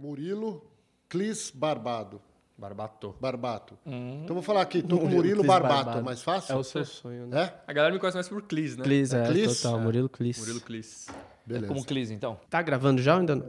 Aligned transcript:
Murilo 0.00 0.62
Clis 1.08 1.50
Barbado. 1.54 2.20
Barbato. 2.58 3.14
Barbato. 3.20 3.78
Então 3.84 4.32
vou 4.34 4.42
falar 4.42 4.62
aqui, 4.62 4.82
tô 4.82 4.98
com 4.98 5.06
Murilo 5.06 5.36
Clis 5.38 5.46
Barbato, 5.46 5.84
Barbato. 5.84 6.04
mais 6.04 6.22
fácil? 6.22 6.54
É 6.54 6.56
o 6.56 6.64
seu 6.64 6.84
sonho, 6.86 7.26
né? 7.26 7.42
É? 7.42 7.52
A 7.66 7.72
galera 7.72 7.92
me 7.92 8.00
conhece 8.00 8.16
mais 8.16 8.28
por 8.28 8.40
Clis, 8.42 8.76
né? 8.76 8.82
Clis, 8.84 9.12
é, 9.12 9.26
Clis? 9.26 9.60
total. 9.60 9.80
Murilo 9.80 10.08
Clis. 10.08 10.38
Murilo 10.38 10.60
Clis. 10.62 11.06
Beleza. 11.44 11.66
Como 11.68 11.84
Clis, 11.84 12.10
então. 12.10 12.40
Tá 12.48 12.62
gravando 12.62 13.02
já 13.02 13.12
ou 13.14 13.20
ainda 13.20 13.36
não? 13.36 13.46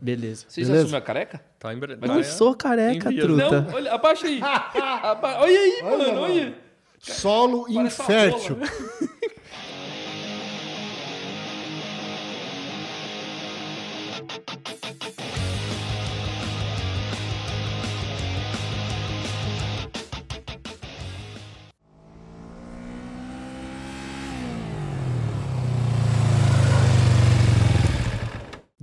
Beleza. 0.00 0.44
Você 0.48 0.62
já 0.62 0.66
Beleza. 0.68 0.82
assumiu 0.86 0.98
a 0.98 1.00
careca? 1.02 1.44
Tá 1.58 1.72
em 1.72 1.78
Bre- 1.78 1.96
Não 1.96 2.16
tá- 2.16 2.24
sou 2.24 2.54
careca, 2.54 3.10
Envia. 3.10 3.22
truta. 3.22 3.60
Não, 3.62 3.74
olha, 3.74 3.92
abaixa 3.94 4.26
aí. 4.26 4.40
Aba- 4.42 5.38
Olha 5.40 5.58
aí, 5.58 5.82
mano, 5.82 6.20
olha. 6.20 6.58
Solo 7.00 7.64
Parece 7.72 8.02
infértil. 8.02 8.56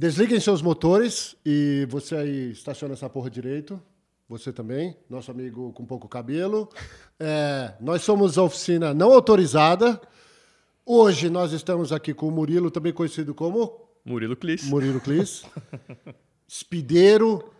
Desliguem 0.05 0.39
seus 0.39 0.61
motores 0.61 1.35
e 1.43 1.87
você 1.89 2.15
aí 2.15 2.51
estaciona 2.51 2.93
essa 2.93 3.09
porra 3.09 3.27
direito. 3.27 3.81
Você 4.29 4.53
também, 4.53 4.95
nosso 5.09 5.31
amigo 5.31 5.73
com 5.73 5.83
pouco 5.83 6.07
cabelo. 6.07 6.69
É, 7.19 7.73
nós 7.81 8.03
somos 8.03 8.37
a 8.37 8.43
oficina 8.43 8.93
não 8.93 9.11
autorizada. 9.11 9.99
Hoje 10.85 11.27
nós 11.27 11.53
estamos 11.53 11.91
aqui 11.91 12.13
com 12.13 12.27
o 12.27 12.31
Murilo, 12.31 12.69
também 12.69 12.93
conhecido 12.93 13.33
como 13.33 13.89
Murilo 14.05 14.35
Clis. 14.35 14.65
Murilo 14.65 15.01
Clis. 15.01 15.43
Speedeiro, 16.47 17.51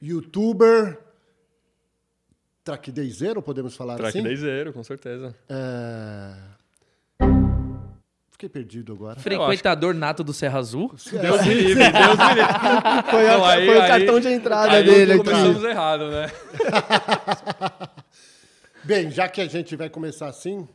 youtuber, 0.00 1.00
traquidezeiro, 2.62 3.42
podemos 3.42 3.74
falar 3.74 4.00
assim? 4.04 4.22
Dayzero, 4.22 4.72
com 4.72 4.84
certeza. 4.84 5.34
É... 5.48 6.57
Fiquei 8.38 8.48
perdido 8.48 8.92
agora. 8.92 9.18
Frequentador 9.18 9.92
nato 9.92 10.22
do 10.22 10.32
Serra 10.32 10.60
Azul. 10.60 10.94
Deus 11.10 11.44
me 11.44 11.54
livre, 11.54 11.82
Deus 11.90 12.16
me 12.16 12.34
livre. 12.34 12.52
Foi, 13.10 13.26
Não, 13.26 13.44
a- 13.44 13.50
aí- 13.52 13.66
foi 13.66 13.76
o 13.76 13.82
aí- 13.82 13.88
cartão 13.88 14.20
de 14.20 14.28
entrada 14.28 14.72
Aí 14.74 14.84
dele 14.84 15.12
aqui. 15.14 15.24
começamos 15.24 15.64
errado, 15.64 16.08
né? 16.08 16.30
Bem, 18.84 19.10
já 19.10 19.28
que 19.28 19.40
a 19.40 19.46
gente 19.48 19.74
vai 19.74 19.90
começar 19.90 20.28
assim, 20.28 20.68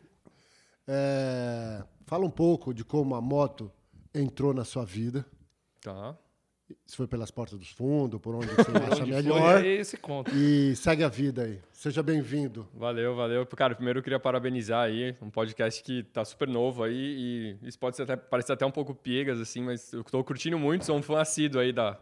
é, 0.86 1.82
fala 2.06 2.26
um 2.26 2.30
pouco 2.30 2.74
de 2.74 2.84
como 2.84 3.16
a 3.16 3.22
moto 3.22 3.72
entrou 4.14 4.54
na 4.54 4.66
sua 4.66 4.84
vida. 4.84 5.26
Tá. 5.82 6.14
Se 6.86 6.96
foi 6.98 7.08
pelas 7.08 7.32
portas 7.32 7.58
dos 7.58 7.70
fundos, 7.70 8.20
por 8.20 8.36
onde 8.36 8.48
você 8.48 8.72
acha 8.92 9.02
Onde 9.04 9.12
melhor. 9.12 9.60
foi 9.62 9.68
esse 9.78 9.98
conto. 9.98 10.32
E 10.36 10.76
segue 10.76 11.04
a 11.04 11.08
vida 11.10 11.44
aí. 11.44 11.60
Seja 11.72 12.02
bem-vindo. 12.04 12.68
Valeu, 12.74 13.16
valeu. 13.16 13.46
Cara, 13.46 13.76
primeiro 13.76 14.00
eu 14.00 14.04
queria 14.04 14.20
parabenizar 14.20 14.86
aí, 14.86 15.16
um 15.22 15.30
podcast 15.30 15.82
que 15.84 16.04
tá 16.04 16.24
super 16.26 16.48
novo 16.48 16.84
aí 16.84 17.58
e 17.62 17.68
isso 17.68 17.78
pode 17.80 17.96
ser 17.96 18.04
até, 18.04 18.16
parecer 18.16 18.54
até 18.54 18.66
um 18.66 18.72
pouco 18.72 18.94
piegas, 18.94 19.40
assim, 19.40 19.62
mas 19.62 19.92
eu 19.94 20.04
tô 20.04 20.24
curtindo 20.24 20.58
muito, 20.60 20.86
sou 20.86 20.98
um 20.98 21.02
fã 21.02 21.20
assíduo 21.22 21.60
aí 21.62 21.72
da, 21.74 21.98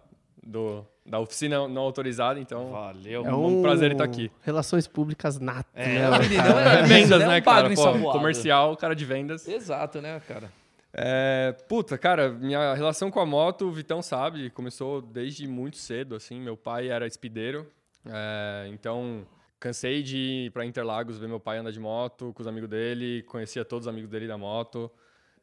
do, 0.46 0.86
da 1.06 1.20
oficina 1.20 1.68
não 1.68 1.82
autorizada, 1.84 2.40
então 2.40 2.70
Valeu. 2.72 3.26
É 3.26 3.34
um 3.34 3.62
prazer 3.62 3.92
estar 3.92 4.04
aqui. 4.04 4.32
Relações 4.42 4.88
públicas 4.88 5.40
nato, 5.40 5.70
É, 5.74 5.88
né? 5.88 6.10
cara? 6.10 6.24
é- 6.26 6.80
É 6.80 6.84
vendas, 6.84 7.20
né? 7.20 7.38
Um 7.38 7.42
cara? 7.42 7.70
Pô, 7.74 8.12
comercial, 8.12 8.76
cara 8.78 8.96
de 8.96 9.06
vendas. 9.06 9.48
Exato, 9.48 10.02
né, 10.02 10.20
cara? 10.28 10.52
É, 10.94 11.54
puta, 11.70 11.98
cara, 11.98 12.30
minha 12.30 12.74
relação 12.74 13.10
com 13.10 13.20
a 13.20 13.26
moto, 13.26 13.66
o 13.66 13.72
Vitão 13.72 14.02
sabe, 14.02 14.50
começou 14.50 15.02
desde 15.02 15.48
muito 15.48 15.78
cedo, 15.78 16.16
assim. 16.16 16.40
Meu 16.40 16.58
pai 16.58 16.90
era 16.90 17.10
speedeiro, 17.10 17.66
é, 18.06 18.68
então 18.72 19.26
cansei 19.60 20.02
de 20.04 20.18
ir 20.18 20.52
pra 20.52 20.66
Interlagos 20.66 21.18
ver 21.18 21.28
meu 21.28 21.40
pai 21.40 21.60
andar 21.60 21.72
de 21.72 21.80
moto 21.80 22.34
com 22.34 22.42
os 22.42 22.48
amigos 22.48 22.70
dele, 22.70 23.24
conhecia 23.24 23.64
todos 23.64 23.86
os 23.86 23.90
amigos 23.90 24.10
dele 24.10 24.28
da 24.28 24.38
moto. 24.38 24.92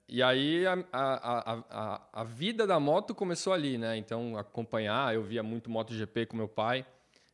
E 0.09 0.23
aí 0.23 0.67
a, 0.67 0.73
a, 0.93 1.61
a, 1.71 2.09
a 2.13 2.25
vida 2.25 2.67
da 2.67 2.81
moto 2.81 3.15
começou 3.15 3.53
ali, 3.53 3.79
né? 3.79 3.97
Então 3.97 4.37
acompanhar, 4.37 5.15
eu 5.15 5.23
via 5.23 5.43
muito 5.43 5.71
MotoGP 5.71 6.27
com 6.27 6.37
meu 6.37 6.49
pai. 6.49 6.85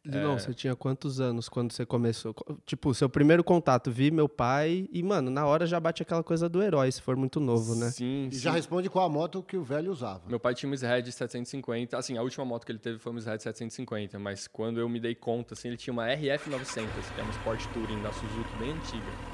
Não, 0.05 0.39
você 0.39 0.53
tinha 0.53 0.77
quantos 0.77 1.21
anos 1.21 1.49
quando 1.49 1.73
você 1.73 1.87
começou? 1.87 2.35
Tipo, 2.67 2.93
seu 2.93 3.09
primeiro 3.09 3.43
contato, 3.43 3.91
vi 3.91 4.11
meu 4.11 4.29
pai 4.29 4.89
e, 4.93 5.03
mano, 5.03 5.31
na 5.31 5.47
hora 5.47 5.67
já 5.67 5.81
bate 5.81 6.03
aquela 6.03 6.23
coisa 6.23 6.49
do 6.49 6.63
herói, 6.63 6.93
se 6.93 7.01
for 7.01 7.17
muito 7.17 7.41
novo, 7.41 7.75
né? 7.75 7.91
Sim, 7.91 8.29
E 8.31 8.35
sim. 8.35 8.41
já 8.41 8.53
responde 8.53 8.91
qual 8.91 9.07
a 9.07 9.09
moto 9.09 9.43
que 9.43 9.57
o 9.57 9.63
velho 9.63 9.91
usava. 9.91 10.23
Meu 10.29 10.39
pai 10.39 10.55
tinha 10.55 10.69
uma 10.69 10.77
Sred 10.77 11.11
750. 11.11 11.97
Assim, 11.97 12.19
a 12.19 12.23
última 12.23 12.45
moto 12.45 12.67
que 12.67 12.73
ele 12.73 12.79
teve 12.79 12.99
foi 12.99 13.13
uma 13.13 13.21
Sred 13.21 13.43
750, 13.43 14.19
mas 14.19 14.47
quando 14.47 14.79
eu 14.79 14.89
me 14.89 15.01
dei 15.01 15.15
conta, 15.15 15.55
assim, 15.55 15.69
ele 15.69 15.77
tinha 15.77 15.93
uma 15.93 16.07
RF 16.07 16.51
900, 16.51 16.93
que 17.11 17.21
é 17.21 17.23
uma 17.23 17.33
Sport 17.33 17.65
Touring 17.73 18.03
da 18.03 18.13
Suzuki 18.13 18.57
bem 18.59 18.73
antiga. 18.73 19.34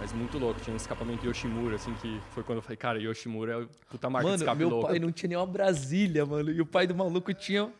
Mas 0.00 0.14
muito 0.14 0.38
louco, 0.38 0.58
tinha 0.60 0.72
um 0.72 0.76
escapamento 0.78 1.26
Yoshimura, 1.26 1.76
assim, 1.76 1.92
que 2.00 2.18
foi 2.30 2.42
quando 2.42 2.56
eu 2.58 2.62
falei, 2.62 2.76
cara, 2.78 2.98
Yoshimura 2.98 3.52
é 3.52 3.56
o 3.58 3.68
puta 3.90 4.08
marca 4.08 4.24
de 4.24 4.30
Mano, 4.32 4.42
escape 4.42 4.58
meu 4.58 4.68
louco. 4.70 4.86
pai 4.88 4.98
não 4.98 5.12
tinha 5.12 5.28
nem 5.28 5.36
uma 5.36 5.46
Brasília, 5.46 6.24
mano. 6.24 6.50
E 6.50 6.58
o 6.60 6.64
pai 6.64 6.86
do 6.86 6.94
maluco 6.94 7.34
tinha 7.34 7.70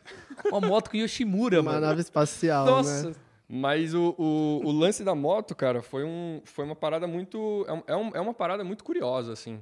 uma 0.45 0.61
moto 0.61 0.91
com 0.91 0.97
Yoshimura, 0.97 1.61
Uma 1.61 1.71
mano. 1.73 1.87
nave 1.87 2.01
espacial, 2.01 2.65
Nossa. 2.65 3.09
né? 3.09 3.15
Mas 3.49 3.93
o, 3.95 4.13
o, 4.19 4.61
o 4.63 4.71
lance 4.71 5.03
da 5.03 5.15
moto, 5.15 5.55
cara, 5.55 5.81
foi, 5.81 6.03
um, 6.05 6.41
foi 6.45 6.63
uma 6.63 6.75
parada 6.75 7.07
muito. 7.07 7.65
É, 7.67 7.73
um- 7.73 7.83
é, 7.87 7.95
um- 7.97 8.11
é 8.15 8.21
uma 8.21 8.33
parada 8.35 8.63
muito 8.63 8.83
curiosa, 8.83 9.33
assim. 9.33 9.61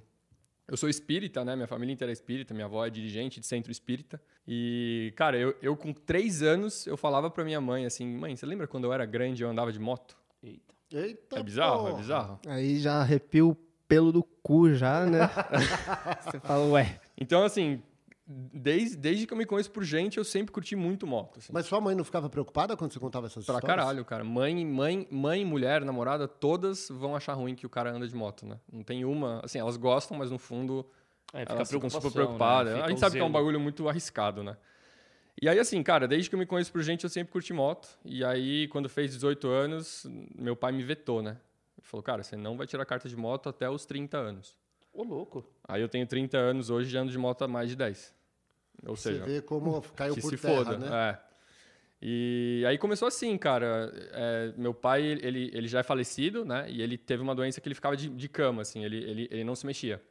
Eu 0.67 0.75
sou 0.77 0.87
espírita, 0.89 1.43
né? 1.45 1.55
Minha 1.55 1.65
família 1.67 1.93
inteira 1.93 2.11
é 2.11 2.13
espírita, 2.13 2.53
minha 2.53 2.65
avó 2.67 2.85
é 2.85 2.89
dirigente 2.89 3.39
de 3.39 3.47
centro 3.47 3.71
espírita. 3.71 4.21
E, 4.47 5.11
cara, 5.15 5.37
eu, 5.39 5.55
eu 5.61 5.75
com 5.77 5.91
três 5.93 6.43
anos, 6.43 6.85
eu 6.85 6.95
falava 6.97 7.31
pra 7.31 7.43
minha 7.45 7.59
mãe 7.61 7.85
assim: 7.85 8.05
mãe, 8.05 8.35
você 8.35 8.45
lembra 8.45 8.67
quando 8.67 8.83
eu 8.83 8.93
era 8.93 9.05
grande 9.05 9.41
e 9.41 9.45
eu 9.45 9.49
andava 9.49 9.71
de 9.71 9.79
moto? 9.79 10.15
Eita. 10.43 10.75
Eita, 10.91 11.39
É 11.39 11.43
bizarro, 11.43 11.79
porra. 11.79 11.89
é 11.91 11.95
bizarro. 11.97 12.39
Aí 12.47 12.79
já 12.79 12.95
arrepia 13.01 13.45
o 13.45 13.55
pelo 13.87 14.11
do 14.11 14.23
cu 14.23 14.73
já, 14.73 15.05
né? 15.05 15.29
você 16.23 16.39
fala, 16.39 16.65
ué. 16.71 16.99
Então, 17.17 17.43
assim, 17.43 17.81
desde, 18.27 18.95
desde 18.95 19.25
que 19.27 19.33
eu 19.33 19.37
me 19.37 19.45
conheço 19.45 19.71
por 19.71 19.83
gente, 19.83 20.17
eu 20.17 20.23
sempre 20.23 20.51
curti 20.51 20.75
muito 20.75 21.07
moto. 21.07 21.39
Assim. 21.39 21.51
Mas 21.51 21.65
sua 21.65 21.81
mãe 21.81 21.95
não 21.95 22.03
ficava 22.03 22.29
preocupada 22.29 22.77
quando 22.77 22.91
você 22.93 22.99
contava 22.99 23.25
essas 23.27 23.45
Pra 23.45 23.55
histórias? 23.55 23.77
caralho, 23.79 24.05
cara. 24.05 24.23
Mãe, 24.23 24.65
mãe, 24.65 25.07
mãe, 25.09 25.43
mulher, 25.43 25.83
namorada, 25.83 26.27
todas 26.27 26.87
vão 26.89 27.15
achar 27.15 27.33
ruim 27.33 27.55
que 27.55 27.65
o 27.65 27.69
cara 27.69 27.91
anda 27.91 28.07
de 28.07 28.15
moto, 28.15 28.45
né? 28.45 28.59
Não 28.71 28.83
tem 28.83 29.03
uma. 29.05 29.41
Assim, 29.43 29.57
elas 29.59 29.77
gostam, 29.77 30.17
mas 30.17 30.29
no 30.29 30.37
fundo 30.37 30.85
É, 31.33 31.39
fica 31.41 31.53
elas 31.53 31.69
ficam 31.71 31.89
super 31.89 32.11
preocupadas. 32.11 32.73
né? 32.75 32.81
A 32.83 32.89
gente 32.89 32.99
sabe 32.99 33.13
que 33.13 33.19
é 33.19 33.23
um 33.23 33.27
zelo. 33.27 33.33
bagulho 33.33 33.59
muito 33.59 33.87
arriscado, 33.89 34.43
né? 34.43 34.55
E 35.41 35.47
aí, 35.47 35.57
assim, 35.57 35.81
cara, 35.81 36.07
desde 36.07 36.29
que 36.29 36.35
eu 36.35 36.39
me 36.39 36.45
conheço 36.45 36.71
por 36.71 36.81
gente, 36.81 37.03
eu 37.03 37.09
sempre 37.09 37.31
curti 37.31 37.53
moto. 37.53 37.87
E 38.03 38.23
aí, 38.25 38.67
quando 38.67 38.89
fez 38.89 39.11
18 39.11 39.47
anos, 39.47 40.05
meu 40.35 40.55
pai 40.55 40.71
me 40.71 40.83
vetou, 40.83 41.21
né? 41.21 41.37
Ele 41.77 41.87
falou, 41.87 42.03
cara, 42.03 42.23
você 42.23 42.35
não 42.35 42.57
vai 42.57 42.67
tirar 42.67 42.85
carta 42.85 43.07
de 43.07 43.15
moto 43.15 43.47
até 43.47 43.69
os 43.69 43.85
30 43.85 44.17
anos. 44.17 44.57
Ô, 44.91 45.03
louco. 45.03 45.45
Aí 45.65 45.81
eu 45.81 45.87
tenho 45.87 46.05
30 46.05 46.37
anos 46.37 46.69
hoje 46.69 46.93
e 46.93 46.97
ando 46.99 47.11
de 47.11 47.17
moto 47.17 47.43
há 47.43 47.47
mais 47.47 47.69
de 47.69 47.75
10. 47.77 48.13
Ou 48.85 48.95
Você 48.95 49.13
seja, 49.13 49.23
vê 49.25 49.41
como 49.41 49.81
caiu 49.95 50.13
que 50.13 50.21
por 50.21 50.29
se 50.29 50.37
terra, 50.37 50.65
foda. 50.65 50.77
né? 50.77 50.87
É. 50.91 51.29
E 52.01 52.63
aí 52.67 52.77
começou 52.77 53.07
assim, 53.07 53.37
cara. 53.37 53.91
É, 54.11 54.53
meu 54.57 54.73
pai, 54.73 55.03
ele, 55.03 55.51
ele 55.53 55.67
já 55.67 55.79
é 55.79 55.83
falecido, 55.83 56.43
né? 56.43 56.65
E 56.69 56.81
ele 56.81 56.97
teve 56.97 57.21
uma 57.23 57.35
doença 57.35 57.61
que 57.61 57.67
ele 57.67 57.75
ficava 57.75 57.95
de, 57.95 58.09
de 58.09 58.27
cama, 58.29 58.61
assim. 58.61 58.83
Ele, 58.83 58.97
ele, 58.97 59.27
ele 59.31 59.43
não 59.43 59.55
se 59.55 59.65
mexia. 59.65 60.01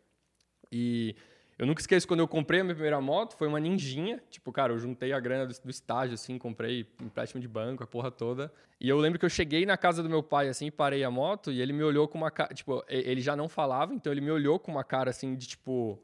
E 0.70 1.14
eu 1.58 1.66
nunca 1.66 1.80
esqueço 1.80 2.06
quando 2.06 2.20
eu 2.20 2.28
comprei 2.28 2.60
a 2.60 2.64
minha 2.64 2.74
primeira 2.74 3.00
moto, 3.00 3.36
foi 3.36 3.48
uma 3.48 3.58
ninjinha. 3.58 4.22
Tipo, 4.30 4.52
cara, 4.52 4.72
eu 4.72 4.78
juntei 4.78 5.12
a 5.12 5.18
grana 5.18 5.44
do, 5.44 5.52
do 5.52 5.70
estágio, 5.70 6.14
assim, 6.14 6.38
comprei 6.38 6.86
empréstimo 7.02 7.40
de 7.40 7.48
banco, 7.48 7.82
a 7.82 7.86
porra 7.86 8.12
toda. 8.12 8.52
E 8.80 8.88
eu 8.88 8.96
lembro 8.96 9.18
que 9.18 9.24
eu 9.24 9.28
cheguei 9.28 9.66
na 9.66 9.76
casa 9.76 10.00
do 10.00 10.08
meu 10.08 10.22
pai, 10.22 10.48
assim, 10.48 10.70
parei 10.70 11.02
a 11.02 11.10
moto 11.10 11.50
e 11.50 11.60
ele 11.60 11.72
me 11.72 11.82
olhou 11.82 12.06
com 12.06 12.16
uma 12.16 12.30
cara. 12.30 12.54
Tipo, 12.54 12.84
ele 12.88 13.20
já 13.20 13.34
não 13.34 13.48
falava, 13.48 13.92
então 13.92 14.12
ele 14.12 14.20
me 14.20 14.30
olhou 14.30 14.60
com 14.60 14.70
uma 14.70 14.84
cara, 14.84 15.10
assim, 15.10 15.34
de 15.34 15.48
tipo. 15.48 16.00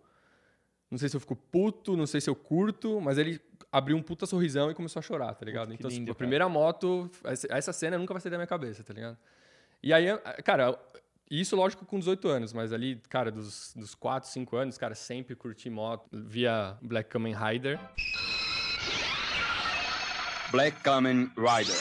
Não 0.90 0.98
sei 0.98 1.08
se 1.08 1.16
eu 1.16 1.20
fico 1.20 1.36
puto, 1.36 1.96
não 1.96 2.06
sei 2.06 2.20
se 2.20 2.28
eu 2.28 2.34
curto, 2.34 3.00
mas 3.00 3.16
ele 3.16 3.40
abriu 3.70 3.96
um 3.96 4.02
puta 4.02 4.26
sorrisão 4.26 4.70
e 4.70 4.74
começou 4.74 5.00
a 5.00 5.02
chorar, 5.02 5.34
tá 5.34 5.44
ligado? 5.44 5.68
que 5.68 5.74
então, 5.74 5.88
lindo, 5.88 6.02
tipo, 6.02 6.12
a 6.12 6.14
primeira 6.14 6.48
moto, 6.48 7.10
essa 7.48 7.72
cena 7.72 7.96
nunca 7.96 8.12
vai 8.12 8.20
sair 8.20 8.30
da 8.30 8.38
minha 8.38 8.46
cabeça, 8.46 8.82
tá 8.84 8.92
ligado? 8.92 9.16
E 9.82 9.92
aí, 9.92 10.06
cara, 10.44 10.78
isso 11.30 11.56
lógico 11.56 11.86
com 11.86 11.98
18 11.98 12.28
anos, 12.28 12.52
mas 12.52 12.72
ali, 12.72 13.00
cara, 13.08 13.30
dos, 13.30 13.72
dos 13.74 13.94
4, 13.94 14.28
5 14.28 14.56
anos, 14.56 14.78
cara, 14.78 14.94
sempre 14.94 15.34
curti 15.34 15.70
moto 15.70 16.06
via 16.12 16.76
Black 16.82 17.08
Kamen 17.08 17.34
Rider. 17.34 17.80
Black 20.50 20.80
Kamen 20.82 21.30
Rider. 21.36 21.74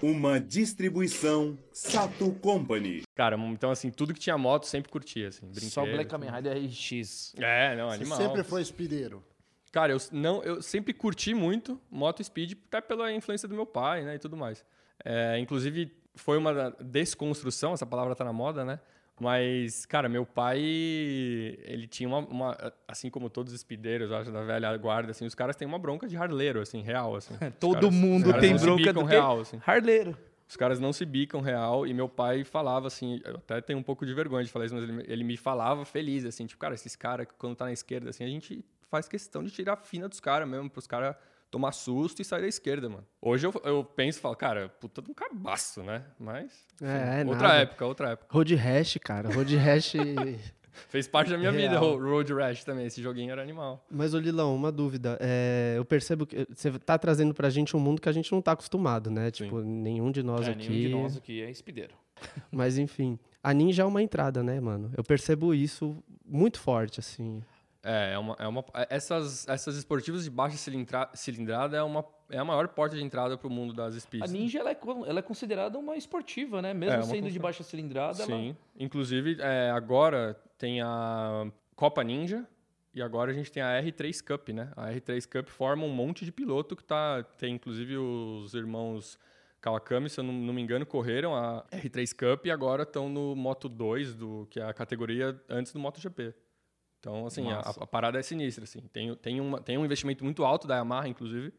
Uma 0.00 0.40
distribuição 0.40 1.58
Sato 1.72 2.32
Company. 2.34 3.02
Cara, 3.16 3.36
então, 3.36 3.72
assim, 3.72 3.90
tudo 3.90 4.14
que 4.14 4.20
tinha 4.20 4.38
moto, 4.38 4.64
sempre 4.64 4.90
curtia, 4.90 5.28
assim, 5.28 5.52
Só 5.54 5.80
brinquedo. 5.82 5.94
Black 5.96 6.10
Kamen 6.10 6.30
Rider 6.30 6.56
RX. 6.56 7.34
É, 7.36 7.76
não, 7.76 7.88
Você 7.88 7.94
animal. 7.96 8.18
sempre 8.18 8.44
foi 8.44 8.62
espideiro. 8.62 9.24
Cara, 9.72 9.92
eu, 9.92 9.98
não, 10.12 10.42
eu 10.42 10.62
sempre 10.62 10.92
curti 10.92 11.34
muito 11.34 11.80
moto 11.90 12.22
speed, 12.24 12.52
até 12.68 12.80
pela 12.80 13.12
influência 13.12 13.46
do 13.48 13.54
meu 13.54 13.66
pai, 13.66 14.02
né, 14.04 14.14
e 14.14 14.18
tudo 14.18 14.36
mais. 14.36 14.64
É, 15.04 15.38
inclusive, 15.38 15.92
foi 16.14 16.38
uma 16.38 16.74
desconstrução, 16.80 17.72
essa 17.74 17.86
palavra 17.86 18.14
tá 18.14 18.24
na 18.24 18.32
moda, 18.32 18.64
né? 18.64 18.80
Mas, 19.20 19.84
cara, 19.84 20.08
meu 20.08 20.24
pai, 20.24 20.58
ele 20.60 21.86
tinha 21.88 22.08
uma, 22.08 22.18
uma- 22.18 22.72
assim 22.86 23.10
como 23.10 23.28
todos 23.28 23.52
os 23.52 23.60
speedeiros, 23.60 24.12
acho, 24.12 24.30
da 24.30 24.42
velha 24.44 24.74
guarda, 24.76 25.10
assim, 25.10 25.26
os 25.26 25.34
caras 25.34 25.56
têm 25.56 25.66
uma 25.66 25.78
bronca 25.78 26.06
de 26.06 26.16
harleiro, 26.16 26.60
assim, 26.60 26.82
real, 26.82 27.16
assim. 27.16 27.34
Todo 27.58 27.74
caras- 27.74 27.94
mundo 27.94 28.32
tem 28.40 28.56
bronca 28.56 28.92
do 28.92 29.02
real, 29.04 29.40
assim. 29.40 29.60
Harleiro. 29.66 30.16
Os 30.48 30.56
caras 30.56 30.80
não 30.80 30.92
se 30.94 31.04
bicam 31.04 31.40
real. 31.42 31.86
E 31.86 31.92
meu 31.92 32.08
pai 32.08 32.42
falava 32.42 32.86
assim, 32.86 33.20
eu 33.24 33.34
até 33.36 33.60
tenho 33.60 33.78
um 33.78 33.82
pouco 33.82 34.06
de 34.06 34.14
vergonha 34.14 34.44
de 34.44 34.50
falar 34.50 34.64
isso, 34.64 34.74
mas 34.74 34.84
ele, 34.84 35.04
ele 35.06 35.24
me 35.24 35.36
falava 35.36 35.84
feliz, 35.84 36.24
assim, 36.24 36.46
tipo, 36.46 36.58
cara, 36.60 36.74
esses 36.74 36.96
caras, 36.96 37.26
quando 37.36 37.54
tá 37.56 37.66
na 37.66 37.72
esquerda, 37.72 38.08
assim, 38.10 38.24
a 38.24 38.28
gente 38.28 38.64
faz 38.90 39.08
questão 39.08 39.42
de 39.42 39.50
tirar 39.50 39.74
a 39.74 39.76
fina 39.76 40.08
dos 40.08 40.20
caras 40.20 40.48
mesmo, 40.48 40.68
pros 40.70 40.86
caras 40.86 41.14
tomar 41.50 41.72
susto 41.72 42.20
e 42.20 42.24
sair 42.24 42.42
da 42.42 42.48
esquerda, 42.48 42.88
mano. 42.88 43.06
Hoje 43.22 43.46
eu, 43.46 43.52
eu 43.64 43.82
penso 43.84 44.18
e 44.18 44.20
falo, 44.22 44.36
cara, 44.36 44.68
puta 44.68 45.00
de 45.00 45.10
um 45.10 45.14
cabaço, 45.14 45.82
né? 45.82 46.04
Mas. 46.18 46.66
É, 46.80 47.22
é 47.22 47.24
outra 47.24 47.48
nada. 47.48 47.60
época, 47.60 47.86
outra 47.86 48.08
época. 48.10 48.26
Road 48.30 48.54
Rash, 48.54 48.98
cara. 49.02 49.32
Road 49.32 49.56
Rash. 49.56 49.92
Fez 50.88 51.08
parte 51.08 51.30
da 51.30 51.36
minha 51.36 51.50
vida 51.50 51.70
Real. 51.70 51.96
o 51.96 51.98
Road 52.00 52.32
Rash 52.32 52.62
também. 52.62 52.86
Esse 52.86 53.02
joguinho 53.02 53.32
era 53.32 53.42
animal. 53.42 53.84
Mas, 53.90 54.14
ô 54.14 54.18
Lilão, 54.20 54.54
uma 54.54 54.70
dúvida. 54.70 55.18
É, 55.20 55.74
eu 55.76 55.84
percebo 55.84 56.24
que 56.24 56.46
você 56.54 56.70
tá 56.78 56.96
trazendo 56.96 57.34
pra 57.34 57.50
gente 57.50 57.76
um 57.76 57.80
mundo 57.80 58.00
que 58.00 58.08
a 58.08 58.12
gente 58.12 58.30
não 58.30 58.40
tá 58.40 58.52
acostumado, 58.52 59.10
né? 59.10 59.30
Tipo, 59.30 59.60
nenhum 59.60 60.12
de 60.12 60.22
nós 60.22 60.46
É, 60.46 60.52
aqui. 60.52 60.68
nenhum 60.68 60.80
de 60.98 61.02
nós 61.02 61.16
aqui 61.16 61.42
é 61.42 61.50
espideiro. 61.50 61.94
Mas, 62.52 62.78
enfim. 62.78 63.18
A 63.42 63.52
Ninja 63.52 63.82
é 63.82 63.86
uma 63.86 64.02
entrada, 64.02 64.42
né, 64.42 64.60
mano? 64.60 64.92
Eu 64.96 65.02
percebo 65.02 65.52
isso 65.52 65.96
muito 66.24 66.60
forte, 66.60 67.00
assim. 67.00 67.42
É, 67.82 68.14
é 68.14 68.18
uma, 68.18 68.36
é 68.38 68.48
uma, 68.48 68.64
essas, 68.90 69.46
essas 69.48 69.76
esportivas 69.76 70.24
de 70.24 70.30
baixa 70.30 70.56
cilindra, 70.56 71.08
cilindrada 71.14 71.76
é, 71.76 71.82
uma, 71.82 72.04
é 72.28 72.38
a 72.38 72.44
maior 72.44 72.66
porta 72.68 72.96
de 72.96 73.02
entrada 73.02 73.38
pro 73.38 73.48
mundo 73.48 73.72
das 73.72 73.94
A 73.94 74.00
speeds. 74.00 74.32
Ninja 74.32 74.58
ela 74.58 74.70
é, 74.70 74.78
ela 75.06 75.18
é 75.20 75.22
considerada 75.22 75.78
uma 75.78 75.96
esportiva, 75.96 76.60
né? 76.60 76.74
Mesmo 76.74 76.96
É, 76.96 77.02
sendo 77.02 77.30
de 77.30 77.38
baixa 77.38 77.62
cilindrada, 77.62 78.24
ela 78.24 78.36
Sim. 78.36 78.56
Inclusive, 78.78 79.38
é, 79.40 79.70
agora 79.70 80.34
tem 80.56 80.82
a 80.82 81.46
Copa 81.76 82.02
Ninja 82.02 82.46
e 82.92 83.00
agora 83.00 83.30
a 83.30 83.34
gente 83.34 83.52
tem 83.52 83.62
a 83.62 83.80
R3 83.80 84.22
Cup, 84.24 84.48
né? 84.48 84.72
A 84.76 84.90
R3 84.90 85.26
Cup 85.28 85.48
forma 85.48 85.84
um 85.84 85.92
monte 85.92 86.24
de 86.24 86.32
piloto 86.32 86.74
que 86.74 86.82
tá. 86.82 87.22
Tem 87.38 87.54
inclusive 87.54 87.96
os 87.96 88.54
irmãos 88.54 89.16
Kawakami, 89.60 90.10
se 90.10 90.18
eu 90.18 90.24
não, 90.24 90.32
não 90.32 90.52
me 90.52 90.60
engano, 90.60 90.84
correram 90.84 91.34
a 91.34 91.64
R3 91.70 92.12
Cup 92.14 92.46
e 92.46 92.50
agora 92.50 92.82
estão 92.82 93.08
no 93.08 93.36
Moto 93.36 93.68
2, 93.68 94.14
do, 94.14 94.48
que 94.50 94.58
é 94.58 94.64
a 94.64 94.72
categoria 94.72 95.40
antes 95.48 95.72
do 95.72 95.78
MotoGP. 95.78 96.34
Então, 97.00 97.26
assim, 97.26 97.50
a, 97.52 97.60
a 97.60 97.86
parada 97.86 98.18
é 98.18 98.22
sinistra, 98.22 98.64
assim. 98.64 98.80
Tem, 98.92 99.14
tem, 99.16 99.40
uma, 99.40 99.60
tem 99.60 99.78
um 99.78 99.84
investimento 99.84 100.24
muito 100.24 100.44
alto 100.44 100.66
da 100.66 100.76
Yamaha, 100.76 101.08
inclusive. 101.08 101.52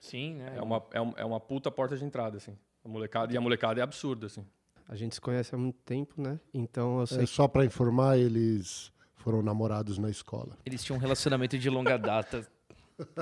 Sim, 0.00 0.34
né? 0.36 0.54
É 0.56 0.60
uma, 0.62 0.84
é, 0.92 1.00
um- 1.00 1.14
é 1.16 1.24
uma 1.24 1.38
puta 1.38 1.70
porta 1.70 1.96
de 1.96 2.04
entrada, 2.04 2.36
assim. 2.36 2.56
A 2.84 2.88
molecada, 2.88 3.32
e 3.32 3.36
a 3.36 3.40
molecada 3.40 3.78
é 3.80 3.82
absurda, 3.82 4.26
assim. 4.26 4.44
A 4.88 4.96
gente 4.96 5.14
se 5.14 5.20
conhece 5.20 5.54
há 5.54 5.58
muito 5.58 5.78
tempo, 5.84 6.20
né? 6.20 6.40
Então 6.52 6.98
eu 7.00 7.06
sei 7.06 7.22
É, 7.22 7.26
só 7.26 7.46
pra 7.46 7.64
informar, 7.64 8.18
eles 8.18 8.92
foram 9.14 9.40
namorados 9.40 9.98
na 9.98 10.10
escola. 10.10 10.58
Eles 10.66 10.82
tinham 10.82 10.96
um 10.96 11.00
relacionamento 11.00 11.56
de 11.56 11.70
longa 11.70 11.96
data. 11.96 12.44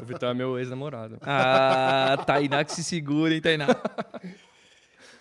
O 0.01 0.05
Vitão 0.05 0.31
é 0.31 0.35
meu 0.35 0.59
ex-namorado. 0.59 1.19
Ah, 1.21 2.17
Tainá 2.27 2.65
que 2.65 2.73
se 2.73 2.83
segura, 2.83 3.35
hein, 3.35 3.41
Tainá? 3.43 3.67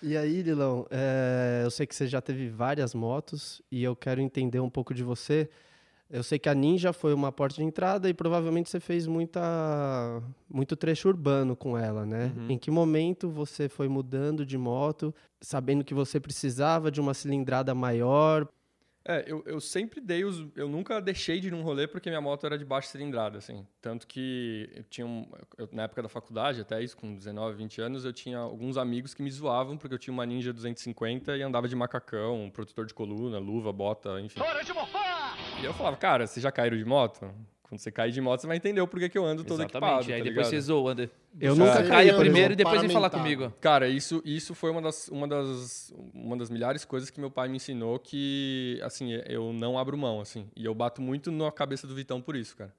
E 0.01 0.15
aí, 0.15 0.41
Lilão, 0.41 0.87
é, 0.89 1.61
eu 1.65 1.69
sei 1.71 1.85
que 1.85 1.93
você 1.93 2.07
já 2.07 2.21
teve 2.21 2.49
várias 2.49 2.93
motos 2.95 3.61
e 3.69 3.83
eu 3.83 3.95
quero 3.95 4.21
entender 4.21 4.59
um 4.61 4.69
pouco 4.69 4.93
de 4.93 5.03
você. 5.03 5.49
Eu 6.11 6.23
sei 6.23 6.39
que 6.39 6.49
a 6.49 6.55
Ninja 6.55 6.91
foi 6.91 7.13
uma 7.13 7.31
porta 7.31 7.57
de 7.57 7.63
entrada 7.63 8.09
e 8.09 8.13
provavelmente 8.15 8.67
você 8.69 8.79
fez 8.79 9.05
muita, 9.05 9.41
muito 10.49 10.75
trecho 10.75 11.07
urbano 11.07 11.55
com 11.55 11.77
ela, 11.77 12.03
né? 12.05 12.33
Em 12.49 12.57
que 12.57 12.71
momento 12.71 13.29
você 13.29 13.69
foi 13.69 13.87
mudando 13.87 14.43
de 14.43 14.57
moto, 14.57 15.13
sabendo 15.39 15.83
que 15.83 15.93
você 15.93 16.19
precisava 16.19 16.89
de 16.89 16.99
uma 16.99 17.13
cilindrada 17.13 17.75
maior? 17.75 18.47
É, 19.11 19.23
eu, 19.25 19.41
eu 19.47 19.59
sempre 19.59 19.99
dei 19.99 20.23
os. 20.23 20.45
Eu 20.55 20.69
nunca 20.69 21.01
deixei 21.01 21.39
de 21.39 21.47
ir 21.47 21.51
num 21.51 21.63
rolê 21.63 21.87
porque 21.87 22.11
minha 22.11 22.21
moto 22.21 22.45
era 22.45 22.55
de 22.59 22.63
baixa 22.63 22.89
cilindrada, 22.89 23.39
assim. 23.39 23.65
Tanto 23.81 24.05
que 24.05 24.69
eu 24.75 24.83
tinha 24.83 25.07
um, 25.07 25.27
eu- 25.57 25.67
na 25.71 25.83
época 25.83 26.03
da 26.03 26.07
faculdade, 26.09 26.61
até 26.61 26.79
isso, 26.83 26.95
com 26.95 27.15
19, 27.15 27.55
20 27.57 27.81
anos, 27.81 28.05
eu 28.05 28.13
tinha 28.13 28.37
alguns 28.37 28.77
amigos 28.77 29.15
que 29.15 29.23
me 29.23 29.31
zoavam 29.31 29.77
porque 29.77 29.95
eu 29.95 29.97
tinha 29.97 30.13
uma 30.13 30.27
Ninja 30.27 30.53
250 30.53 31.35
e 31.37 31.41
andava 31.41 31.67
de 31.67 31.75
macacão, 31.75 32.43
um 32.43 32.51
protetor 32.51 32.85
de 32.85 32.93
coluna, 32.93 33.39
luva, 33.39 33.73
bota, 33.73 34.21
enfim. 34.21 34.39
E 35.59 35.65
eu 35.65 35.73
falava, 35.73 35.97
cara, 35.97 36.27
vocês 36.27 36.43
já 36.43 36.51
caíram 36.51 36.77
de 36.77 36.85
moto? 36.85 37.33
Quando 37.69 37.79
você 37.81 37.91
cair 37.91 38.11
de 38.11 38.19
moto, 38.19 38.41
você 38.41 38.47
vai 38.47 38.57
entender 38.57 38.81
o 38.81 38.87
porquê 38.87 39.07
que 39.07 39.15
eu 39.15 39.23
ando 39.23 39.43
todo 39.43 39.61
equipado. 39.61 39.85
Exatamente. 39.85 40.11
Aí 40.13 40.19
tá 40.19 40.23
depois 40.23 40.47
ligado? 40.47 40.59
você 40.59 40.61
zoa, 40.61 40.91
André. 40.91 41.09
Eu 41.39 41.55
nunca 41.55 41.83
por 41.83 42.19
primeiro 42.19 42.53
e 42.53 42.55
depois 42.55 42.81
vem 42.81 42.89
falar 42.89 43.11
comigo. 43.11 43.53
Cara, 43.61 43.87
isso, 43.87 44.23
isso 44.25 44.55
foi 44.55 44.71
uma 44.71 44.81
das, 44.81 45.07
uma, 45.09 45.27
das, 45.27 45.93
uma 46.11 46.35
das 46.35 46.49
milhares 46.49 46.83
coisas 46.83 47.11
que 47.11 47.19
meu 47.19 47.29
pai 47.29 47.47
me 47.47 47.57
ensinou 47.57 47.99
que, 47.99 48.79
assim, 48.81 49.11
eu 49.27 49.53
não 49.53 49.77
abro 49.77 49.95
mão, 49.95 50.19
assim. 50.19 50.49
E 50.55 50.65
eu 50.65 50.73
bato 50.73 50.99
muito 50.99 51.31
na 51.31 51.51
cabeça 51.51 51.85
do 51.85 51.93
Vitão 51.93 52.19
por 52.19 52.35
isso, 52.35 52.57
cara. 52.57 52.73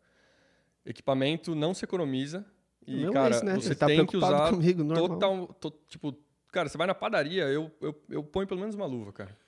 Equipamento 0.85 1.55
não 1.55 1.73
se 1.73 1.85
economiza. 1.85 2.45
E, 2.85 2.97
Meu 2.97 3.13
cara, 3.13 3.41
né? 3.45 3.55
você 3.55 3.77
tá 3.77 3.87
tem 3.87 4.05
que 4.05 4.17
usar 4.17 4.51
comigo, 4.51 4.83
normal. 4.83 5.09
total... 5.09 5.47
to- 5.61 5.79
tipo, 5.87 6.17
cara, 6.51 6.69
você 6.69 6.77
vai 6.77 6.89
na 6.89 6.95
padaria, 6.97 7.45
eu, 7.45 7.71
eu, 7.81 8.03
eu 8.09 8.25
ponho 8.25 8.49
pelo 8.49 8.59
menos 8.59 8.75
uma 8.75 8.87
luva, 8.87 9.13
cara. 9.13 9.39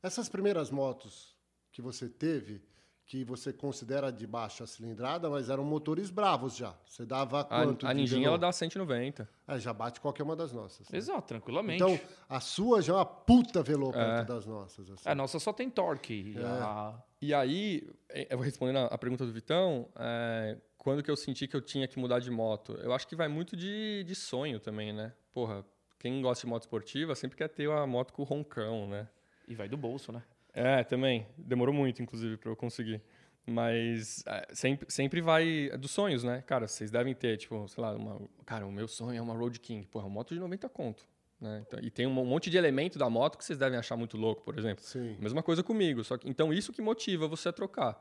Essas 0.00 0.28
primeiras 0.28 0.70
motos 0.70 1.34
que 1.72 1.82
você 1.82 2.08
teve, 2.08 2.62
que 3.04 3.24
você 3.24 3.52
considera 3.52 4.10
de 4.10 4.26
baixa 4.26 4.66
cilindrada, 4.66 5.28
mas 5.28 5.50
eram 5.50 5.64
motores 5.64 6.10
bravos 6.10 6.56
já. 6.56 6.74
Você 6.86 7.04
dava 7.04 7.40
A, 7.40 7.44
quanto? 7.44 7.86
a 7.86 7.92
de 7.92 8.00
Ninjinha, 8.00 8.28
ela 8.28 8.38
dá 8.38 8.50
190. 8.50 9.28
É, 9.46 9.58
já 9.58 9.72
bate 9.72 10.00
qualquer 10.00 10.22
uma 10.22 10.34
das 10.36 10.52
nossas. 10.52 10.88
né? 10.88 10.96
Exato, 10.98 11.22
tranquilamente. 11.28 11.82
Então, 11.82 11.98
a 12.28 12.40
sua 12.40 12.80
já 12.80 12.92
é 12.94 12.96
uma 12.96 13.04
puta 13.04 13.62
velô 13.62 13.92
É. 13.94 14.24
das 14.24 14.46
nossas. 14.46 14.90
assim. 14.90 15.08
a 15.08 15.14
nossa 15.14 15.38
só 15.38 15.52
tem 15.52 15.68
torque. 15.68 16.34
É. 16.38 16.42
A- 16.44 16.94
E 17.20 17.34
aí, 17.34 17.86
eh, 18.08 18.28
eu 18.30 18.38
vou 18.38 18.44
respondendo 18.44 18.78
a 18.78 18.86
a 18.86 18.98
pergunta 18.98 19.26
do 19.26 19.32
Vitão, 19.32 19.88
é, 19.96 20.56
quando 20.78 21.02
que 21.02 21.10
eu 21.10 21.16
senti 21.16 21.46
que 21.46 21.54
eu 21.56 21.60
tinha 21.60 21.86
que 21.86 21.98
mudar 21.98 22.18
de 22.18 22.30
moto? 22.30 22.72
Eu 22.82 22.92
acho 22.92 23.06
que 23.06 23.14
vai 23.14 23.28
muito 23.28 23.56
de, 23.56 24.02
de 24.04 24.14
sonho 24.14 24.58
também, 24.58 24.92
né? 24.92 25.12
Porra, 25.32 25.64
quem 25.98 26.20
gosta 26.22 26.46
de 26.46 26.50
moto 26.50 26.62
esportiva 26.62 27.14
sempre 27.14 27.36
quer 27.36 27.48
ter 27.48 27.70
a 27.70 27.86
moto 27.86 28.12
com 28.12 28.22
roncão, 28.22 28.88
né? 28.88 29.06
E 29.46 29.54
vai 29.54 29.68
do 29.68 29.76
bolso, 29.76 30.10
né? 30.12 30.22
É, 30.52 30.84
também. 30.84 31.26
Demorou 31.36 31.74
muito, 31.74 32.02
inclusive, 32.02 32.36
para 32.36 32.50
eu 32.50 32.56
conseguir. 32.56 33.02
Mas 33.46 34.22
é, 34.26 34.48
sempre, 34.52 34.86
sempre 34.90 35.20
vai 35.20 35.70
dos 35.78 35.90
sonhos, 35.90 36.22
né? 36.22 36.42
Cara, 36.46 36.68
vocês 36.68 36.90
devem 36.90 37.14
ter, 37.14 37.36
tipo, 37.36 37.66
sei 37.68 37.82
lá, 37.82 37.94
uma, 37.94 38.20
cara, 38.46 38.66
o 38.66 38.72
meu 38.72 38.86
sonho 38.86 39.18
é 39.18 39.22
uma 39.22 39.34
Road 39.34 39.58
King. 39.58 39.86
Porra, 39.86 40.06
uma 40.06 40.14
moto 40.14 40.34
de 40.34 40.40
90 40.40 40.68
conto. 40.68 41.06
Né? 41.40 41.64
Então, 41.66 41.80
e 41.82 41.90
tem 41.90 42.06
um 42.06 42.24
monte 42.24 42.48
de 42.48 42.56
elemento 42.56 42.98
da 42.98 43.10
moto 43.10 43.36
que 43.36 43.44
vocês 43.44 43.58
devem 43.58 43.76
achar 43.76 43.96
muito 43.96 44.16
louco, 44.16 44.42
por 44.42 44.56
exemplo. 44.56 44.84
Sim. 44.84 45.16
Mesma 45.18 45.42
coisa 45.42 45.62
comigo. 45.62 46.04
Só 46.04 46.16
que, 46.16 46.28
então, 46.28 46.52
isso 46.52 46.72
que 46.72 46.80
motiva 46.80 47.26
você 47.26 47.48
a 47.48 47.52
trocar. 47.52 48.00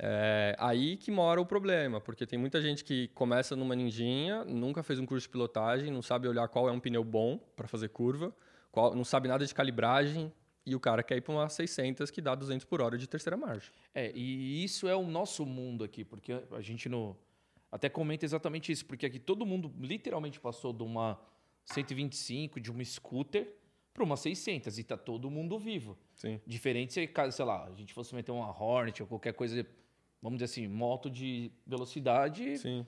É 0.00 0.54
aí 0.60 0.96
que 0.96 1.10
mora 1.10 1.40
o 1.40 1.46
problema, 1.46 2.00
porque 2.00 2.24
tem 2.24 2.38
muita 2.38 2.62
gente 2.62 2.84
que 2.84 3.08
começa 3.08 3.56
numa 3.56 3.74
ninjinha, 3.74 4.44
nunca 4.44 4.80
fez 4.80 5.00
um 5.00 5.04
curso 5.04 5.26
de 5.26 5.28
pilotagem, 5.28 5.90
não 5.90 6.02
sabe 6.02 6.28
olhar 6.28 6.46
qual 6.46 6.68
é 6.68 6.72
um 6.72 6.78
pneu 6.78 7.02
bom 7.02 7.36
para 7.56 7.66
fazer 7.66 7.88
curva, 7.88 8.32
qual, 8.70 8.94
não 8.94 9.02
sabe 9.02 9.26
nada 9.26 9.44
de 9.44 9.52
calibragem, 9.52 10.32
e 10.68 10.74
o 10.74 10.80
cara 10.80 11.02
quer 11.02 11.16
ir 11.16 11.22
para 11.22 11.32
uma 11.32 11.48
600 11.48 12.10
que 12.10 12.20
dá 12.20 12.34
200 12.34 12.64
por 12.64 12.82
hora 12.82 12.98
de 12.98 13.06
terceira 13.06 13.36
margem. 13.36 13.70
É, 13.94 14.12
e 14.14 14.62
isso 14.62 14.86
é 14.86 14.94
o 14.94 15.06
nosso 15.06 15.46
mundo 15.46 15.82
aqui, 15.82 16.04
porque 16.04 16.32
a 16.52 16.60
gente 16.60 16.88
no 16.88 17.16
até 17.70 17.88
comenta 17.88 18.24
exatamente 18.24 18.72
isso, 18.72 18.84
porque 18.86 19.04
aqui 19.04 19.18
todo 19.18 19.44
mundo 19.44 19.72
literalmente 19.78 20.40
passou 20.40 20.72
de 20.72 20.82
uma 20.82 21.20
125, 21.64 22.60
de 22.60 22.70
uma 22.70 22.84
scooter 22.84 23.54
para 23.92 24.04
uma 24.04 24.16
600 24.16 24.78
e 24.78 24.84
tá 24.84 24.96
todo 24.96 25.30
mundo 25.30 25.58
vivo. 25.58 25.98
Sim. 26.14 26.40
Diferente 26.46 26.92
se, 26.92 27.10
sei 27.32 27.44
lá, 27.44 27.66
a 27.66 27.74
gente 27.74 27.92
fosse 27.92 28.14
meter 28.14 28.32
uma 28.32 28.50
Hornet 28.50 29.02
ou 29.02 29.08
qualquer 29.08 29.34
coisa, 29.34 29.66
vamos 30.22 30.38
dizer 30.38 30.44
assim, 30.44 30.68
moto 30.68 31.10
de 31.10 31.50
velocidade, 31.66 32.58
Sim. 32.58 32.86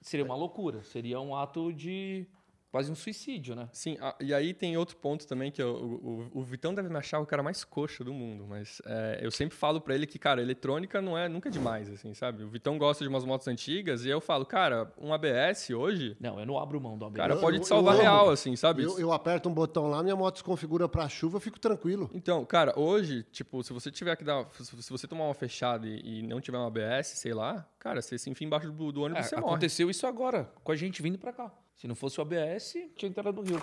seria 0.00 0.24
uma 0.24 0.34
loucura, 0.34 0.82
seria 0.82 1.20
um 1.20 1.36
ato 1.36 1.72
de 1.72 2.26
quase 2.70 2.90
um 2.90 2.94
suicídio, 2.94 3.54
né? 3.54 3.68
Sim, 3.72 3.96
a- 4.00 4.14
e 4.20 4.34
aí 4.34 4.52
tem 4.52 4.76
outro 4.76 4.96
ponto 4.96 5.26
também 5.26 5.50
que 5.50 5.62
eu- 5.62 5.74
o, 5.74 6.30
o, 6.34 6.40
o 6.40 6.42
Vitão 6.42 6.74
deve 6.74 6.88
me 6.88 6.96
achar 6.98 7.20
o 7.20 7.26
cara 7.26 7.42
mais 7.42 7.64
coxa 7.64 8.04
do 8.04 8.12
mundo, 8.12 8.46
mas 8.46 8.82
é, 8.84 9.20
eu 9.22 9.30
sempre 9.30 9.56
falo 9.56 9.80
pra 9.80 9.94
ele 9.94 10.06
que, 10.06 10.18
cara, 10.18 10.42
eletrônica 10.42 11.00
não 11.00 11.16
é 11.16 11.28
nunca 11.28 11.50
demais, 11.50 11.88
assim, 11.88 12.12
sabe? 12.14 12.42
O 12.42 12.48
Vitão 12.48 12.76
gosta 12.76 13.02
de 13.04 13.08
umas 13.08 13.24
motos 13.24 13.48
antigas 13.48 14.04
e 14.04 14.08
eu 14.08 14.20
falo, 14.20 14.44
cara, 14.44 14.92
um 14.98 15.12
ABS 15.12 15.70
hoje, 15.70 16.16
Não, 16.20 16.38
eu 16.38 16.44
não 16.46 16.58
abro 16.58 16.80
mão 16.80 16.98
do 16.98 17.04
ABS. 17.06 17.16
cara, 17.16 17.34
Eu- 17.34 17.40
pode 17.40 17.56
eu- 17.56 17.62
te 17.62 17.68
salvar 17.68 17.94
eu 17.94 18.00
amo. 18.00 18.10
real, 18.10 18.30
assim, 18.30 18.54
sabe? 18.56 18.82
Eu, 18.82 18.98
eu 18.98 19.12
aperto 19.12 19.48
um 19.48 19.54
botão 19.54 19.86
lá, 19.88 20.02
minha 20.02 20.16
moto 20.16 20.38
se 20.38 20.44
configura 20.44 20.88
pra 20.88 21.08
chuva, 21.08 21.36
eu 21.36 21.40
fico 21.40 21.58
tranquilo. 21.58 22.10
Então, 22.12 22.44
cara, 22.44 22.78
hoje, 22.78 23.22
tipo, 23.32 23.62
se 23.62 23.72
você 23.72 23.90
tiver 23.90 24.16
que 24.16 24.24
dar. 24.24 24.46
Se 24.52 24.90
você 24.90 25.06
tomar 25.06 25.24
uma 25.24 25.34
fechada 25.34 25.86
e, 25.86 26.18
e 26.18 26.22
não 26.22 26.40
tiver 26.40 26.58
um 26.58 26.66
ABS, 26.66 27.16
sei 27.18 27.32
lá, 27.32 27.66
cara, 27.78 28.02
você 28.02 28.18
se 28.18 28.28
enfia 28.28 28.46
embaixo 28.46 28.70
do, 28.70 28.92
do 28.92 29.00
É, 29.00 29.04
ônibus 29.04 29.26
e 29.26 29.28
você 29.28 29.36
morre. 29.36 29.46
aconteceu 29.46 29.88
isso 29.90 30.06
agora, 30.06 30.50
com 30.62 30.72
a 30.72 30.76
gente 30.76 31.00
vindo 31.00 31.18
pra 31.18 31.32
cá. 31.32 31.52
Se 31.76 31.86
não 31.86 31.94
fosse 31.94 32.18
o 32.18 32.22
ABS, 32.22 32.72
tinha 32.96 33.08
entrado 33.08 33.32
no 33.34 33.42
Rio. 33.42 33.60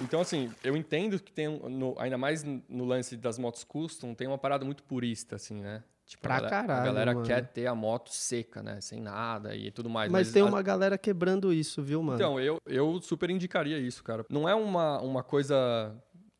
Então, 0.00 0.20
assim, 0.20 0.50
eu 0.64 0.74
entendo 0.76 1.20
que 1.20 1.30
tem, 1.30 1.46
um- 1.46 1.68
no- 1.68 1.94
ainda 1.98 2.16
mais 2.16 2.42
no 2.42 2.84
lance 2.86 3.16
das 3.18 3.38
motos 3.38 3.64
custom, 3.64 4.14
tem 4.14 4.26
uma 4.26 4.38
parada 4.38 4.64
muito 4.64 4.82
purista, 4.82 5.36
assim, 5.36 5.60
né? 5.60 5.84
Tipo, 6.06 6.22
Pra 6.22 6.36
a 6.36 6.40
galera, 6.40 6.50
caralho, 6.66 6.80
a 6.80 6.84
galera 6.84 7.14
mano. 7.14 7.26
quer 7.26 7.46
ter 7.52 7.66
a 7.66 7.74
moto 7.74 8.08
seca, 8.10 8.62
né? 8.62 8.80
Sem 8.80 9.00
nada 9.00 9.54
e 9.54 9.70
tudo 9.70 9.88
mais. 9.90 10.10
Mas 10.10 10.32
tem 10.32 10.42
a- 10.42 10.46
uma 10.46 10.62
galera 10.62 10.96
quebrando 10.98 11.52
isso, 11.52 11.82
viu, 11.82 12.02
mano? 12.02 12.16
Então, 12.18 12.40
eu, 12.40 12.56
eu 12.66 13.00
super 13.02 13.28
indicaria 13.30 13.78
isso, 13.78 14.02
cara. 14.02 14.24
Não 14.30 14.48
é 14.48 14.54
uma, 14.54 15.00
uma 15.02 15.22
coisa 15.22 15.94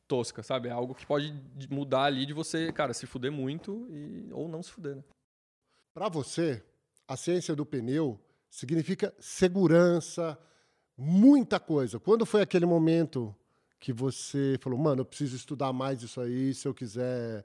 tosca, 0.09 0.43
sabe? 0.43 0.69
É 0.69 0.73
algo 0.73 0.95
que 0.95 1.07
pode 1.07 1.31
de- 1.55 1.71
mudar 1.73 2.05
ali 2.05 2.25
de 2.27 2.33
você, 2.33 2.73
cara, 2.73 2.93
se 2.95 3.07
fuder 3.07 3.31
muito 3.31 3.87
e, 3.91 4.27
ou 4.33 4.49
não 4.49 4.63
se 4.63 4.71
fuder, 4.73 4.97
né? 4.97 5.05
Para 5.95 6.09
você, 6.09 6.65
a 7.07 7.17
ciência 7.17 7.55
do 7.55 7.65
pneu 7.67 8.19
significa 8.51 9.15
segurança, 9.21 10.37
muita 11.01 11.59
coisa. 11.59 11.99
Quando 11.99 12.27
foi 12.27 12.43
aquele 12.43 12.67
momento 12.67 13.35
que 13.79 13.91
você 13.91 14.59
falou, 14.61 14.79
mano, 14.79 15.01
eu 15.01 15.05
preciso 15.07 15.35
estudar 15.35 15.73
mais 15.73 16.03
isso 16.03 16.21
aí 16.21 16.53
se 16.53 16.69
eu 16.69 16.75
quiser 16.75 17.43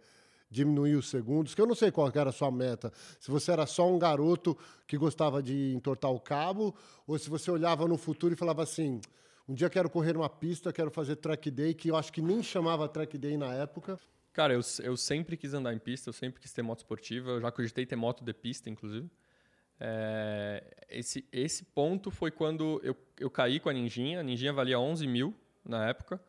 diminuir 0.51 0.95
os 0.95 1.09
segundos? 1.09 1.55
Que 1.55 1.61
eu 1.61 1.65
não 1.65 1.73
sei 1.73 1.89
qual 1.89 2.11
era 2.13 2.29
a 2.29 2.33
sua 2.33 2.51
meta. 2.51 2.91
Se 3.17 3.31
você 3.31 3.53
era 3.53 3.65
só 3.65 3.89
um 3.89 3.97
garoto 3.97 4.57
que 4.85 4.97
gostava 4.97 5.41
de 5.41 5.73
entortar 5.73 6.11
o 6.11 6.19
cabo, 6.19 6.75
ou 7.07 7.17
se 7.17 7.29
você 7.29 7.49
olhava 7.49 7.87
no 7.87 7.97
futuro 7.97 8.33
e 8.33 8.37
falava 8.37 8.61
assim. 8.61 8.99
Um 9.47 9.53
dia 9.53 9.69
quero 9.69 9.89
correr 9.89 10.13
numa 10.13 10.27
pista, 10.27 10.73
quero 10.73 10.91
fazer 10.91 11.15
track 11.17 11.49
day, 11.51 11.73
que 11.73 11.89
eu 11.89 11.95
acho 11.95 12.11
que 12.11 12.21
nem 12.21 12.41
chamava 12.43 12.89
track 12.89 13.17
day 13.17 13.37
na 13.37 13.53
época. 13.53 13.97
Cara, 14.33 14.53
eu, 14.53 14.61
eu 14.83 14.97
sempre 14.97 15.37
quis 15.37 15.53
andar 15.53 15.73
em 15.73 15.79
pista, 15.79 16.09
eu 16.09 16.13
sempre 16.13 16.41
quis 16.41 16.51
ter 16.51 16.61
moto 16.61 16.79
esportiva, 16.79 17.29
eu 17.29 17.41
já 17.41 17.51
cogitei 17.51 17.85
ter 17.85 17.95
moto 17.95 18.23
de 18.23 18.33
pista, 18.33 18.69
inclusive. 18.69 19.09
É, 19.79 20.63
esse, 20.89 21.25
esse 21.31 21.63
ponto 21.65 22.09
foi 22.09 22.31
quando 22.31 22.79
eu, 22.83 22.95
eu 23.19 23.29
caí 23.29 23.59
com 23.59 23.69
a 23.69 23.73
Ninjinha, 23.73 24.19
a 24.19 24.23
Ninjinha 24.23 24.53
valia 24.53 24.79
11 24.79 25.07
mil 25.07 25.33
na 25.63 25.87
época, 25.87 26.19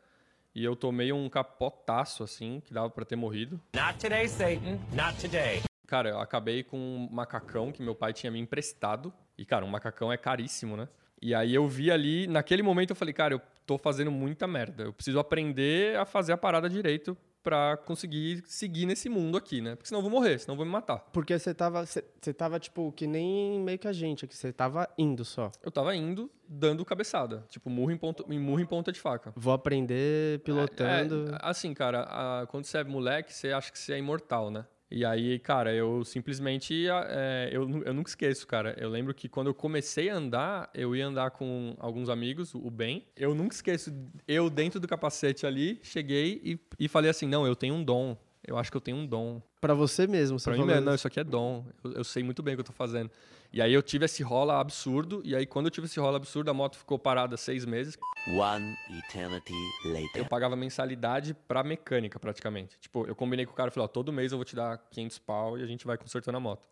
e 0.55 0.65
eu 0.65 0.75
tomei 0.75 1.13
um 1.13 1.29
capotaço, 1.29 2.23
assim, 2.23 2.61
que 2.65 2.73
dava 2.73 2.89
pra 2.89 3.05
ter 3.05 3.17
morrido. 3.17 3.61
Not 3.75 3.99
today, 3.99 4.29
Satan. 4.29 4.79
Not 4.93 5.21
today. 5.21 5.63
Cara, 5.87 6.11
eu 6.11 6.19
acabei 6.19 6.63
com 6.63 6.79
um 6.79 7.09
macacão 7.13 7.71
que 7.71 7.83
meu 7.83 7.95
pai 7.95 8.13
tinha 8.13 8.31
me 8.31 8.41
emprestado, 8.41 9.13
e 9.39 9.45
cara, 9.45 9.65
um 9.65 9.69
macacão 9.69 10.13
é 10.13 10.17
caríssimo, 10.17 10.77
né? 10.77 10.89
E 11.21 11.35
aí 11.35 11.55
eu 11.55 11.67
vi 11.69 11.91
ali, 11.91 12.27
naquele 12.27 12.63
momento 12.63 12.91
eu 12.91 12.97
falei, 12.97 13.15
cara, 13.15 13.35
eu 13.35 13.41
tô 13.67 13.79
fazendo 13.79 14.11
muita 14.11 14.47
merda, 14.47 14.85
eu 14.85 14.93
preciso 14.93 15.19
aprender 15.19 15.97
a 15.97 16.05
fazer 16.05 16.33
a 16.33 16.37
parada 16.37 16.69
direito 16.69 17.17
pra 17.47 17.77
conseguir 17.77 18.43
seguir 18.45 18.87
nesse 18.87 19.09
mundo 19.09 19.39
aqui, 19.39 19.61
né? 19.61 19.77
Porque 19.77 19.87
senão 19.87 20.01
eu 20.01 20.03
vou 20.03 20.11
morrer, 20.11 20.37
senão 20.41 20.55
eu 20.55 20.57
vou 20.57 20.67
me 20.67 20.73
matar. 20.73 20.99
Porque 21.13 21.39
você 21.39 21.55
tava, 21.55 21.87
você 21.87 22.05
você 22.21 22.35
tava, 22.35 22.59
tipo, 22.59 22.91
que 22.91 23.07
nem 23.07 23.61
meio 23.61 23.79
que 23.79 23.87
a 23.87 23.93
gente 23.93 24.25
aqui. 24.25 24.35
Você 24.37 24.53
tava 24.53 24.89
indo 24.99 25.25
só. 25.25 25.53
Eu 25.63 25.71
tava 25.71 25.95
indo, 25.95 26.29
dando 26.49 26.85
cabeçada. 26.85 27.45
Tipo, 27.49 27.71
murro 27.71 27.93
em 27.93 27.97
ponta, 27.97 28.25
murro 28.27 28.59
em 28.61 28.67
ponta 28.67 28.91
de 28.91 28.99
faca. 29.01 29.33
Vou 29.37 29.53
aprender 29.53 30.41
pilotando. 30.41 31.33
É, 31.35 31.39
assim, 31.41 31.73
cara, 31.73 32.01
a- 32.03 32.47
quando 32.49 32.65
você 32.65 32.79
é 32.79 32.85
moleque, 32.85 33.33
você 33.33 33.53
acha 33.53 33.71
que 33.71 33.79
você 33.79 33.93
é 33.93 33.99
imortal, 33.99 34.51
né? 34.51 34.67
E 34.91 35.05
aí, 35.05 35.39
cara, 35.39 35.75
eu 35.75 36.05
simplesmente. 36.05 36.87
é, 36.89 37.49
eu, 37.53 37.63
eu 37.85 37.93
nunca 37.93 38.09
esqueço, 38.09 38.47
cara. 38.47 38.75
Eu 38.79 38.89
lembro 38.89 39.13
que 39.13 39.29
quando 39.29 39.49
eu 39.49 39.55
comecei 39.55 40.09
a 40.09 40.17
andar, 40.17 40.71
eu 40.73 40.95
ia 40.95 41.07
andar 41.07 41.31
com 41.33 41.75
alguns 41.79 42.09
amigos, 42.09 42.55
o 42.55 42.71
Ben. 42.71 43.05
Eu 43.17 43.35
nunca 43.35 43.55
esqueço, 43.55 43.93
eu 44.29 44.49
dentro 44.49 44.79
do 44.79 44.87
capacete 44.87 45.45
ali, 45.45 45.81
cheguei 45.83 46.41
e, 46.45 46.61
e 46.79 46.89
falei 46.89 47.11
assim: 47.11 47.27
não, 47.27 47.47
eu 47.47 47.57
tenho 47.57 47.75
um 47.75 47.83
dom. 47.83 48.17
Eu 48.47 48.57
acho 48.57 48.71
que 48.71 48.77
eu 48.77 48.81
tenho 48.81 48.97
um 48.97 49.07
dom. 49.07 49.43
Pra 49.61 49.75
você 49.75 50.07
mesmo, 50.07 50.39
você 50.39 50.51
Pra 50.51 50.59
mim 50.59 50.65
mesmo, 50.65 50.83
não, 50.83 50.95
isso. 50.95 51.01
isso 51.01 51.09
aqui 51.09 51.19
é 51.19 51.25
dom. 51.25 51.65
Eu, 51.83 51.93
eu 51.95 52.05
sei 52.05 52.23
muito 52.23 52.45
bem 52.45 52.55
o 52.55 52.57
que 52.57 52.61
eu 52.61 52.67
tô 52.67 52.73
fazendo. 52.73 53.11
E 53.57 53.63
aí 53.63 53.73
eu 53.73 53.83
tive 53.83 54.05
esse 54.05 54.23
rola 54.23 54.61
absurdo. 54.61 55.23
E 55.25 55.35
aí, 55.35 55.47
quando 55.47 55.65
eu 55.65 55.71
tive 55.71 55.87
esse 55.87 55.99
rola 55.99 56.19
absurdo, 56.19 56.51
a 56.51 56.53
moto 56.53 56.77
ficou 56.77 56.99
parada 56.99 57.39
seis 57.39 57.65
meses. 57.65 57.97
One 58.29 58.77
eternity 58.99 59.55
later. 59.87 60.11
Eu 60.21 60.27
pagava 60.27 60.55
mensalidade 60.55 61.33
pra 61.33 61.65
mecânica, 61.65 62.21
praticamente. 62.21 62.79
Tipo, 62.79 63.07
eu 63.07 63.17
combinei 63.17 63.47
com 63.47 63.53
o 63.53 63.55
cara, 63.55 63.71
falei, 63.71 63.87
ó, 63.87 63.89
todo 63.89 64.13
mês 64.13 64.31
eu 64.31 64.37
vou 64.37 64.45
te 64.45 64.55
dar 64.55 64.77
500 64.91 65.19
pau 65.21 65.57
e 65.59 65.63
a 65.63 65.67
gente 65.67 65.87
vai 65.87 65.97
consertando 65.97 66.37
a 66.37 66.41
moto. 66.41 66.69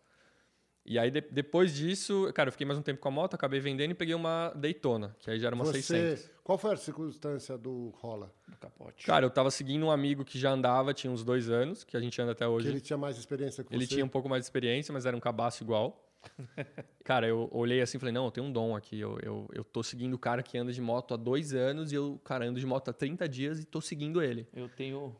E 0.85 0.99
aí, 0.99 1.09
de- 1.09 1.21
depois 1.21 1.73
disso, 1.73 2.31
cara, 2.35 2.49
eu 2.49 2.51
fiquei 2.51 2.67
mais 2.67 2.77
um 2.77 2.83
tempo 2.83 3.01
com 3.01 3.07
a 3.07 3.11
moto, 3.11 3.33
acabei 3.33 3.59
vendendo 3.59 3.89
e 3.89 3.95
peguei 3.95 4.13
uma 4.13 4.53
Daytona, 4.55 5.15
que 5.17 5.31
aí 5.31 5.39
já 5.39 5.47
era 5.47 5.55
uma 5.55 5.65
Você, 5.65 5.81
600. 5.81 6.29
qual 6.43 6.59
foi 6.59 6.71
a 6.73 6.77
circunstância 6.77 7.57
do 7.57 7.89
rola? 7.95 8.31
Do 8.47 8.57
capote. 8.57 9.03
Cara, 9.07 9.25
eu 9.25 9.31
tava 9.31 9.49
seguindo 9.49 9.83
um 9.87 9.89
amigo 9.89 10.23
que 10.23 10.37
já 10.37 10.51
andava, 10.51 10.93
tinha 10.93 11.09
uns 11.11 11.23
dois 11.23 11.49
anos, 11.49 11.83
que 11.83 11.97
a 11.97 11.99
gente 11.99 12.21
anda 12.21 12.33
até 12.33 12.45
Que 12.45 12.51
hoje. 12.51 12.67
ele 12.67 12.79
tinha 12.79 12.95
mais 12.97 13.17
experiência 13.17 13.63
que 13.63 13.73
Ele 13.73 13.87
você? 13.87 13.95
tinha 13.95 14.05
um 14.05 14.09
pouco 14.09 14.29
mais 14.29 14.41
de 14.41 14.45
experiência, 14.45 14.93
mas 14.93 15.07
era 15.07 15.17
um 15.17 15.19
cabaço 15.19 15.63
igual. 15.63 16.04
cara, 17.03 17.27
eu 17.27 17.49
olhei 17.51 17.81
assim 17.81 17.97
e 17.97 17.99
falei, 17.99 18.13
não, 18.13 18.25
eu 18.25 18.31
tenho 18.31 18.47
um 18.47 18.51
dom 18.51 18.75
aqui. 18.75 18.99
Eu, 18.99 19.17
eu, 19.21 19.49
eu 19.53 19.63
tô 19.63 19.81
seguindo 19.83 20.13
o 20.13 20.19
cara 20.19 20.41
que 20.43 20.57
anda 20.57 20.71
de 20.71 20.81
moto 20.81 21.13
há 21.13 21.17
dois 21.17 21.53
anos 21.53 21.91
e 21.91 21.95
eu, 21.95 22.19
cara, 22.23 22.45
ando 22.45 22.59
de 22.59 22.65
moto 22.65 22.89
há 22.89 22.93
30 22.93 23.27
dias 23.29 23.59
e 23.59 23.65
tô 23.65 23.81
seguindo 23.81 24.21
ele. 24.21 24.47
Eu 24.53 24.67
tenho 24.69 25.15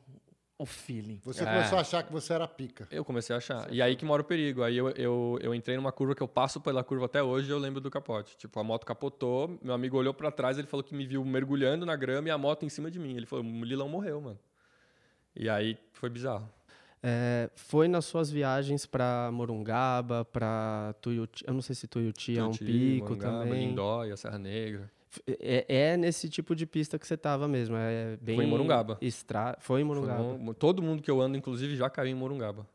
o 0.57 0.65
feeling. 0.65 1.19
Você 1.25 1.43
É. 1.43 1.45
começou 1.45 1.77
a 1.77 1.81
achar 1.81 2.01
que 2.03 2.11
você 2.13 2.31
era 2.33 2.47
pica. 2.47 2.87
Eu 2.89 3.03
comecei 3.03 3.33
a 3.33 3.37
achar. 3.37 3.71
E 3.73 3.81
aí 3.81 3.95
que 3.95 4.05
mora 4.05 4.21
o 4.21 4.25
perigo. 4.25 4.63
Aí 4.63 4.77
eu, 4.77 4.89
eu, 4.91 5.37
eu 5.41 5.53
entrei 5.53 5.75
numa 5.75 5.91
curva 5.91 6.15
que 6.15 6.23
eu 6.23 6.27
passo 6.29 6.61
pela 6.61 6.83
curva 6.83 7.05
até 7.05 7.21
hoje 7.21 7.49
e 7.49 7.51
eu 7.51 7.59
lembro 7.59 7.81
do 7.81 7.91
capote. 7.91 8.37
Tipo, 8.37 8.57
a 8.59 8.63
moto 8.63 8.85
capotou, 8.85 9.59
meu 9.61 9.73
amigo 9.73 9.97
olhou 9.97 10.13
pra 10.13 10.31
trás, 10.31 10.57
ele 10.57 10.67
falou 10.67 10.83
que 10.83 10.95
me 10.95 11.05
viu 11.05 11.23
mergulhando 11.25 11.85
na 11.85 11.95
grama 11.95 12.29
e 12.29 12.31
a 12.31 12.37
moto 12.37 12.63
em 12.65 12.69
cima 12.69 12.89
de 12.89 12.97
mim. 12.99 13.15
Ele 13.17 13.25
falou, 13.25 13.43
o 13.45 13.63
Lilão 13.65 13.89
morreu, 13.89 14.21
mano. 14.21 14.39
E 15.35 15.49
aí 15.49 15.77
foi 15.91 16.09
bizarro. 16.09 16.49
É, 17.07 17.51
foi 17.55 17.87
nas 17.87 18.05
suas 18.05 18.31
viagens 18.31 18.85
pra 18.87 19.29
Morungaba, 19.31 20.25
pra 20.25 20.95
Tuiuti. 21.01 21.43
Eu 21.47 21.53
não 21.53 21.61
sei 21.61 21.75
se 21.75 21.87
Tuiuti 21.87 22.35
é 22.35 22.43
um 22.43 22.49
Tuiuti, 22.51 22.65
pico 22.65 23.03
Morungaba, 23.09 23.43
também. 23.43 23.67
Lindóia, 23.69 24.17
Serra 24.17 24.39
Negra. 24.39 24.91
É, 25.39 25.65
é 25.91 25.97
nesse 25.97 26.27
tipo 26.27 26.55
de 26.55 26.65
pista 26.65 26.97
que 26.97 27.05
você 27.05 27.15
tava 27.15 27.47
mesmo. 27.47 27.75
É 27.77 28.17
bem 28.19 28.35
Foi 28.35 28.45
em 28.45 28.47
Morungaba. 28.49 28.97
Estra... 28.99 29.55
Foi 29.59 29.81
em 29.81 29.85
Foi 29.85 29.95
Morungaba. 29.95 30.21
um- 30.23 30.53
todo 30.53 30.81
mundo 30.81 31.03
que 31.03 31.11
eu 31.11 31.21
ando, 31.21 31.37
inclusive, 31.37 31.75
já 31.75 31.89
caiu 31.91 32.09
em 32.11 32.15
Morungaba. 32.15 32.67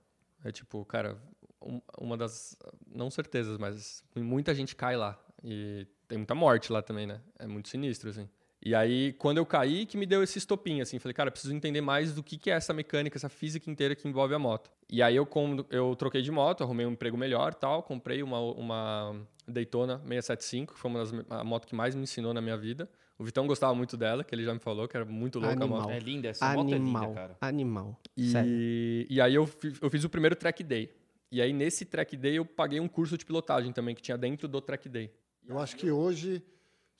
É 0.45 0.53
tipo, 0.53 0.85
cara, 0.85 1.19
um- 1.61 1.81
uma 2.01 2.17
das. 2.17 2.57
Não 2.95 3.11
certezas, 3.11 3.59
mas 3.59 4.05
muita 4.17 4.55
gente 4.55 4.77
cai 4.77 4.97
lá. 4.97 5.19
E 5.43 5.87
tem 6.07 6.19
muita 6.19 6.35
morte 6.35 6.73
lá 6.73 6.81
também, 6.83 7.07
né? 7.07 7.21
É 7.39 7.47
muito 7.47 7.69
sinistro, 7.69 8.09
assim. 8.11 8.29
E 8.63 8.75
aí, 8.75 9.15
quando 9.15 9.39
eu 9.39 9.47
caí, 9.47 9.87
que 9.87 9.97
me 9.97 10.05
deu 10.05 10.23
esse 10.23 10.37
estopim, 10.39 10.83
assim. 10.83 10.99
Falei, 10.99 11.15
cara, 11.15 11.31
preciso 11.31 11.55
entender 11.55 11.81
mais 11.81 12.15
do 12.15 12.23
que, 12.23 12.37
que 12.37 12.51
é 12.51 12.55
essa 12.55 12.75
mecânica, 12.75 13.17
essa 13.17 13.29
física 13.31 13.71
inteira 13.71 13.95
que 13.95 14.07
envolve 14.07 14.35
a 14.35 14.39
moto. 14.39 14.71
E 14.91 15.03
aí, 15.03 15.17
eu, 15.17 15.25
como 15.25 15.65
eu 15.71 15.97
troquei 15.97 16.21
de 16.21 16.31
moto, 16.31 16.63
arrumei 16.63 16.85
um 16.85 16.91
emprego 16.93 17.17
melhor 17.17 17.55
tal. 17.55 17.83
Comprei 17.83 18.23
uma, 18.23 18.39
uma 18.39 19.17
Daytona 19.49 19.99
675, 20.01 20.75
que 20.75 20.81
foi 20.81 20.91
uma 20.91 21.01
das, 21.01 21.13
a 21.31 21.43
moto 21.43 21.67
que 21.67 21.75
mais 21.75 21.95
me 21.95 22.03
ensinou 22.03 22.35
na 22.35 22.43
minha 22.43 22.57
vida. 22.57 22.89
O 23.19 23.25
Vitão 23.25 23.47
gostava 23.47 23.75
muito 23.75 23.97
dela, 23.97 24.25
que 24.25 24.35
ele 24.35 24.45
já 24.45 24.53
me 24.53 24.61
falou, 24.61 24.89
que 24.89 24.97
era 24.97 25.05
muito 25.05 25.39
louca 25.39 25.55
a 25.55 25.65
Animal. 25.65 25.83
moto. 25.83 25.91
É 25.91 25.99
linda, 25.99 26.29
essa 26.29 26.55
moto 26.55 26.73
é 26.73 26.77
Animal. 26.77 27.03
linda, 27.03 27.15
cara. 27.15 27.37
Animal. 27.41 28.01
Sério. 28.19 28.51
E, 28.51 29.07
e 29.11 29.21
aí 29.21 29.35
eu, 29.35 29.49
eu 29.83 29.91
fiz 29.91 30.05
o 30.05 30.09
primeiro 30.09 30.37
track 30.37 30.63
day. 30.63 30.91
E 31.33 31.41
aí 31.41 31.53
nesse 31.53 31.85
track 31.85 32.17
day 32.17 32.39
eu 32.39 32.45
paguei 32.45 32.81
um 32.81 32.89
curso 32.89 33.17
de 33.17 33.25
pilotagem 33.25 33.73
também, 33.73 33.95
que 33.95 34.03
tinha 34.03 34.19
dentro 34.19 34.49
do 34.49 34.61
track 34.61 34.89
day. 34.89 35.11
Eu 35.47 35.59
acho 35.59 35.77
que 35.77 35.91
hoje 35.91 36.43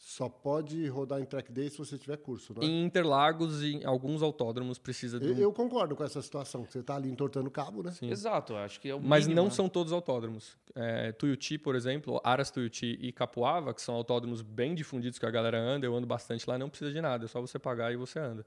só 0.03 0.31
pode 0.31 0.89
rodar 0.89 1.21
em 1.21 1.27
track 1.27 1.53
day 1.53 1.69
se 1.69 1.77
você 1.77 1.99
tiver 1.99 2.17
curso, 2.17 2.55
né? 2.55 2.67
Em 2.67 2.85
Interlagos 2.85 3.63
e 3.63 3.75
em 3.75 3.85
alguns 3.85 4.23
autódromos 4.23 4.79
precisa 4.79 5.21
de 5.21 5.29
Eu, 5.29 5.35
um... 5.35 5.39
eu 5.39 5.53
concordo 5.53 5.95
com 5.95 6.03
essa 6.03 6.23
situação, 6.23 6.65
que 6.65 6.73
você 6.73 6.83
tá 6.83 6.97
ali 6.97 7.11
entortando 7.11 7.49
o 7.49 7.51
cabo, 7.51 7.83
né? 7.83 7.91
Sim. 7.93 8.09
Exato, 8.09 8.57
acho 8.57 8.81
que 8.81 8.89
é 8.89 8.95
o 8.95 9.01
Mas 9.01 9.27
mínimo, 9.27 9.43
não 9.43 9.49
né? 9.49 9.55
são 9.55 9.69
todos 9.69 9.93
autódromos. 9.93 10.57
É, 10.75 11.13
Tuiuti, 11.13 11.59
por 11.59 11.77
exemplo, 11.77 12.19
Aras 12.25 12.51
Tuiuti 12.51 12.99
e 12.99 13.13
Capuava, 13.13 13.75
que 13.75 13.83
são 13.83 13.95
autódromos 13.95 14.41
bem 14.41 14.75
difundidos 14.75 15.19
que 15.19 15.27
a 15.27 15.31
galera 15.31 15.61
anda, 15.61 15.85
eu 15.85 15.95
ando 15.95 16.07
bastante 16.07 16.49
lá, 16.49 16.59
não 16.59 16.71
precisa 16.71 16.91
de 16.91 17.01
nada, 17.01 17.27
é 17.27 17.29
só 17.29 17.39
você 17.39 17.59
pagar 17.59 17.93
e 17.93 17.97
você 17.97 18.19
anda. 18.19 18.47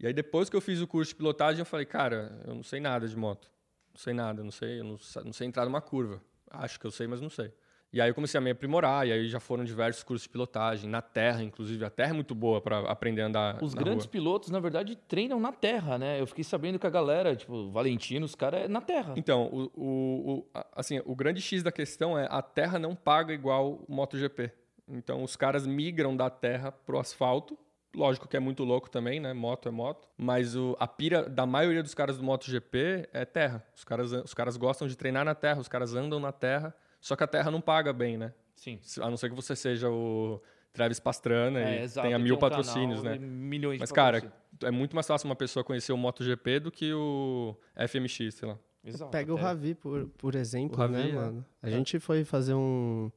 E 0.00 0.08
aí 0.08 0.12
depois 0.12 0.50
que 0.50 0.56
eu 0.56 0.60
fiz 0.60 0.80
o 0.80 0.88
curso 0.88 1.12
de 1.12 1.16
pilotagem, 1.16 1.60
eu 1.60 1.66
falei, 1.66 1.86
cara, 1.86 2.36
eu 2.44 2.54
não 2.54 2.64
sei 2.64 2.80
nada 2.80 3.06
de 3.06 3.16
moto. 3.16 3.48
Não 3.92 3.98
sei 4.00 4.12
nada, 4.12 4.42
não 4.42 4.50
sei, 4.50 4.80
eu 4.80 4.84
não, 4.84 4.98
não 5.24 5.32
sei 5.32 5.46
entrar 5.46 5.64
numa 5.64 5.80
curva. 5.80 6.20
Acho 6.50 6.80
que 6.80 6.86
eu 6.86 6.90
sei, 6.90 7.06
mas 7.06 7.20
não 7.20 7.30
sei. 7.30 7.52
E 7.92 8.00
aí 8.00 8.08
eu 8.08 8.14
comecei 8.14 8.38
a 8.38 8.40
me 8.40 8.50
aprimorar, 8.50 9.04
e 9.08 9.12
aí 9.12 9.28
já 9.28 9.40
foram 9.40 9.64
diversos 9.64 10.04
cursos 10.04 10.22
de 10.22 10.28
pilotagem, 10.28 10.88
na 10.88 11.02
terra, 11.02 11.42
inclusive. 11.42 11.84
A 11.84 11.90
terra 11.90 12.10
é 12.10 12.12
muito 12.12 12.36
boa 12.36 12.60
para 12.60 12.78
aprender 12.88 13.22
a 13.22 13.26
andar 13.26 13.58
Os 13.62 13.74
grandes 13.74 14.04
rua. 14.04 14.12
pilotos, 14.12 14.48
na 14.50 14.60
verdade, 14.60 14.94
treinam 15.08 15.40
na 15.40 15.50
terra, 15.52 15.98
né? 15.98 16.20
Eu 16.20 16.26
fiquei 16.26 16.44
sabendo 16.44 16.78
que 16.78 16.86
a 16.86 16.90
galera, 16.90 17.34
tipo, 17.34 17.68
Valentino, 17.72 18.24
os 18.24 18.36
caras 18.36 18.62
é 18.62 18.68
na 18.68 18.80
terra. 18.80 19.14
Então, 19.16 19.46
o, 19.52 19.70
o, 19.74 20.30
o- 20.38 20.46
assim, 20.76 21.00
o 21.04 21.16
grande 21.16 21.40
X 21.40 21.64
da 21.64 21.72
questão 21.72 22.16
é 22.16 22.28
a 22.30 22.40
terra 22.40 22.78
não 22.78 22.94
paga 22.94 23.32
igual 23.34 23.84
o 23.88 23.92
MotoGP. 23.92 24.52
Então, 24.88 25.24
os 25.24 25.34
caras 25.34 25.66
migram 25.66 26.16
da 26.16 26.30
terra 26.30 26.70
pro 26.70 26.98
asfalto. 26.98 27.58
Lógico 27.92 28.28
que 28.28 28.36
é 28.36 28.40
muito 28.40 28.62
louco 28.62 28.88
também, 28.88 29.18
né? 29.18 29.32
Moto 29.32 29.68
é 29.68 29.72
moto. 29.72 30.08
Mas 30.16 30.54
o, 30.54 30.76
a 30.78 30.86
pira 30.86 31.28
da 31.28 31.44
maioria 31.44 31.82
dos 31.82 31.92
caras 31.94 32.16
do 32.18 32.22
MotoGP 32.22 33.08
é 33.12 33.24
terra. 33.24 33.64
Os 33.74 33.82
caras, 33.82 34.12
os 34.12 34.32
caras 34.32 34.56
gostam 34.56 34.86
de 34.86 34.96
treinar 34.96 35.24
na 35.24 35.34
terra, 35.34 35.60
os 35.60 35.66
caras 35.66 35.96
andam 35.96 36.20
na 36.20 36.30
terra. 36.30 36.72
Só 37.00 37.16
que 37.16 37.24
a 37.24 37.26
terra 37.26 37.50
não 37.50 37.60
paga 37.60 37.92
bem, 37.92 38.16
né? 38.16 38.32
Sim. 38.54 38.78
A 39.00 39.08
não 39.08 39.16
ser 39.16 39.30
que 39.30 39.34
você 39.36 39.56
seja 39.56 39.88
o 39.88 40.40
Travis 40.72 41.00
Pastrana 41.00 41.58
É, 41.60 41.80
e 41.80 41.82
exato, 41.84 42.06
tenha 42.06 42.18
mil 42.18 42.34
um 42.36 42.38
canal 42.38 42.58
patrocínios, 42.58 43.02
né? 43.02 43.18
Milhões 43.18 43.76
de 43.76 43.80
Mas, 43.80 43.90
cara, 43.90 44.32
é 44.62 44.70
muito 44.70 44.94
mais 44.94 45.06
fácil 45.06 45.26
uma 45.28 45.36
pessoa 45.36 45.64
conhecer 45.64 45.92
o 45.92 45.96
MotoGP 45.96 46.60
do 46.60 46.70
que 46.70 46.92
o 46.92 47.56
FMX, 47.88 48.34
sei 48.34 48.48
lá. 48.48 48.58
Exato, 48.84 49.10
Pega 49.10 49.34
o 49.34 49.38
é. 49.38 49.40
Ravi, 49.40 49.74
por, 49.74 50.06
por 50.18 50.34
exemplo, 50.34 50.76
O 50.76 50.78
Ravi, 50.78 50.94
né, 50.94 51.08
é. 51.10 51.12
mano? 51.12 51.44
A 51.62 51.70
gente 51.70 51.98
foi 51.98 52.24
fazer 52.24 52.54
um... 52.54 53.10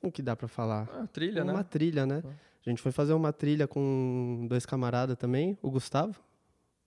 Como 0.00 0.12
que 0.12 0.20
dá 0.22 0.34
pra 0.36 0.48
falar? 0.48 0.88
Ah, 0.92 1.06
trilha, 1.06 1.42
uma 1.44 1.52
né? 1.54 1.62
trilha, 1.62 2.04
né? 2.06 2.22
A 2.66 2.68
gente 2.70 2.80
foi 2.82 2.92
fazer 2.92 3.12
uma 3.14 3.32
trilha 3.32 3.66
com 3.66 4.46
dois 4.48 4.64
camaradas 4.66 5.16
também, 5.16 5.56
o 5.62 5.70
Gustavo, 5.70 6.18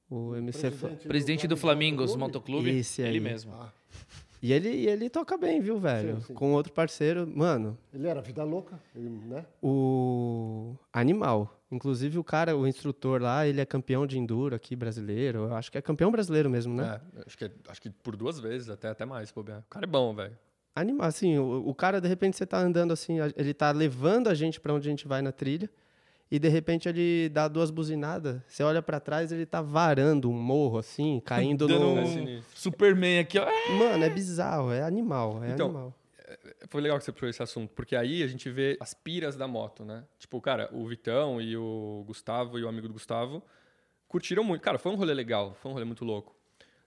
o 0.10 0.36
MC... 0.36 0.72
Fa- 0.72 0.90
Presidente 1.08 1.48
do 1.48 1.56
Flamingos 1.58 2.16
Motoclube, 2.16 2.70
Esse 2.70 3.02
aí. 3.04 3.10
ele 3.10 3.20
mesmo. 3.20 3.54
Ah, 3.54 3.72
E 4.42 4.54
ele, 4.54 4.70
e 4.70 4.88
ele 4.88 5.10
toca 5.10 5.38
bem, 5.38 5.60
viu, 5.60 5.80
velho? 5.80 6.18
Sim, 6.18 6.22
sim. 6.28 6.34
Com 6.34 6.54
outro 6.54 6.72
parceiro, 6.72 7.26
mano, 7.28 7.78
ele 7.94 8.08
era 8.08 8.22
vida 8.22 8.44
louca, 8.44 8.80
ele, 8.96 9.10
né? 9.10 9.46
o 9.62 10.76
Animal. 10.94 11.54
Inclusive, 11.70 12.18
o 12.18 12.24
cara, 12.24 12.56
o 12.56 12.66
instrutor 12.66 13.22
lá, 13.22 13.46
ele 13.46 13.60
é 13.60 13.66
campeão 13.66 14.08
de 14.08 14.18
enduro 14.18 14.56
aqui 14.56 14.74
brasileiro. 14.76 15.40
Eu 15.40 15.56
acho 15.56 15.70
que 15.72 15.78
é 15.78 15.82
campeão 15.82 16.10
brasileiro 16.12 16.50
mesmo, 16.50 16.74
né? 16.74 17.02
É, 17.18 17.22
acho, 17.26 17.38
que, 17.38 17.46
é- 17.46 17.52
acho 17.68 17.82
que 17.82 17.90
por 17.90 18.16
duas 18.16 18.40
vezes, 18.40 18.70
até, 18.70 18.88
até 18.88 19.06
mais, 19.06 19.32
bobear. 19.32 19.60
O 19.60 19.70
cara 19.70 19.86
é 19.86 19.88
bom, 19.90 20.16
velho. 20.16 20.38
Anima, 20.74 21.06
assim, 21.06 21.38
o, 21.38 21.68
o 21.68 21.76
cara, 21.76 22.00
de 22.00 22.08
repente, 22.08 22.38
você 22.38 22.46
tá 22.46 22.60
andando 22.60 22.94
assim, 22.94 23.18
ele 23.36 23.54
tá 23.54 23.72
levando 23.72 24.30
a 24.30 24.34
gente 24.34 24.62
pra 24.62 24.74
onde 24.74 24.88
a 24.88 24.92
gente 24.92 25.08
vai 25.08 25.22
na 25.22 25.32
trilha, 25.32 25.70
e 26.30 26.38
de 26.40 26.48
repente 26.50 26.90
ele 26.90 27.30
dá 27.30 27.48
duas 27.48 27.72
buzinadas, 27.72 28.42
você 28.48 28.64
olha 28.64 28.82
pra 28.82 29.00
trás, 29.00 29.32
ele 29.32 29.46
tá 29.46 29.62
varando 29.62 30.30
um 30.30 30.34
morro, 30.34 30.78
assim, 30.80 31.22
caindo 31.24 31.68
Dando 31.68 31.80
no... 31.80 31.98
É 32.00 32.02
um 32.02 32.06
sinistro. 32.06 32.60
Superman 32.60 33.20
aqui, 33.20 33.40
ó. 33.40 33.48
É, 33.48 33.70
Mano, 33.78 34.04
é 34.04 34.10
bizarro, 34.10 34.72
é 34.72 34.82
animal, 34.84 35.44
é 35.44 35.52
Então, 35.52 35.68
animal. 35.68 35.94
Foi 36.70 36.82
legal 36.82 36.98
que 36.98 37.06
você 37.06 37.12
puxou 37.14 37.30
esse 37.30 37.42
assunto, 37.42 37.72
porque 37.74 37.96
aí 37.96 38.22
a 38.22 38.28
gente 38.28 38.50
vê 38.50 38.76
as 38.82 38.94
piras 38.94 39.38
da 39.38 39.48
moto, 39.48 39.86
né? 39.86 40.04
Tipo, 40.20 40.42
cara, 40.42 40.70
o 40.74 40.86
Vitão 40.86 41.40
e 41.42 41.56
o 41.56 42.04
Gustavo 42.06 42.60
e 42.60 42.64
o 42.64 42.68
amigo 42.68 42.88
do 42.88 42.94
Gustavo 42.94 43.42
curtiram 44.10 44.44
muito. 44.44 44.62
Cara, 44.62 44.78
foi 44.78 44.92
um 44.92 44.96
rolê 44.96 45.14
legal, 45.14 45.56
foi 45.62 45.72
um 45.72 45.74
rolê 45.74 45.86
muito 45.86 46.04
louco. 46.04 46.36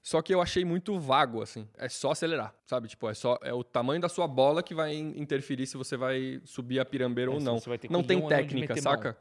Só 0.02 0.20
que 0.22 0.34
eu 0.34 0.40
achei 0.40 0.64
muito 0.64 0.98
vago, 0.98 1.42
assim. 1.42 1.66
É 1.78 1.88
só 1.88 2.10
acelerar, 2.10 2.54
sabe? 2.66 2.88
Tipo, 2.88 3.08
é 3.08 3.14
só 3.14 3.38
é 3.42 3.52
o 3.52 3.62
tamanho 3.64 4.00
da 4.00 4.08
sua 4.08 4.26
bola 4.26 4.62
que 4.62 4.74
vai 4.74 4.94
in- 4.94 5.12
interferir 5.16 5.66
se 5.66 5.76
você 5.76 5.96
vai 5.96 6.40
subir 6.44 6.78
a 6.80 6.84
pirambeira 6.84 7.30
É, 7.30 7.34
ou 7.34 7.40
não. 7.40 7.58
você 7.58 7.68
vai 7.68 7.78
ter 7.78 7.90
Não 7.90 8.02
tem 8.02 8.20
técnica, 8.26 8.76
saca? 8.80 9.16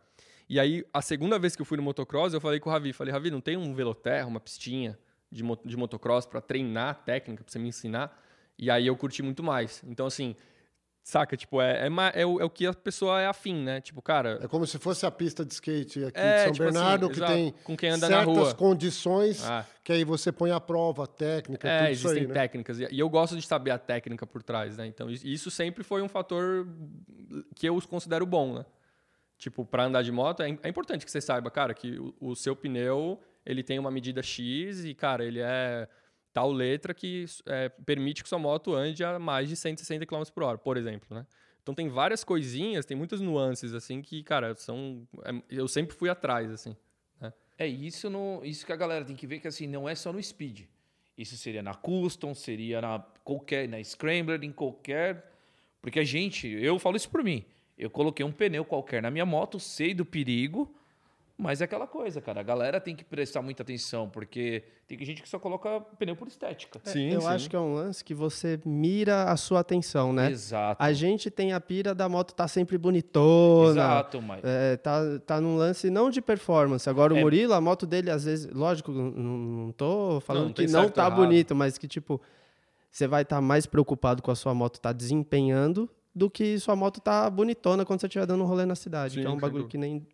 E 0.49 0.59
aí, 0.59 0.83
a 0.91 1.01
segunda 1.01 1.37
vez 1.37 1.55
que 1.55 1.61
eu 1.61 1.65
fui 1.65 1.77
no 1.77 1.83
motocross, 1.83 2.33
eu 2.33 2.41
falei 2.41 2.59
com 2.59 2.69
o 2.69 2.73
Ravi, 2.73 2.91
falei, 2.91 3.13
Ravi, 3.13 3.29
não 3.29 3.39
tem 3.39 3.55
um 3.55 3.73
veloterra, 3.73 4.25
uma 4.27 4.39
pistinha 4.39 4.97
de, 5.31 5.43
mo- 5.43 5.59
de 5.63 5.77
motocross 5.77 6.25
pra 6.25 6.41
treinar 6.41 6.89
a 6.89 6.93
técnica, 6.95 7.43
pra 7.43 7.51
você 7.51 7.59
me 7.59 7.69
ensinar? 7.69 8.19
E 8.57 8.69
aí 8.71 8.87
eu 8.87 8.95
curti 8.97 9.21
muito 9.21 9.43
mais. 9.43 9.83
Então, 9.85 10.07
assim, 10.07 10.35
saca? 11.03 11.37
Tipo, 11.37 11.61
é, 11.61 11.87
é, 11.87 12.21
é 12.21 12.25
o, 12.25 12.41
é 12.41 12.43
o 12.45 12.49
que 12.49 12.65
a 12.65 12.73
pessoa 12.73 13.21
é 13.21 13.27
afim, 13.27 13.53
né? 13.63 13.79
Tipo, 13.79 14.01
cara, 14.01 14.39
É 14.41 14.47
como 14.47 14.65
se 14.65 14.79
fosse 14.79 15.05
a 15.05 15.11
pista 15.11 15.45
de 15.45 15.53
skate 15.53 16.03
aqui 16.05 16.19
É, 16.19 16.37
de 16.37 16.43
São 16.45 16.51
tipo 16.53 16.63
assim, 16.63 16.73
Bernardo, 16.73 17.09
que 17.09 17.15
exato, 17.17 17.31
tem 17.33 17.53
com 17.63 17.77
quem 17.77 17.89
anda 17.91 18.09
na 18.09 18.17
certas 18.17 18.35
rua. 18.35 18.55
condições 18.55 19.45
Ah. 19.45 19.65
que 19.83 19.93
aí 19.93 20.03
você 20.03 20.31
põe 20.31 20.49
a 20.49 20.59
prova, 20.59 21.03
a 21.03 21.07
técnica, 21.07 21.67
É, 21.69 21.77
tudo 21.81 21.89
existem 21.91 22.21
aí, 22.23 22.27
né? 22.27 22.33
técnicas. 22.33 22.79
E 22.79 22.97
eu 22.99 23.07
gosto 23.07 23.35
de 23.37 23.43
saber 23.45 23.69
a 23.69 23.77
técnica 23.77 24.25
por 24.25 24.41
trás, 24.41 24.77
né? 24.77 24.87
Então, 24.87 25.11
is- 25.11 25.23
isso 25.23 25.51
sempre 25.51 25.83
foi 25.83 26.01
um 26.01 26.09
fator 26.09 26.67
que 27.55 27.67
eu 27.69 27.75
os 27.75 27.85
considero 27.85 28.25
bom, 28.25 28.55
né? 28.55 28.65
Tipo, 29.39 29.65
para 29.65 29.85
andar 29.85 30.03
de 30.03 30.11
moto, 30.11 30.43
é, 30.43 30.49
é 30.61 30.69
importante 30.69 31.03
que 31.03 31.11
você 31.11 31.19
saiba, 31.19 31.49
cara, 31.49 31.73
que 31.73 31.97
o, 31.97 32.13
o 32.19 32.35
seu 32.35 32.55
pneu, 32.55 33.19
ele 33.45 33.63
tem 33.63 33.79
uma 33.79 33.89
medida 33.89 34.21
X 34.21 34.85
e, 34.85 34.93
cara, 34.93 35.25
ele 35.25 35.39
é 35.39 35.87
tal 36.31 36.51
letra 36.51 36.93
que 36.93 37.25
é, 37.47 37.69
permite 37.69 38.21
que 38.21 38.29
sua 38.29 38.37
moto 38.37 38.75
ande 38.75 39.03
a 39.03 39.17
mais 39.17 39.49
de 39.49 39.55
160 39.55 40.05
km 40.05 40.23
por 40.33 40.43
hora, 40.43 40.57
por 40.57 40.77
exemplo, 40.77 41.07
né? 41.15 41.25
Então, 41.63 41.73
tem 41.73 41.87
várias 41.87 42.23
coisinhas, 42.23 42.85
tem 42.85 42.97
muitas 42.97 43.21
nuances, 43.21 43.73
assim, 43.73 44.01
que, 44.01 44.21
cara, 44.23 44.55
são... 44.55 45.07
é- 45.23 45.41
eu 45.49 45.67
sempre 45.67 45.95
fui 45.95 46.09
atrás, 46.09 46.51
assim. 46.51 46.75
É 47.59 47.67
isso, 47.67 48.09
no, 48.09 48.39
isso 48.45 48.65
que 48.65 48.71
a 48.71 48.75
galera 48.77 49.03
tem 49.03 49.17
que 49.17 49.27
ver 49.27 49.41
que 49.41 49.47
assim, 49.47 49.67
não 49.67 49.87
é 49.87 49.93
só 49.93 50.13
no 50.13 50.23
speed. 50.23 50.61
Isso 51.17 51.35
seria 51.35 51.61
na 51.61 51.73
custom, 51.73 52.33
seria 52.33 52.79
na 52.79 52.99
qualquer, 53.21 53.67
na 53.67 53.83
scrambler, 53.83 54.41
em 54.41 54.51
qualquer. 54.53 55.29
Porque 55.81 55.99
a 55.99 56.03
gente, 56.05 56.47
eu 56.47 56.79
falo 56.79 56.95
isso 56.95 57.09
por 57.09 57.21
mim. 57.21 57.43
Eu 57.79 57.89
coloquei 57.89 58.25
um 58.25 58.31
pneu 58.31 58.65
qualquer 58.65 59.01
na 59.01 59.09
minha 59.09 59.25
moto, 59.25 59.57
sei 59.57 59.93
do 59.93 60.03
perigo, 60.03 60.69
mas 61.37 61.61
é 61.61 61.63
aquela 61.63 61.87
coisa, 61.87 62.19
cara. 62.19 62.41
A 62.41 62.43
galera 62.43 62.81
tem 62.81 62.93
que 62.93 63.05
prestar 63.05 63.41
muita 63.41 63.63
atenção, 63.63 64.09
porque 64.09 64.61
tem 64.85 64.97
gente 65.05 65.21
que 65.21 65.29
só 65.29 65.39
coloca 65.39 65.79
pneu 65.97 66.13
por 66.13 66.27
estética. 66.27 66.81
Sim, 66.83 67.13
eu 67.13 67.21
sim. 67.21 67.27
acho 67.27 67.49
que 67.49 67.55
é 67.55 67.59
um 67.59 67.73
lance 67.73 68.03
que 68.03 68.13
você 68.13 68.59
mira 68.65 69.23
a 69.31 69.37
sua 69.37 69.61
atenção, 69.61 70.11
né? 70.11 70.29
Exato. 70.29 70.83
A 70.83 70.91
gente 70.91 71.31
tem 71.31 71.53
a 71.53 71.61
pira 71.61 71.95
da 71.95 72.09
moto 72.09 72.33
tá 72.35 72.45
sempre 72.49 72.77
bonitona. 72.77 73.71
Exato, 73.71 74.21
mas. 74.21 74.41
É, 74.43 74.75
tá, 74.75 74.99
tá 75.25 75.39
num 75.39 75.55
lance 75.55 75.89
não 75.89 76.09
de 76.09 76.21
performance. 76.21 76.89
Agora, 76.89 77.13
o 77.13 77.17
É. 77.17 77.21
Murilo, 77.21 77.53
a 77.53 77.61
moto 77.61 77.87
dele, 77.87 78.11
às 78.11 78.25
vezes, 78.25 78.53
lógico, 78.53 78.91
não, 78.91 79.09
não 79.09 79.71
tô 79.71 80.19
falando 80.19 80.47
não 80.47 80.53
que 80.53 80.65
tem 80.65 80.73
não 80.73 80.89
tá 80.89 81.03
errado. 81.05 81.15
bonito, 81.15 81.55
mas 81.55 81.77
que, 81.77 81.87
tipo, 81.87 82.19
você 82.91 83.07
vai 83.07 83.21
estar 83.21 83.39
mais 83.39 83.65
preocupado 83.65 84.21
com 84.21 84.29
a 84.31 84.35
sua 84.35 84.53
moto 84.53 84.81
tá 84.81 84.91
desempenhando 84.91 85.89
do 86.13 86.29
que 86.29 86.59
sua 86.59 86.75
moto 86.75 86.99
tá 86.99 87.29
bonitona 87.29 87.85
quando 87.85 87.99
você 88.01 88.07
estiver 88.07 88.25
dando 88.25 88.43
um 88.43 88.47
rolê 88.47 88.65
na 88.65 88.75
cidade. 88.75 89.15
Sim, 89.15 89.21
que 89.21 89.27
é 89.27 89.29
um 89.29 89.37
bagulho 89.37 89.67
que 89.67 89.77
nem, 89.77 90.05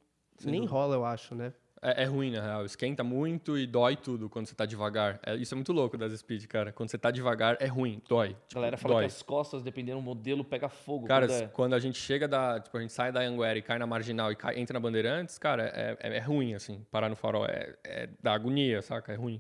nem 0.44 0.66
rola, 0.66 0.96
eu 0.96 1.06
acho, 1.06 1.34
né? 1.36 1.54
É, 1.82 2.02
é 2.04 2.06
ruim, 2.06 2.32
na 2.32 2.42
real. 2.42 2.66
Esquenta 2.66 3.04
muito 3.04 3.58
e 3.58 3.68
dói 3.68 3.96
tudo 3.96 4.28
quando 4.28 4.48
você 4.48 4.56
tá 4.56 4.66
devagar. 4.66 5.20
É, 5.24 5.36
isso 5.36 5.54
é 5.54 5.56
muito 5.56 5.72
louco 5.72 5.96
das 5.98 6.12
speed, 6.18 6.46
cara. 6.48 6.72
Quando 6.72 6.90
você 6.90 6.98
tá 6.98 7.12
devagar, 7.12 7.58
é 7.60 7.68
ruim, 7.68 8.02
dói. 8.10 8.30
A 8.30 8.30
Tipo, 8.34 8.56
galera 8.56 8.78
fala 8.78 8.94
dói. 8.96 9.04
que 9.04 9.08
as 9.08 9.22
costas, 9.22 9.62
dependendo 9.62 10.00
do 10.00 10.04
modelo, 10.04 10.44
pega 10.44 10.68
fogo. 10.68 11.06
Cara, 11.06 11.28
quando 11.28 11.42
é- 11.44 11.48
quando 11.48 11.74
a 11.76 11.80
gente 11.80 12.00
chega 12.00 12.28
da. 12.28 12.60
Tipo, 12.60 12.78
a 12.78 12.82
gente 12.82 12.92
sai 12.94 13.12
da 13.12 13.20
Anguera 13.22 13.60
e 13.60 13.62
cai 13.62 13.78
na 13.78 13.86
marginal 13.86 14.32
e 14.32 14.36
cai- 14.36 14.60
entra 14.60 14.74
na 14.74 14.80
Bandeirantes, 14.80 15.38
cara, 15.38 15.64
é, 15.76 15.98
é, 16.00 16.18
é 16.18 16.20
ruim, 16.20 16.56
assim. 16.56 16.84
Parar 16.90 17.08
no 17.08 17.16
farol 17.16 17.46
é, 17.46 17.76
é 17.84 18.10
da 18.24 18.34
agonia, 18.34 18.82
saca? 18.82 19.14
É 19.14 19.16
ruim. 19.16 19.40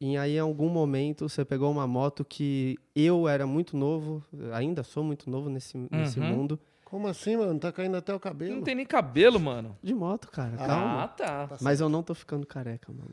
E 0.00 0.16
aí, 0.16 0.36
em 0.36 0.38
algum 0.38 0.68
momento, 0.68 1.28
você 1.28 1.44
pegou 1.44 1.70
uma 1.72 1.86
moto 1.86 2.24
que 2.24 2.78
eu 2.94 3.26
era 3.28 3.46
muito 3.46 3.76
novo, 3.76 4.22
ainda 4.52 4.84
sou 4.84 5.02
muito 5.02 5.28
novo 5.28 5.48
nesse, 5.50 5.76
nesse 5.90 6.20
Uhum. 6.20 6.26
mundo. 6.26 6.58
Como 6.84 7.06
assim, 7.08 7.36
mano? 7.36 7.58
Tá 7.58 7.72
caindo 7.72 7.96
até 7.96 8.14
o 8.14 8.20
cabelo. 8.20 8.54
Não 8.56 8.62
tem 8.62 8.74
nem 8.76 8.86
cabelo, 8.86 9.38
mano. 9.40 9.76
De 9.82 9.92
moto, 9.92 10.30
cara, 10.30 10.56
calma. 10.56 11.02
Ah, 11.02 11.08
tá. 11.08 11.48
Mas 11.60 11.80
eu 11.80 11.88
não 11.88 12.02
tô 12.02 12.14
ficando 12.14 12.46
careca, 12.46 12.90
mano. 12.92 13.10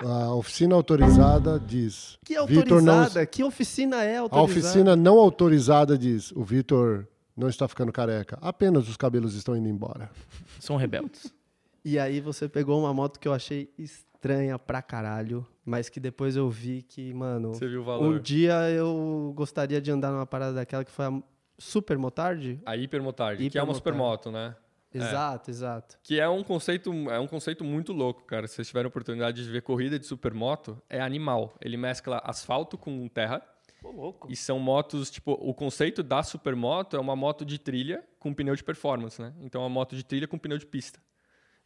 A 0.00 0.34
oficina 0.34 0.74
autorizada 0.74 1.58
diz. 1.60 2.18
Que 2.24 2.34
Vitor 2.46 2.80
não- 2.82 2.94
autorizada? 2.94 3.26
Que 3.26 3.44
oficina 3.44 4.02
é 4.02 4.16
A 4.16 4.20
autorizada? 4.22 4.52
oficina 4.60 4.96
não 4.96 5.18
autorizada 5.18 5.98
diz. 5.98 6.32
O 6.32 6.42
Vitor 6.42 7.06
não 7.36 7.48
está 7.48 7.68
ficando 7.68 7.92
careca. 7.92 8.38
Apenas 8.40 8.88
os 8.88 8.96
cabelos 8.96 9.34
estão 9.34 9.54
indo 9.56 9.68
embora. 9.68 10.10
São 10.58 10.76
rebeldes. 10.76 11.32
E 11.84 11.98
aí 11.98 12.20
você 12.20 12.48
pegou 12.48 12.80
uma 12.80 12.92
moto 12.94 13.18
que 13.20 13.28
eu 13.28 13.32
achei 13.32 13.70
estranha 13.78 14.58
pra 14.58 14.82
caralho, 14.82 15.46
mas 15.68 15.90
que 15.90 16.00
depois 16.00 16.34
eu 16.34 16.48
vi 16.48 16.82
que, 16.82 17.12
mano, 17.12 17.52
Você 17.54 17.68
viu 17.68 17.80
o 17.80 17.82
um 17.82 17.86
valor. 17.86 18.20
dia 18.20 18.70
eu 18.70 19.32
gostaria 19.36 19.80
de 19.80 19.90
andar 19.90 20.10
numa 20.10 20.26
parada 20.26 20.54
daquela 20.54 20.82
que 20.82 20.90
foi 20.90 21.04
a 21.04 21.22
Super 21.58 21.98
Motard? 21.98 22.58
A 22.64 22.76
hipermotard, 22.76 23.50
que 23.50 23.58
é 23.58 23.62
uma 23.62 23.74
supermoto, 23.74 24.30
né? 24.30 24.56
Exato, 24.94 25.50
exato. 25.50 25.98
Que 26.02 26.18
é 26.18 26.26
um 26.26 26.42
conceito, 26.42 26.90
é 27.10 27.20
um 27.20 27.26
conceito 27.26 27.62
muito 27.62 27.92
louco, 27.92 28.24
cara. 28.24 28.46
Se 28.46 28.54
vocês 28.54 28.68
tiverem 28.68 28.86
a 28.86 28.88
oportunidade 28.88 29.44
de 29.44 29.50
ver 29.50 29.60
corrida 29.60 29.98
de 29.98 30.06
supermoto, 30.06 30.80
é 30.88 31.00
animal. 31.00 31.54
Ele 31.60 31.76
mescla 31.76 32.22
asfalto 32.24 32.78
com 32.78 33.06
terra. 33.06 33.42
Pô, 33.82 33.90
louco. 33.90 34.28
E 34.30 34.34
são 34.34 34.58
motos, 34.58 35.10
tipo, 35.10 35.32
o 35.32 35.52
conceito 35.52 36.02
da 36.02 36.22
supermoto 36.22 36.96
é 36.96 37.00
uma 37.00 37.14
moto 37.14 37.44
de 37.44 37.58
trilha 37.58 38.02
com 38.18 38.32
pneu 38.32 38.56
de 38.56 38.64
performance, 38.64 39.20
né? 39.20 39.34
Então 39.42 39.60
é 39.60 39.64
uma 39.64 39.70
moto 39.70 39.94
de 39.94 40.02
trilha 40.02 40.26
com 40.26 40.38
pneu 40.38 40.56
de 40.56 40.66
pista. 40.66 40.98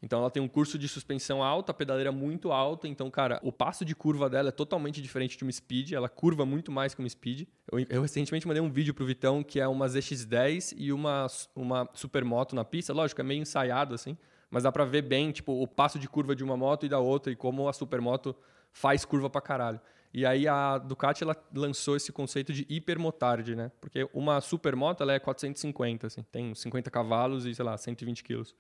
Então 0.02 0.18
ela 0.18 0.30
tem 0.30 0.42
um 0.42 0.48
curso 0.48 0.76
de 0.76 0.88
suspensão 0.88 1.42
alta, 1.42 1.72
pedaleira 1.72 2.10
muito 2.10 2.50
alta. 2.50 2.88
Então, 2.88 3.08
cara, 3.08 3.38
o 3.42 3.52
passo 3.52 3.84
de 3.84 3.94
curva 3.94 4.28
dela 4.28 4.48
é 4.48 4.52
totalmente 4.52 5.00
diferente 5.00 5.38
de 5.38 5.44
uma 5.44 5.52
speed. 5.52 5.92
Ela 5.92 6.08
curva 6.08 6.44
muito 6.44 6.72
mais 6.72 6.92
que 6.92 7.00
uma 7.00 7.08
speed. 7.08 7.46
Eu, 7.70 7.78
eu 7.88 8.02
recentemente 8.02 8.46
mandei 8.46 8.60
um 8.60 8.68
vídeo 8.68 8.92
pro 8.92 9.06
Vitão 9.06 9.44
que 9.44 9.60
é 9.60 9.68
uma 9.68 9.86
ZX10 9.86 10.74
e 10.76 10.92
uma, 10.92 11.28
uma 11.54 11.88
supermoto 11.94 12.56
na 12.56 12.64
pista. 12.64 12.92
Lógico, 12.92 13.20
é 13.20 13.24
meio 13.24 13.40
ensaiado 13.40 13.94
assim, 13.94 14.18
mas 14.50 14.64
dá 14.64 14.72
pra 14.72 14.84
ver 14.84 15.02
bem, 15.02 15.30
tipo, 15.30 15.52
o 15.52 15.68
passo 15.68 16.00
de 16.00 16.08
curva 16.08 16.34
de 16.34 16.42
uma 16.42 16.56
moto 16.56 16.84
e 16.84 16.88
da 16.88 16.98
outra 16.98 17.32
e 17.32 17.36
como 17.36 17.68
a 17.68 17.72
supermoto 17.72 18.34
faz 18.72 19.04
curva 19.04 19.30
pra 19.30 19.40
caralho. 19.40 19.80
E 20.12 20.26
aí 20.26 20.46
a 20.46 20.76
Ducati 20.78 21.22
ela 21.22 21.34
lançou 21.54 21.96
esse 21.96 22.12
conceito 22.12 22.52
de 22.52 22.66
hipermotard, 22.68 23.54
né? 23.54 23.70
Porque 23.80 24.06
uma 24.12 24.40
supermoto 24.40 25.02
ela 25.02 25.12
é 25.12 25.18
450, 25.18 26.06
assim, 26.06 26.22
tem 26.30 26.54
50 26.54 26.90
cavalos 26.90 27.46
e 27.46 27.54
sei 27.54 27.64
lá 27.64 27.76
120 27.78 28.22
quilos. 28.22 28.54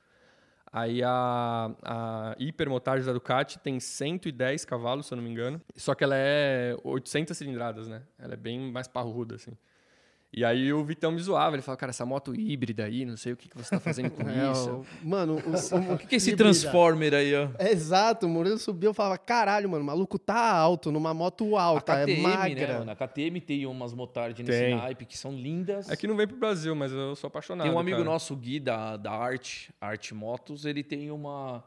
Aí 0.72 1.02
a, 1.02 1.70
a 1.82 2.36
hipermotard 2.38 3.04
da 3.04 3.12
Ducati 3.12 3.58
tem 3.58 3.78
110 3.78 4.64
cavalos, 4.64 5.06
se 5.06 5.12
eu 5.12 5.16
não 5.16 5.22
me 5.22 5.30
engano. 5.30 5.60
Só 5.76 5.94
que 5.94 6.02
ela 6.02 6.16
é 6.16 6.74
800 6.82 7.36
cilindradas, 7.36 7.88
né? 7.88 8.02
Ela 8.18 8.32
é 8.32 8.36
bem 8.36 8.72
mais 8.72 8.88
parruda, 8.88 9.34
assim. 9.34 9.52
E 10.34 10.46
aí 10.46 10.72
o 10.72 10.82
Vitão 10.82 11.12
me 11.12 11.20
zoava, 11.20 11.54
ele 11.56 11.62
falava, 11.62 11.78
cara, 11.78 11.90
essa 11.90 12.06
moto 12.06 12.34
híbrida 12.34 12.84
aí, 12.84 13.04
não 13.04 13.18
sei 13.18 13.34
o 13.34 13.36
que, 13.36 13.50
que 13.50 13.56
você 13.58 13.68
tá 13.68 13.78
fazendo 13.78 14.10
com 14.12 14.22
É, 14.30 14.50
isso. 14.50 14.70
o- 14.70 15.06
mano, 15.06 15.34
o, 15.34 15.36
o- 15.90 15.92
O 15.94 15.98
que, 15.98 16.06
que 16.06 16.14
é 16.14 16.16
esse 16.16 16.30
híbrida. 16.30 16.44
Transformer 16.44 17.12
aí, 17.12 17.34
ó? 17.34 17.48
É 17.58 17.70
exato, 17.70 18.24
o 18.24 18.28
Murilo 18.30 18.56
subiu 18.58 18.92
e 18.92 18.94
falava: 18.94 19.18
caralho, 19.18 19.68
mano, 19.68 19.82
o 19.82 19.86
maluco 19.86 20.18
tá 20.18 20.50
alto, 20.56 20.90
numa 20.90 21.12
moto 21.12 21.56
alta, 21.58 21.92
é 22.00 22.06
KTM, 22.06 22.22
né, 22.22 22.28
magra. 22.36 22.78
mano? 22.78 22.90
A 22.92 22.96
KTM 22.96 23.40
tem 23.42 23.66
umas 23.66 23.92
motards 23.92 24.46
nesse 24.46 24.58
Tem. 24.58 24.74
naipe 24.74 25.04
que 25.04 25.18
são 25.18 25.32
lindas. 25.32 25.90
É 25.90 25.96
que 25.96 26.06
não 26.06 26.16
vem 26.16 26.26
pro 26.26 26.36
Brasil, 26.38 26.74
mas 26.74 26.90
eu 26.92 27.14
sou 27.14 27.28
apaixonado. 27.28 27.66
Tem 27.66 27.74
um 27.74 27.78
amigo 27.78 27.98
cara. 27.98 28.08
nosso, 28.08 28.34
Gui, 28.34 28.58
da, 28.58 28.96
da 28.96 29.12
Art, 29.12 29.68
Art 29.78 30.12
Motos, 30.12 30.64
ele 30.64 30.82
tem 30.82 31.10
uma, 31.10 31.62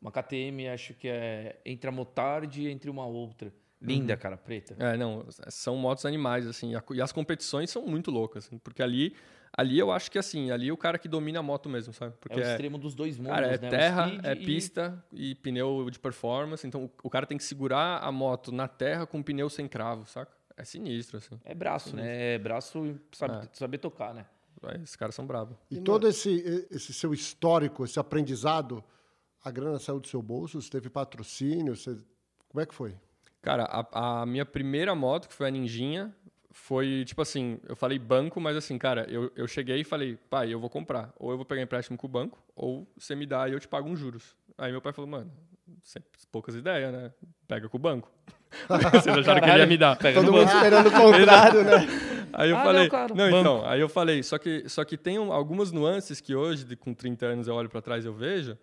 uma 0.00 0.10
KTM, 0.10 0.68
acho 0.68 0.94
que 0.94 1.06
é 1.06 1.56
entre 1.66 1.86
a 1.86 1.92
Motard 1.92 2.62
e 2.62 2.70
entre 2.70 2.88
uma 2.88 3.04
outra. 3.04 3.52
Linda, 3.80 4.16
cara, 4.16 4.36
preta. 4.36 4.74
É, 4.78 4.96
não, 4.96 5.26
são 5.48 5.76
motos 5.76 6.06
animais, 6.06 6.46
assim, 6.46 6.74
e 6.74 6.94
e 6.96 7.00
as 7.02 7.12
competições 7.12 7.70
são 7.70 7.86
muito 7.86 8.10
loucas, 8.10 8.46
assim, 8.46 8.58
porque 8.58 8.82
ali, 8.82 9.14
ali 9.52 9.78
eu 9.78 9.92
acho 9.92 10.10
que, 10.10 10.18
assim, 10.18 10.50
ali 10.50 10.68
é 10.68 10.72
o 10.72 10.76
cara 10.76 10.98
que 10.98 11.08
domina 11.08 11.40
a 11.40 11.42
moto 11.42 11.68
mesmo, 11.68 11.92
sabe? 11.92 12.14
É 12.14 12.16
Porque 12.18 12.40
o 12.40 12.42
extremo 12.42 12.78
dos 12.78 12.94
dois 12.94 13.18
mundos, 13.18 13.34
cara, 13.34 13.46
é 13.48 13.58
né? 13.58 13.68
Terra, 13.68 14.18
é 14.22 14.32
e- 14.32 14.44
pista 14.46 15.04
e 15.12 15.34
pneu 15.34 15.90
de 15.90 15.98
performance, 15.98 16.66
então 16.66 16.90
o, 17.02 17.10
cara 17.10 17.26
tem 17.26 17.36
que 17.36 17.44
segurar 17.44 17.98
a 17.98 18.10
moto 18.10 18.50
na 18.50 18.66
terra 18.66 19.06
com 19.06 19.22
pneu 19.22 19.50
sem 19.50 19.68
cravo, 19.68 20.06
saca? 20.06 20.34
É 20.56 20.64
sinistro, 20.64 21.18
assim. 21.18 21.38
É 21.44 21.54
braço, 21.54 21.94
né? 21.94 22.34
É 22.34 22.38
braço 22.38 22.86
e 22.86 22.96
sabe, 23.12 23.44
É. 23.44 23.48
saber 23.52 23.76
tocar, 23.76 24.14
né? 24.14 24.24
É, 24.62 24.76
Esses 24.76 24.96
caras 24.96 25.14
são 25.14 25.26
bravos. 25.26 25.54
E 25.70 25.78
todo 25.82 26.08
esse, 26.08 26.66
esse 26.70 26.94
seu 26.94 27.12
histórico, 27.12 27.84
esse 27.84 28.00
aprendizado, 28.00 28.82
a 29.44 29.50
grana 29.50 29.78
saiu 29.78 30.00
do 30.00 30.06
seu 30.08 30.22
bolso? 30.22 30.60
Você 30.60 30.70
teve 30.70 30.88
patrocínio? 30.88 31.76
Você... 31.76 31.98
Como 32.48 32.62
é 32.62 32.64
que 32.64 32.74
foi? 32.74 32.96
Cara, 33.46 33.62
a, 33.70 34.22
a 34.22 34.26
minha 34.26 34.44
primeira 34.44 34.92
moto, 34.92 35.28
que 35.28 35.34
foi 35.34 35.46
a 35.46 35.50
Ninjinha, 35.52 36.12
foi 36.50 37.04
tipo 37.06 37.22
assim, 37.22 37.60
eu 37.68 37.76
falei 37.76 37.96
banco, 37.96 38.40
mas 38.40 38.56
assim, 38.56 38.76
cara, 38.76 39.06
eu, 39.08 39.30
eu 39.36 39.46
cheguei 39.46 39.82
e 39.82 39.84
falei, 39.84 40.18
pai, 40.28 40.52
eu 40.52 40.58
vou 40.58 40.68
comprar. 40.68 41.12
Ou 41.16 41.30
eu 41.30 41.36
vou 41.36 41.46
pegar 41.46 41.62
empréstimo 41.62 41.96
com 41.96 42.08
o 42.08 42.10
banco, 42.10 42.42
ou 42.56 42.88
você 42.98 43.14
me 43.14 43.24
dá 43.24 43.48
e 43.48 43.52
eu 43.52 43.60
te 43.60 43.68
pago 43.68 43.88
uns 43.88 44.00
juros. 44.00 44.34
Aí 44.58 44.72
meu 44.72 44.80
pai 44.82 44.92
falou, 44.92 45.08
mano, 45.08 45.30
poucas 46.32 46.56
ideias, 46.56 46.92
né? 46.92 47.12
Pega 47.46 47.68
com 47.68 47.76
o 47.76 47.80
banco. 47.80 48.10
Vocês 48.92 49.16
acharam 49.18 49.40
que 49.40 49.48
ele 49.48 49.58
ia 49.60 49.66
me 49.66 49.76
dar. 49.76 49.96
Pega 49.96 50.20
Todo 50.20 50.32
mundo 50.32 50.48
esperando 50.48 50.88
o 50.88 50.90
contrário, 50.92 51.62
né? 51.62 51.86
Aí 52.32 52.50
eu 52.50 52.56
Ah, 52.56 52.64
falei, 52.64 52.82
não, 52.82 52.88
claro, 52.90 53.14
não, 53.14 53.30
então, 53.30 53.64
aí 53.64 53.80
eu 53.80 53.88
falei, 53.88 54.22
só 54.24 54.38
que, 54.38 54.68
só 54.68 54.84
que 54.84 54.96
tem 54.96 55.20
um- 55.20 55.32
algumas 55.32 55.70
nuances 55.70 56.20
que 56.20 56.34
hoje, 56.34 56.74
com 56.74 56.92
30 56.92 57.26
anos, 57.26 57.46
eu 57.46 57.54
olho 57.54 57.68
pra 57.68 57.80
trás 57.80 58.04
e 58.04 58.08
eu 58.08 58.12
vejo, 58.12 58.58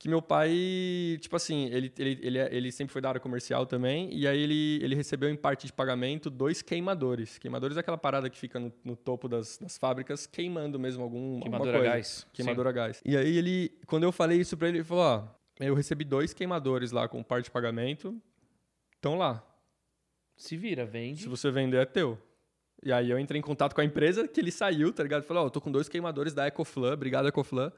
que 0.00 0.08
meu 0.08 0.22
pai, 0.22 1.18
tipo 1.20 1.36
assim, 1.36 1.66
ele, 1.66 1.92
ele, 1.98 2.18
ele, 2.22 2.38
ele 2.38 2.72
sempre 2.72 2.90
foi 2.90 3.02
da 3.02 3.10
área 3.10 3.20
comercial 3.20 3.66
também, 3.66 4.08
e 4.10 4.26
aí 4.26 4.40
ele, 4.40 4.82
ele 4.82 4.94
recebeu 4.94 5.28
em 5.28 5.36
parte 5.36 5.66
de 5.66 5.74
pagamento 5.74 6.30
dois 6.30 6.62
queimadores. 6.62 7.36
Queimadores 7.36 7.76
é 7.76 7.80
aquela 7.80 7.98
parada 7.98 8.30
que 8.30 8.38
fica 8.38 8.58
no, 8.58 8.72
no 8.82 8.96
topo 8.96 9.28
das, 9.28 9.58
das 9.58 9.76
fábricas 9.76 10.26
queimando 10.26 10.80
mesmo 10.80 11.02
algum 11.02 11.34
alguma 11.34 11.42
Queimador 11.42 11.68
a 11.68 11.72
coisa. 11.72 11.92
gás. 11.92 12.26
Queimador 12.32 12.66
a 12.66 12.72
gás. 12.72 13.02
E 13.04 13.14
aí 13.14 13.36
ele, 13.36 13.70
quando 13.84 14.04
eu 14.04 14.10
falei 14.10 14.40
isso 14.40 14.56
pra 14.56 14.68
ele, 14.68 14.78
ele 14.78 14.84
falou, 14.84 15.04
ó, 15.04 15.28
eu 15.60 15.74
recebi 15.74 16.02
dois 16.02 16.32
queimadores 16.32 16.92
lá 16.92 17.06
com 17.06 17.22
parte 17.22 17.44
de 17.44 17.50
pagamento, 17.50 18.18
estão 18.94 19.18
lá. 19.18 19.46
Se 20.34 20.56
vira, 20.56 20.86
vende. 20.86 21.24
Se 21.24 21.28
você 21.28 21.50
vender, 21.50 21.76
é 21.76 21.84
teu. 21.84 22.18
E 22.82 22.90
aí 22.90 23.10
eu 23.10 23.18
entrei 23.18 23.38
em 23.38 23.42
contato 23.42 23.74
com 23.74 23.82
a 23.82 23.84
empresa 23.84 24.26
que 24.26 24.40
ele 24.40 24.50
saiu, 24.50 24.94
tá 24.94 25.02
ligado? 25.02 25.24
Falei, 25.24 25.42
ó, 25.42 25.46
eu 25.46 25.50
tô 25.50 25.60
com 25.60 25.70
dois 25.70 25.90
queimadores 25.90 26.32
da 26.32 26.46
Ecoflan, 26.46 26.94
obrigado 26.94 27.28
Ecoflan. 27.28 27.70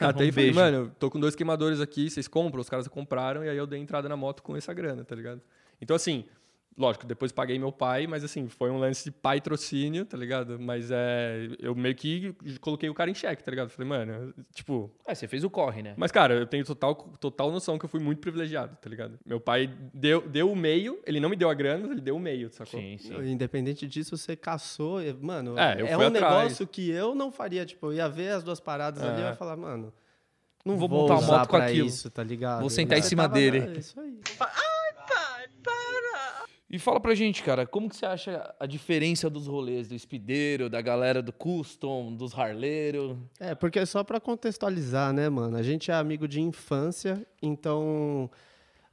Até 0.00 0.24
aí 0.24 0.32
falei, 0.32 0.52
beijo. 0.52 0.58
mano, 0.58 0.92
tô 0.98 1.10
com 1.10 1.20
dois 1.20 1.34
queimadores 1.34 1.80
aqui, 1.80 2.08
vocês 2.08 2.26
compram? 2.26 2.60
Os 2.60 2.68
caras 2.68 2.88
compraram, 2.88 3.44
e 3.44 3.48
aí 3.48 3.56
eu 3.56 3.66
dei 3.66 3.78
entrada 3.78 4.08
na 4.08 4.16
moto 4.16 4.42
com 4.42 4.56
essa 4.56 4.72
grana, 4.72 5.04
tá 5.04 5.14
ligado? 5.14 5.40
Então, 5.80 5.94
assim, 5.94 6.24
lógico, 6.80 7.06
depois 7.06 7.30
paguei 7.30 7.58
meu 7.58 7.70
pai, 7.70 8.06
mas 8.06 8.24
assim, 8.24 8.48
foi 8.48 8.70
um 8.70 8.78
lance 8.78 9.04
de 9.04 9.10
pai-trocínio, 9.10 10.04
tá 10.04 10.16
ligado? 10.16 10.58
Mas 10.58 10.90
é. 10.90 11.48
Eu 11.60 11.74
meio 11.74 11.94
que 11.94 12.34
coloquei 12.60 12.88
o 12.88 12.94
cara 12.94 13.10
em 13.10 13.14
xeque, 13.14 13.44
tá 13.44 13.50
ligado? 13.50 13.68
Falei, 13.70 13.88
mano, 13.88 14.34
tipo, 14.54 14.90
É, 15.06 15.14
você 15.14 15.28
fez 15.28 15.44
o 15.44 15.50
corre, 15.50 15.82
né? 15.82 15.94
mas, 15.96 16.10
cara, 16.10 16.34
eu 16.34 16.46
tenho 16.46 16.64
total, 16.64 16.94
total 17.20 17.50
noção 17.52 17.78
que 17.78 17.84
eu 17.84 17.88
fui 17.88 18.00
muito 18.00 18.18
privilegiado, 18.20 18.76
tá 18.80 18.88
ligado? 18.88 19.18
Meu 19.24 19.38
pai 19.38 19.70
deu, 19.94 20.26
deu 20.26 20.50
o 20.50 20.56
meio, 20.56 20.98
ele 21.06 21.20
não 21.20 21.28
me 21.28 21.36
deu 21.36 21.50
a 21.50 21.54
grana, 21.54 21.82
mas 21.82 21.90
ele 21.92 22.00
deu 22.00 22.16
o 22.16 22.20
meio, 22.20 22.50
sacou? 22.50 22.80
Sim, 22.80 22.96
sim. 22.98 23.14
Independente 23.30 23.86
disso, 23.86 24.16
você 24.16 24.34
caçou. 24.34 24.98
Mano, 25.20 25.58
É, 25.58 25.80
eu 25.80 25.86
é 25.86 25.94
fui 25.94 26.04
um 26.04 26.08
atrás. 26.08 26.34
negócio 26.44 26.66
que 26.66 26.90
eu 26.90 27.14
não 27.14 27.30
faria. 27.30 27.66
Tipo, 27.66 27.88
eu 27.88 27.92
ia 27.94 28.08
ver 28.08 28.30
as 28.30 28.42
duas 28.42 28.58
paradas 28.60 29.02
ali 29.02 29.20
e 29.20 29.24
É. 29.24 29.28
ia 29.28 29.34
falar, 29.36 29.56
mano. 29.56 29.92
Não 30.64 30.76
Vou 30.76 30.88
vou, 30.88 31.00
montar 31.02 31.18
uma 31.18 31.38
moto 31.38 31.48
com 31.48 31.56
aquilo. 31.56 31.86
isso, 31.86 32.10
tá 32.10 32.22
ligado? 32.22 32.60
Vou 32.60 32.68
sentar 32.70 32.98
em 32.98 33.02
cima 33.02 33.22
tava 33.22 33.34
dele. 33.34 33.60
na- 33.60 33.72
Isso 33.72 33.98
aí. 33.98 34.20
E 36.70 36.78
fala 36.78 37.00
pra 37.00 37.16
gente, 37.16 37.42
cara, 37.42 37.66
como 37.66 37.88
que 37.88 37.96
você 37.96 38.06
acha 38.06 38.54
a 38.60 38.64
diferença 38.64 39.28
dos 39.28 39.48
rolês 39.48 39.88
do 39.88 39.98
speedeiro, 39.98 40.70
da 40.70 40.80
galera 40.80 41.20
do 41.20 41.32
custom, 41.32 42.14
dos 42.14 42.32
harleiros? 42.32 43.16
É, 43.40 43.56
porque 43.56 43.84
só 43.84 44.04
pra 44.04 44.20
contextualizar, 44.20 45.12
né, 45.12 45.28
mano? 45.28 45.56
A 45.56 45.64
gente 45.64 45.90
é 45.90 45.94
amigo 45.94 46.28
de 46.28 46.40
infância, 46.40 47.26
então. 47.42 48.30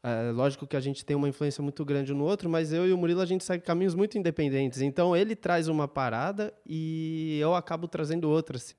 É, 0.01 0.31
lógico 0.31 0.65
que 0.65 0.75
a 0.75 0.79
gente 0.79 1.05
tem 1.05 1.15
uma 1.15 1.29
influência 1.29 1.61
muito 1.61 1.85
grande 1.85 2.13
no 2.15 2.23
outro, 2.23 2.49
mas 2.49 2.73
eu 2.73 2.87
e 2.87 2.93
o 2.93 2.97
Murilo 2.97 3.21
a 3.21 3.25
gente 3.25 3.43
segue 3.43 3.63
caminhos 3.63 3.93
muito 3.93 4.17
independentes. 4.17 4.81
Então 4.81 5.15
ele 5.15 5.35
traz 5.35 5.67
uma 5.67 5.87
parada 5.87 6.51
e 6.65 7.37
eu 7.39 7.53
acabo 7.53 7.87
trazendo 7.87 8.27
outra. 8.27 8.57
assim. 8.57 8.73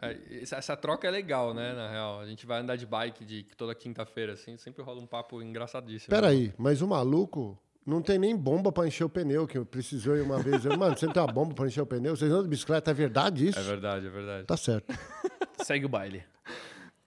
É, 0.00 0.42
essa, 0.42 0.56
essa 0.56 0.76
troca 0.76 1.08
é 1.08 1.10
legal, 1.10 1.52
né, 1.52 1.72
na 1.72 1.90
real. 1.90 2.20
A 2.20 2.26
gente 2.26 2.46
vai 2.46 2.60
andar 2.60 2.76
de 2.76 2.86
bike 2.86 3.24
de 3.24 3.42
toda 3.56 3.74
quinta-feira, 3.74 4.34
assim, 4.34 4.56
sempre 4.56 4.80
rola 4.82 5.00
um 5.00 5.06
papo 5.06 5.42
engraçadíssimo. 5.42 6.14
Pera 6.14 6.28
aí, 6.28 6.52
mas 6.56 6.82
o 6.82 6.86
maluco 6.86 7.58
não 7.86 8.02
tem 8.02 8.18
nem 8.18 8.36
bomba 8.36 8.70
pra 8.70 8.86
encher 8.86 9.04
o 9.04 9.08
pneu, 9.08 9.46
que 9.46 9.56
eu 9.56 9.64
precisou 9.64 10.16
ir 10.16 10.20
uma 10.22 10.38
vez. 10.38 10.64
Eu, 10.64 10.76
Mano, 10.76 10.96
você 10.96 11.06
não 11.06 11.12
tem 11.12 11.22
uma 11.22 11.32
bomba 11.32 11.54
pra 11.54 11.66
encher 11.66 11.80
o 11.80 11.86
pneu? 11.86 12.14
Vocês 12.16 12.30
andam 12.30 12.42
de 12.42 12.48
bicicleta, 12.50 12.90
é 12.90 12.94
verdade 12.94 13.48
isso? 13.48 13.58
É 13.58 13.62
verdade, 13.62 14.06
é 14.06 14.10
verdade. 14.10 14.46
Tá 14.46 14.56
certo. 14.56 14.92
Segue 15.64 15.86
o 15.86 15.88
baile. 15.88 16.22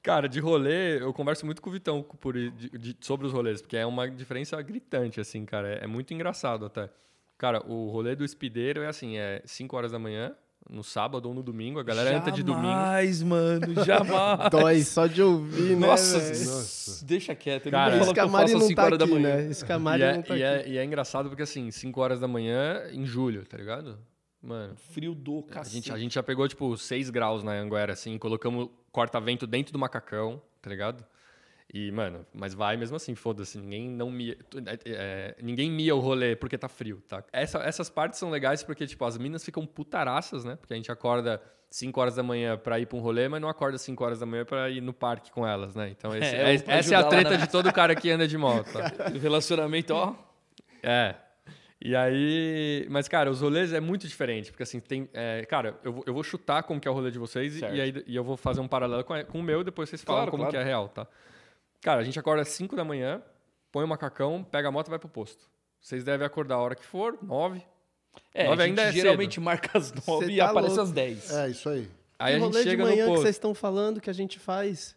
Cara, 0.03 0.27
de 0.27 0.39
rolê, 0.39 0.99
eu 1.01 1.13
converso 1.13 1.45
muito 1.45 1.61
com 1.61 1.69
o 1.69 1.73
Vitão 1.73 2.01
por, 2.01 2.33
de- 2.33 2.51
de- 2.51 2.97
sobre 3.01 3.27
os 3.27 3.33
rolês, 3.33 3.61
porque 3.61 3.77
é 3.77 3.85
uma 3.85 4.09
diferença 4.09 4.59
gritante, 4.61 5.19
assim, 5.21 5.45
cara. 5.45 5.75
É, 5.75 5.83
é 5.83 5.87
muito 5.87 6.11
engraçado 6.13 6.65
até. 6.65 6.89
Cara, 7.37 7.63
o 7.67 7.89
rolê 7.89 8.15
do 8.15 8.27
speedeiro 8.27 8.81
é 8.81 8.87
assim, 8.87 9.17
é 9.17 9.41
5 9.45 9.75
horas 9.77 9.91
da 9.91 9.99
manhã, 9.99 10.35
no 10.69 10.83
sábado 10.83 11.27
ou 11.27 11.33
no 11.33 11.43
domingo, 11.43 11.79
a 11.79 11.83
galera 11.83 12.15
entra 12.15 12.31
de 12.31 12.43
domingo. 12.43 12.67
Jamais, 12.67 13.21
mano, 13.23 13.73
jamais. 13.83 14.49
Dói 14.49 14.81
só 14.83 15.07
de 15.07 15.21
ouvir, 15.21 15.75
né? 15.75 15.87
Nossa, 15.87 16.19
velho? 16.19 17.05
deixa 17.05 17.35
quieto. 17.35 17.65
Ele 17.65 17.71
Cara, 17.71 17.95
a 17.95 17.97
eu 17.97 18.29
Mari 18.29 18.51
faço 18.51 18.55
às 18.55 18.61
não 18.61 18.67
5 18.67 18.81
tá 18.81 18.87
aqui, 18.87 19.19
né? 19.19 19.49
A 19.69 19.75
E 19.75 19.77
Mari 19.79 20.03
é, 20.03 20.13
não 20.15 20.21
tá 20.21 20.37
e, 20.37 20.43
aqui. 20.43 20.69
é, 20.69 20.73
e 20.73 20.77
é 20.77 20.85
engraçado 20.85 21.29
porque, 21.29 21.43
assim, 21.43 21.69
5 21.71 21.99
horas 21.99 22.19
da 22.19 22.27
manhã, 22.27 22.83
em 22.91 23.05
julho, 23.05 23.45
tá 23.45 23.57
ligado? 23.57 23.97
Mano, 24.41 24.75
Frio 24.75 25.13
do 25.13 25.45
a 25.49 25.53
cacete. 25.53 25.75
gente, 25.75 25.91
a 25.93 25.97
gente 25.97 26.15
já 26.15 26.23
pegou, 26.23 26.47
tipo, 26.47 26.75
6 26.77 27.09
graus 27.09 27.43
na 27.43 27.51
Anguera, 27.51 27.93
assim, 27.93 28.17
colocamos 28.17 28.69
corta-vento 28.91 29.45
dentro 29.45 29.71
do 29.71 29.77
macacão, 29.79 30.41
tá 30.61 30.69
ligado? 30.69 31.03
E, 31.73 31.89
mano, 31.91 32.25
mas 32.33 32.53
vai 32.53 32.75
mesmo 32.75 32.97
assim, 32.97 33.15
foda-se, 33.15 33.57
ninguém 33.57 33.89
não 33.89 34.11
mia. 34.11 34.37
é, 34.65 34.79
é, 34.85 35.35
ninguém 35.41 35.71
mia 35.71 35.95
o 35.95 35.99
rolê 35.99 36.35
porque 36.35 36.57
tá 36.57 36.67
frio, 36.67 37.01
tá? 37.07 37.23
Essa- 37.31 37.59
essas 37.59 37.89
partes 37.89 38.19
são 38.19 38.29
legais 38.29 38.61
porque, 38.61 38.85
tipo, 38.85 39.05
as 39.05 39.17
minas 39.17 39.43
ficam 39.45 39.65
putaraças, 39.65 40.43
né? 40.43 40.57
Porque 40.57 40.73
a 40.73 40.75
gente 40.75 40.91
acorda 40.91 41.41
5 41.69 42.01
horas 42.01 42.15
da 42.15 42.23
manhã 42.23 42.57
pra 42.57 42.77
ir 42.77 42.85
pra 42.87 42.97
um 42.97 43.01
rolê, 43.01 43.29
mas 43.29 43.39
não 43.41 43.47
acorda 43.47 43.77
5 43.77 44.03
horas 44.03 44.19
da 44.19 44.25
manhã 44.25 44.43
pra 44.43 44.69
ir 44.69 44.81
no 44.81 44.91
parque 44.91 45.31
com 45.31 45.47
elas, 45.47 45.73
né? 45.73 45.89
Então, 45.89 46.11
esse- 46.17 46.35
É, 46.35 46.55
é- 46.55 46.63
essa 46.77 46.93
é 46.95 46.97
a 46.97 47.03
treta 47.05 47.29
na- 47.31 47.35
de 47.37 47.49
todo 47.49 47.71
cara 47.71 47.95
que 47.95 48.09
anda 48.11 48.27
de 48.27 48.37
moto, 48.37 48.69
tá? 48.73 48.91
Relacionamento, 49.21 49.93
ó. 49.93 50.13
É. 50.83 51.15
E 51.83 51.95
aí. 51.95 52.85
Mas, 52.89 53.07
cara, 53.07 53.31
os 53.31 53.39
rolês 53.41 53.71
é 53.71 53.79
muito 53.79 54.07
diferente. 54.07 54.51
Porque, 54.51 54.63
assim, 54.63 54.79
tem. 54.81 55.09
é, 55.13 55.45
cara, 55.45 55.79
eu, 55.83 55.93
vou- 55.93 56.03
eu 56.05 56.13
vou 56.13 56.21
chutar 56.23 56.63
como 56.63 56.81
que 56.81 56.87
é 56.87 56.91
o 56.91 56.93
rolê 56.93 57.09
de 57.11 57.17
vocês 57.17 57.55
e, 57.61 57.65
e 57.65 57.81
aí 57.81 58.03
e 58.05 58.15
eu 58.15 58.23
vou 58.25 58.35
fazer 58.35 58.59
um 58.59 58.67
paralelo 58.67 59.03
com, 59.05 59.13
a- 59.13 59.23
com 59.23 59.39
o 59.39 59.43
meu, 59.43 59.63
depois 59.63 59.89
vocês 59.89 60.03
falam 60.03 60.19
Claro, 60.23 60.31
como 60.31 60.43
claro. 60.43 60.51
que 60.51 60.61
é 60.61 60.63
real, 60.63 60.89
tá? 60.89 61.07
Cara, 61.81 62.01
a 62.01 62.03
gente 62.03 62.19
acorda 62.19 62.41
às 62.43 62.49
5 62.49 62.75
da 62.75 62.83
manhã, 62.83 63.21
põe 63.71 63.83
o 63.83 63.87
macacão, 63.87 64.43
pega 64.43 64.67
a 64.67 64.71
moto 64.71 64.87
e 64.87 64.91
vai 64.91 64.99
pro 64.99 65.09
posto. 65.09 65.49
Vocês 65.79 66.03
devem 66.03 66.25
acordar 66.25 66.55
a 66.55 66.59
hora 66.59 66.75
que 66.75 66.85
for, 66.85 67.17
9. 67.21 67.63
É, 68.33 68.43
Nove 68.47 68.61
a 68.61 68.67
gente 68.67 68.79
ainda 68.79 68.81
é 68.89 68.91
geralmente 68.91 69.39
marca 69.39 69.77
às 69.77 69.91
9 69.91 70.25
Cê 70.25 70.31
e 70.33 70.37
tá 70.37 70.49
aparece 70.49 70.75
louco. 70.75 70.81
às 70.83 70.91
10. 70.91 71.31
É, 71.31 71.49
isso 71.49 71.69
aí. 71.69 71.89
Aí 72.19 72.33
Que 72.33 72.37
a 72.37 72.39
gente 72.39 72.41
rolê 72.41 72.63
de 72.63 72.69
chega 72.69 72.83
manhã 72.83 72.95
no 72.97 73.01
que 73.01 73.07
posto. 73.07 73.21
vocês 73.23 73.35
estão 73.35 73.53
falando 73.55 73.99
que 74.01 74.09
a 74.09 74.13
gente 74.13 74.37
faz. 74.37 74.95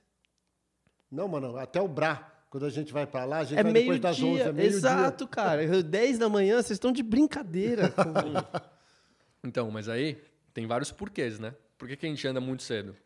Não, 1.11 1.27
mano, 1.29 1.57
até 1.57 1.81
o 1.81 1.89
Bra. 1.89 2.31
Quando 2.51 2.67
a 2.67 2.71
gente 2.71 2.93
vai 2.93 3.07
pra 3.07 3.25
lá, 3.25 3.39
a 3.39 3.45
gente 3.45 3.59
É 3.59 3.63
vai 3.63 3.73
meio 3.73 3.85
depois 3.87 4.01
das 4.01 4.17
11, 4.23 4.35
dia. 4.35 4.45
é 4.45 4.53
meio 4.53 4.67
Exato, 4.69 5.27
cara. 5.27 5.83
10 5.83 6.19
da 6.19 6.29
manhã, 6.29 6.57
vocês 6.57 6.73
estão 6.73 6.93
de 6.93 7.03
brincadeira. 7.03 7.93
Então, 9.47 9.71
mas 9.71 9.89
aí 9.91 10.19
tem 10.55 10.67
vários 10.67 10.91
porquês, 10.91 11.39
né? 11.39 11.55
Por 11.77 11.87
que, 11.87 11.97
que 11.97 12.07
a 12.07 12.09
gente 12.09 12.27
anda 12.27 12.41
muito 12.41 12.63
cedo? 12.63 12.97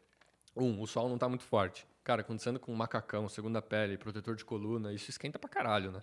Um, 0.57 0.81
o 0.81 0.87
sol 0.87 1.09
não 1.09 1.19
tá 1.19 1.29
muito 1.29 1.43
forte. 1.43 1.85
Cara, 2.09 2.25
quando 2.25 2.41
você 2.41 2.49
anda 2.49 2.59
com 2.59 2.73
macacão, 2.73 3.29
segunda 3.29 3.61
pele, 3.61 3.99
protetor 3.99 4.35
de 4.35 4.43
coluna, 4.43 4.95
isso 4.95 5.11
esquenta 5.11 5.39
pra 5.39 5.47
caralho, 5.47 5.93
né? 5.93 6.03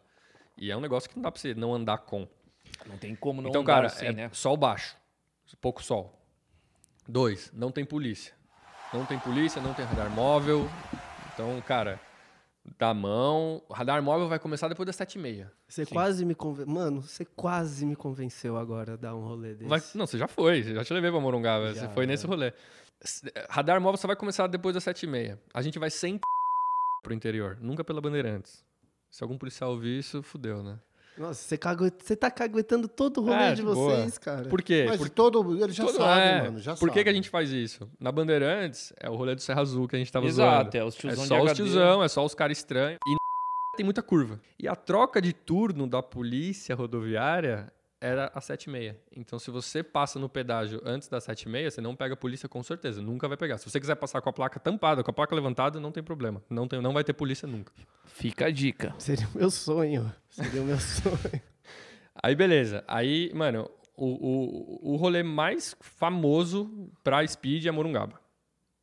E 0.56 0.70
é 0.70 0.78
um 0.78 0.80
negócio 0.80 1.10
que 1.10 1.15
não 1.15 1.24
dá 1.24 1.32
pra 1.32 1.41
você 1.41 1.56
não 1.56 1.74
andar 1.74 1.98
com. 1.98 2.28
Não 2.86 2.96
tem 2.96 3.15
como 3.15 3.41
não 3.41 3.50
então, 3.50 3.63
andar 3.63 3.74
cara, 3.74 3.88
assim, 3.88 4.06
é 4.06 4.12
né? 4.12 4.30
sol 4.32 4.56
baixo, 4.56 4.96
pouco 5.60 5.84
sol. 5.84 6.15
Dois, 7.08 7.52
não 7.52 7.72
tem 7.72 7.84
polícia. 7.84 8.36
Não 8.94 9.04
tem 9.04 9.18
polícia, 9.18 9.60
não 9.60 9.74
tem 9.74 9.84
radar 9.84 10.12
móvel. 10.12 10.70
Então, 11.34 11.60
cara, 11.62 12.00
dá 12.78 12.94
mão. 12.94 13.63
O 13.68 13.74
radar 13.74 14.00
móvel 14.04 14.30
vai 14.30 14.38
começar 14.38 14.68
depois 14.68 14.86
das 14.86 14.96
sete 14.96 15.15
e 15.15 15.20
meia. 15.20 15.52
Você 15.68 15.88
quase 15.88 16.24
me 16.24 16.36
convenceu. 16.36 16.72
Mano, 16.72 17.02
você 17.02 17.26
quase 17.26 17.84
me 17.84 17.96
convenceu 17.96 18.58
agora 18.58 18.94
a 18.94 18.96
dar 18.96 19.15
um 19.15 19.26
rolê 19.26 19.56
desse. 19.56 19.68
Vai- 19.68 19.82
não, 19.96 20.06
você 20.06 20.20
já 20.20 20.28
foi, 20.28 20.62
já 20.62 20.84
te 20.86 20.94
levei 20.94 21.10
pra 21.10 21.20
você 21.20 21.80
Já, 21.80 21.89
foi 21.89 22.04
já. 22.04 22.08
nesse 22.12 22.28
rolê. 22.28 22.54
S- 23.06 23.22
Radar 23.50 23.80
móvel 23.80 23.98
só 23.98 24.08
vai 24.08 24.15
começar 24.15 24.48
depois 24.48 24.74
das 24.74 24.84
sete 24.84 25.04
e 25.04 25.08
meia. 25.08 25.39
A 25.54 25.62
gente 25.62 25.78
vai 25.80 25.89
sem 25.89 26.20
pro 27.04 27.13
interior, 27.13 27.58
nunca 27.62 27.84
pela 27.84 28.02
Bandeirantes. 28.02 28.63
Se 29.12 29.24
algum 29.24 29.38
policial 29.38 29.72
ouvir 29.72 30.00
isso, 30.00 30.22
fudeu, 30.24 30.63
né? 30.63 30.80
Nossa, 31.18 31.41
você, 31.41 31.58
cagu... 31.58 31.89
você 31.98 32.13
tá 32.15 32.30
caguetando 32.30 32.89
todo 32.89 33.22
o 33.22 33.24
rolê 33.24 33.36
É, 33.44 33.54
de 33.54 33.63
boa. 33.63 33.74
vocês, 33.76 34.18
cara. 34.18 34.50
Por 34.50 34.62
quê? 34.62 34.86
Mas 34.89 34.98
Por- 34.98 35.10
todo, 35.10 35.63
ele 35.63 35.72
já 35.72 35.86
todo- 35.86 35.96
sabe, 35.96 36.22
é. 36.22 36.41
mano, 36.41 36.60
já 36.60 36.74
Por 36.76 36.89
que, 36.89 36.96
sabe. 36.96 37.04
que 37.06 37.10
a 37.10 37.13
gente 37.13 37.30
faz 37.30 37.50
isso? 37.52 37.89
Na 37.98 38.12
Bandeirantes, 38.12 38.91
é 39.00 39.10
o 39.10 39.15
rolê 39.15 39.34
do 39.34 39.41
Serra 39.41 39.62
Azul 39.62 39.88
que 39.88 39.96
a 39.96 40.00
gente 40.00 40.12
tava 40.12 40.26
Exato, 40.26 40.72
zoando. 40.72 40.78
é 40.78 40.84
os 40.84 40.96
tiozão 40.96 41.22
É 41.22 41.24
de 41.24 41.28
só 41.30 41.36
os 41.38 41.44
HD. 41.52 41.56
tiozão, 41.56 42.04
é 42.04 42.08
só 42.10 42.26
os 42.26 42.36
caras 42.36 42.58
estranhos. 42.58 43.00
E 43.08 43.15
tem 43.78 43.86
muita 43.86 44.04
curva. 44.04 44.41
E 44.60 44.68
a 44.68 44.76
troca 44.76 45.22
de 45.22 45.32
turno 45.32 45.88
da 45.88 46.04
polícia 46.04 46.76
rodoviária 46.76 47.72
era 47.99 48.31
às 48.34 48.45
7h30. 48.45 48.95
Então, 49.15 49.39
se 49.39 49.49
você 49.49 49.81
passa 49.81 50.19
no 50.19 50.29
pedágio 50.29 50.81
antes 50.86 51.08
das 51.08 51.25
7h30, 51.25 51.71
você 51.71 51.81
não 51.81 51.95
pega 51.95 52.13
a 52.13 52.17
polícia 52.17 52.47
com 52.47 52.62
certeza. 52.62 53.01
Nunca 53.01 53.27
vai 53.27 53.38
pegar. 53.38 53.58
Se 53.58 53.69
você 53.69 53.79
quiser 53.79 53.95
passar 53.95 54.21
com 54.21 54.29
a 54.29 54.34
placa 54.34 54.60
tampada, 54.60 55.03
com 55.03 55.12
a 55.12 55.13
placa 55.13 55.36
levantada, 55.36 55.79
não 55.79 55.91
tem 55.91 56.03
problema. 56.03 56.43
Não, 56.49 56.67
tem, 56.67 56.81
não 56.81 56.93
vai 56.93 57.03
ter 57.03 57.13
polícia 57.13 57.47
nunca. 57.47 57.71
Fica 58.05 58.45
a 58.47 58.51
dica. 58.51 58.93
Seria 58.97 59.27
o 59.34 59.38
meu 59.38 59.49
sonho. 59.49 60.13
Seria 60.29 60.62
o 60.62 60.65
meu 60.65 60.79
sonho. 60.79 61.41
Aí, 62.21 62.36
beleza. 62.36 62.84
Aí, 62.88 63.31
mano, 63.34 63.69
o, 63.95 64.05
o, 64.05 64.93
o 64.93 64.95
rolê 64.95 65.23
mais 65.23 65.75
famoso 65.79 66.89
pra 67.03 67.25
Speed 67.25 67.65
é 67.65 67.71
Morungaba. 67.71 68.19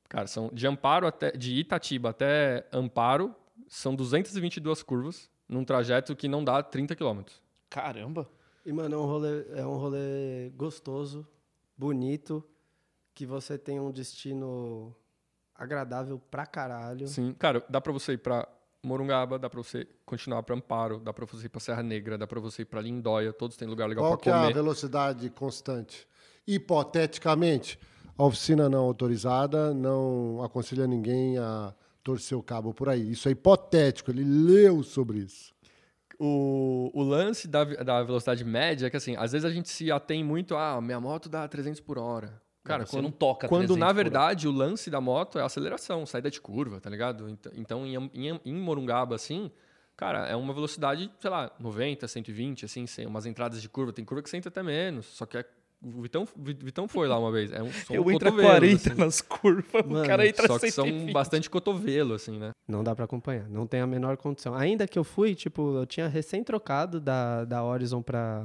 Cara, 0.09 0.27
são 0.27 0.51
de 0.53 0.67
Amparo 0.67 1.07
até. 1.07 1.31
De 1.31 1.55
Itatiba 1.55 2.11
até 2.11 2.67
Amparo, 2.73 3.35
são 3.69 3.95
222 3.95 4.83
curvas 4.83 5.31
num 5.49 5.65
trajeto 5.65 6.15
que 6.15 6.29
não 6.29 6.45
dá 6.45 6.63
30 6.63 6.95
km. 6.95 7.23
Caramba. 7.71 8.29
E, 8.65 8.73
mano, 8.73 8.95
é 8.95 8.99
um 8.99 9.07
rolê, 9.07 9.45
é 9.55 9.67
um 9.67 9.77
rolê 9.77 10.51
gostoso, 10.57 11.27
bonito, 11.77 12.45
que 13.15 13.27
você 13.27 13.59
tem 13.59 13.81
um 13.81 13.91
destino 13.91 14.95
agradável 15.55 16.21
pra 16.31 16.47
caralho. 16.47 17.09
Sim, 17.09 17.35
cara, 17.39 17.65
dá 17.69 17.81
pra 17.81 17.93
você 17.93 18.13
ir 18.13 18.19
pra 18.19 18.49
Morungaba, 18.85 19.39
dá 19.39 19.49
pra 19.51 19.63
você 19.63 19.87
continuar 20.07 20.43
pra 20.43 20.57
Amparo, 20.57 20.99
dá 20.99 21.13
pra 21.13 21.25
você 21.27 21.47
ir 21.47 21.49
pra 21.49 21.61
Serra 21.61 21.83
Negra, 21.83 22.17
dá 22.17 22.27
pra 22.27 22.41
você 22.41 22.63
ir 22.63 22.65
pra 22.65 22.81
Lindóia, 22.81 23.33
todos 23.33 23.57
têm 23.57 23.69
lugar 23.69 23.89
legal 23.89 24.05
Qual 24.05 24.17
pra 24.17 24.23
que 24.25 24.31
é 24.31 24.33
a 24.33 24.41
comer. 24.41 24.55
velocidade 24.55 25.29
constante? 25.31 26.07
Hipoteticamente, 26.47 27.79
a 28.17 28.25
oficina 28.25 28.69
não 28.69 28.85
autorizada 28.85 29.73
não 29.75 30.43
aconselha 30.43 30.87
ninguém 30.87 31.39
a 31.39 31.75
torcer 32.03 32.37
o 32.37 32.43
cabo 32.43 32.75
por 32.75 32.89
aí. 32.89 33.13
Isso 33.13 33.29
é 33.29 33.33
hipotético, 33.33 34.11
ele 34.11 34.25
leu 34.25 34.83
sobre 34.83 35.19
isso. 35.19 35.53
O, 36.25 36.89
o 36.95 37.03
lance 37.03 37.49
da, 37.49 37.65
da 37.65 38.01
velocidade 38.05 38.45
média 38.45 38.87
é 38.87 38.91
que, 38.91 38.97
assim, 38.97 39.17
às 39.17 39.33
vezes 39.33 39.45
a 39.45 39.51
gente 39.51 39.69
se 39.69 39.91
atém 39.91 40.23
muito, 40.23 40.55
ah, 40.57 40.81
minha 40.81 41.01
moto 41.01 41.29
dá 41.29 41.49
300 41.49 41.81
por 41.81 41.99
hora. 41.99 42.41
Cara, 42.63 42.87
você 42.87 42.93
quando, 42.97 43.03
não 43.07 43.11
toca 43.11 43.49
quando 43.49 43.63
300 43.75 43.77
na 43.81 43.93
verdade 43.93 44.47
o 44.47 44.53
lance 44.53 44.89
da 44.89 45.01
moto 45.01 45.37
é 45.37 45.43
a 45.43 45.47
aceleração, 45.47 46.07
saída 46.07 46.31
de 46.31 46.41
curva, 46.41 46.81
tá 46.81 46.89
ligado? 46.89 47.29
Ent- 47.29 47.49
Então, 47.57 47.85
em, 47.85 47.97
em, 48.15 48.41
em 48.45 48.55
Morungaba, 48.55 49.17
assim, 49.17 49.51
cara, 49.97 50.29
é 50.29 50.37
uma 50.37 50.55
velocidade, 50.55 51.11
sei 51.19 51.29
lá, 51.29 51.51
90, 51.59 52.07
120, 52.07 52.67
assim, 52.67 52.87
sem 52.87 53.05
umas 53.05 53.27
entradas 53.27 53.61
de 53.61 53.69
curva. 53.69 53.93
Tem 53.93 54.05
curva 54.05 54.23
que 54.23 54.31
senta 54.31 54.49
até 54.49 54.63
menos, 54.63 55.07
só 55.07 55.27
que 55.27 55.39
é, 55.39 55.45
o 55.83 56.03
Vitão, 56.03 56.27
Vi- 56.37 56.59
Vitão 56.63 56.87
foi 56.87 57.09
lá 57.09 57.19
uma 57.19 57.31
vez. 57.33 57.53
É 57.53 57.63
um 57.63 57.71
Eu 57.91 58.11
entro 58.11 58.29
a 58.29 58.31
cotovelo, 58.31 58.49
40 58.59 58.91
assim. 58.93 59.01
nas 59.01 59.21
curvas, 59.21 59.85
Mano, 59.87 60.03
o 60.03 60.07
cara 60.07 60.27
entra 60.27 60.47
Só 60.47 60.59
que 60.59 60.71
são 60.71 60.85
120. 60.85 61.13
bastante 61.13 61.51
cotovelo, 61.51 62.15
assim, 62.15 62.39
né? 62.39 62.51
Não 62.69 62.85
dá 62.85 62.95
pra 62.95 63.05
acompanhar, 63.05 63.49
não 63.49 63.67
tem 63.67 63.81
a 63.81 63.87
menor 63.87 64.17
condição. 64.17 64.55
Ainda 64.55 64.87
que 64.87 64.99
eu 64.99 65.05
fui, 65.05 65.35
tipo, 65.35 65.77
eu 65.79 65.87
tinha 65.87 66.07
recém 66.09 66.45
trocado 66.45 67.01
da, 67.01 67.45
da 67.45 67.65
Horizon 67.65 68.01
pra, 68.03 68.45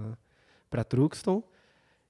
pra 0.69 0.83
Truxton. 0.83 1.43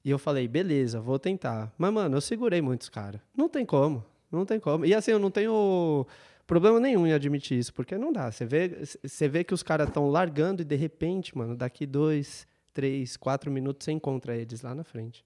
E 0.06 0.10
eu 0.10 0.18
falei, 0.18 0.48
beleza, 0.48 1.02
vou 1.02 1.20
tentar. 1.20 1.74
Mas, 1.78 1.92
mano, 1.92 2.16
eu 2.16 2.22
segurei 2.22 2.62
muitos 2.62 2.88
caras. 2.88 3.20
Não 3.36 3.50
tem 3.50 3.66
como, 3.66 4.06
não 4.32 4.46
tem 4.46 4.58
como. 4.60 4.86
E 4.86 4.94
assim, 4.96 5.12
eu 5.12 5.20
não 5.20 5.30
tenho 5.30 6.08
problema 6.46 6.80
nenhum 6.80 7.06
em 7.06 7.12
admitir 7.12 7.60
isso, 7.60 7.74
porque 7.74 7.98
não 7.98 8.14
dá. 8.14 8.32
Você 8.32 8.46
vê, 8.46 8.70
você 9.04 9.28
vê 9.28 9.44
que 9.44 9.54
os 9.54 9.62
caras 9.62 9.90
estão 9.90 10.10
largando 10.10 10.62
e 10.62 10.66
de 10.66 10.76
repente, 10.78 11.38
mano, 11.38 11.58
daqui 11.58 11.86
dois, 11.86 12.48
três, 12.78 13.18
quatro 13.18 13.50
minutos 13.50 13.84
você 13.84 13.92
encontra 13.92 14.36
eles 14.36 14.62
lá 14.62 14.76
na 14.76 14.84
frente. 14.84 15.26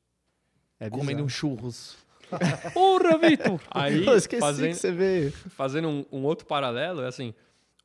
É 0.80 0.90
Comendo 0.90 1.22
um 1.22 1.28
churros. 1.28 1.98
Porra, 2.74 3.18
Vitor! 3.18 3.60
Aí, 3.70 4.06
Eu 4.06 4.16
esqueci 4.16 4.40
fazendo, 4.40 4.70
que 4.70 4.76
você 4.76 4.90
vê. 4.94 5.32
fazendo 5.50 5.90
um, 5.90 6.06
um 6.14 6.24
outro 6.24 6.46
paralelo, 6.46 7.02
é 7.02 7.08
assim, 7.08 7.34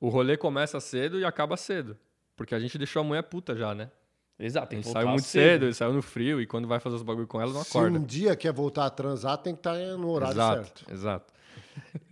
o 0.00 0.08
rolê 0.08 0.36
começa 0.36 0.78
cedo 0.78 1.18
e 1.18 1.24
acaba 1.24 1.56
cedo. 1.56 1.98
Porque 2.36 2.54
a 2.54 2.60
gente 2.60 2.78
deixou 2.78 3.00
a 3.00 3.04
mulher 3.04 3.22
puta 3.24 3.56
já, 3.56 3.74
né? 3.74 3.90
Exato, 4.38 4.68
tem 4.68 4.80
voltar 4.80 5.00
saiu 5.00 5.08
muito 5.08 5.24
cedo, 5.24 5.64
ele 5.64 5.74
saiu 5.74 5.92
no 5.92 6.00
frio, 6.02 6.40
e 6.40 6.46
quando 6.46 6.68
vai 6.68 6.78
fazer 6.78 6.94
os 6.94 7.02
bagulho 7.02 7.26
com 7.26 7.40
ela, 7.40 7.52
não 7.52 7.64
Se 7.64 7.70
acorda. 7.76 7.98
um 7.98 8.04
dia 8.04 8.36
quer 8.36 8.52
voltar 8.52 8.86
a 8.86 8.90
transar, 8.90 9.36
tem 9.38 9.52
que 9.52 9.58
estar 9.60 9.74
no 9.96 10.08
horário 10.10 10.34
exato, 10.34 10.62
certo. 10.62 10.92
exato. 10.92 11.32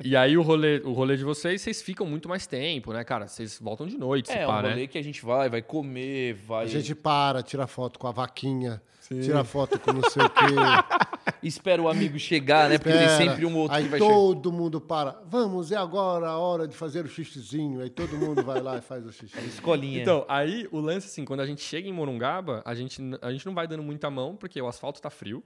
E 0.03 0.17
aí 0.17 0.37
o 0.37 0.43
rolê, 0.43 0.79
o 0.85 0.93
rolê 0.93 1.17
de 1.17 1.25
vocês, 1.25 1.61
vocês 1.63 1.81
ficam 1.83 2.07
muito 2.07 2.29
mais 2.29 2.47
tempo, 2.47 2.93
né, 2.93 3.05
cara? 3.05 3.27
Vocês 3.27 3.59
voltam 3.61 3.87
de 3.87 3.97
noite, 3.97 4.29
se 4.29 4.37
É, 4.37 4.47
pá, 4.47 4.59
um 4.59 4.63
né? 4.63 4.71
rolê 4.71 4.87
que 4.87 4.99
a 4.99 5.03
gente 5.03 5.25
vai, 5.25 5.49
vai 5.49 5.63
comer, 5.63 6.35
vai... 6.35 6.65
A 6.65 6.69
gente 6.69 6.95
para, 6.95 7.43
tira 7.43 7.67
foto 7.67 7.99
com 7.99 8.07
a 8.07 8.13
vaquinha, 8.13 8.83
tira 9.09 9.45
foto 9.45 9.79
com 9.79 9.93
não 9.93 10.09
sei 10.11 10.23
o 10.23 10.31
quê. 10.31 10.45
Espera 11.43 11.81
o 11.81 11.89
amigo 11.89 12.19
chegar, 12.19 12.69
né? 12.69 12.79
Porque 12.79 12.91
espera. 12.91 13.17
tem 13.19 13.29
sempre 13.29 13.47
um 13.47 13.57
outro 13.57 13.77
Aí 13.77 13.85
que 13.85 13.91
vai 13.91 13.99
chegar. 14.01 14.13
todo 14.13 14.53
mundo 14.53 14.81
para. 14.81 15.23
Vamos, 15.27 15.73
é 15.73 15.77
agora 15.77 16.29
a 16.29 16.39
hora 16.39 16.67
de 16.67 16.75
fazer 16.75 17.05
o 17.05 17.09
xixizinho. 17.09 17.81
Aí 17.83 17.91
todo 17.91 18.17
mundo 18.17 18.43
vai 18.43 18.61
lá 18.61 18.79
e 18.79 18.81
faz 18.81 19.07
o 19.07 19.13
xixi. 19.13 19.39
Escolinha. 19.47 20.01
Então, 20.01 20.25
aí 20.29 20.67
o 20.71 20.81
lance, 20.81 21.07
assim, 21.07 21.25
quando 21.25 21.41
a 21.41 21.47
gente 21.47 21.63
chega 21.63 21.89
em 21.89 21.93
Morungaba, 21.93 22.63
a 22.65 22.75
gente, 22.75 23.01
a 23.21 23.31
gente 23.31 23.45
não 23.45 23.55
vai 23.55 23.67
dando 23.67 23.83
muita 23.83 24.11
mão, 24.11 24.37
porque 24.37 24.61
o 24.61 24.67
asfalto 24.67 25.01
tá 25.01 25.11
frio. 25.11 25.43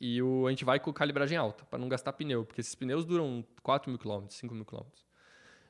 E 0.00 0.22
o, 0.22 0.46
a 0.46 0.50
gente 0.50 0.64
vai 0.64 0.80
com 0.80 0.92
calibragem 0.92 1.36
alta, 1.36 1.64
para 1.66 1.78
não 1.78 1.88
gastar 1.88 2.12
pneu, 2.14 2.44
porque 2.44 2.60
esses 2.60 2.74
pneus 2.74 3.04
duram 3.04 3.44
4 3.62 3.90
mil 3.90 3.98
quilômetros, 3.98 4.38
5 4.38 4.54
mil 4.54 4.64
quilômetros. 4.64 5.04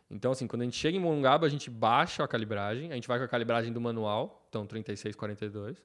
Então, 0.08 0.32
assim, 0.32 0.46
quando 0.46 0.62
a 0.62 0.64
gente 0.64 0.76
chega 0.76 0.96
em 0.96 1.00
Morungaba, 1.00 1.46
a 1.46 1.48
gente 1.48 1.70
baixa 1.70 2.22
a 2.22 2.28
calibragem, 2.28 2.92
a 2.92 2.94
gente 2.94 3.08
vai 3.08 3.18
com 3.18 3.24
a 3.24 3.28
calibragem 3.28 3.72
do 3.72 3.80
manual, 3.80 4.44
então 4.48 4.66
36, 4.66 5.14
42. 5.14 5.82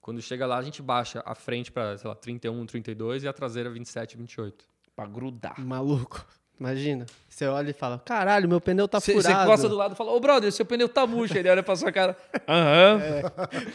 Quando 0.00 0.22
chega 0.22 0.46
lá, 0.46 0.58
a 0.58 0.62
gente 0.62 0.80
baixa 0.82 1.22
a 1.26 1.34
frente 1.34 1.72
para, 1.72 1.98
sei 1.98 2.08
lá, 2.08 2.14
31, 2.14 2.64
32 2.64 3.24
e 3.24 3.28
a 3.28 3.32
traseira 3.32 3.68
27, 3.68 4.16
28. 4.16 4.66
Pra 4.94 5.06
grudar. 5.06 5.58
Maluco. 5.58 6.24
Imagina. 6.58 7.04
Você 7.28 7.46
olha 7.46 7.68
e 7.70 7.72
fala, 7.74 7.98
caralho, 7.98 8.48
meu 8.48 8.60
pneu 8.60 8.88
tá 8.88 8.98
Você 8.98 9.12
furado. 9.12 9.44
gosta 9.50 9.68
do 9.68 9.74
lado 9.76 9.92
e 9.92 9.94
fala, 9.96 10.12
ô 10.12 10.18
brother, 10.20 10.50
seu 10.50 10.64
pneu 10.64 10.88
tá 10.88 11.06
murcho. 11.06 11.36
Ele 11.36 11.50
olha 11.50 11.62
pra 11.62 11.76
sua 11.76 11.92
cara. 11.92 12.16
Aham. 12.48 12.98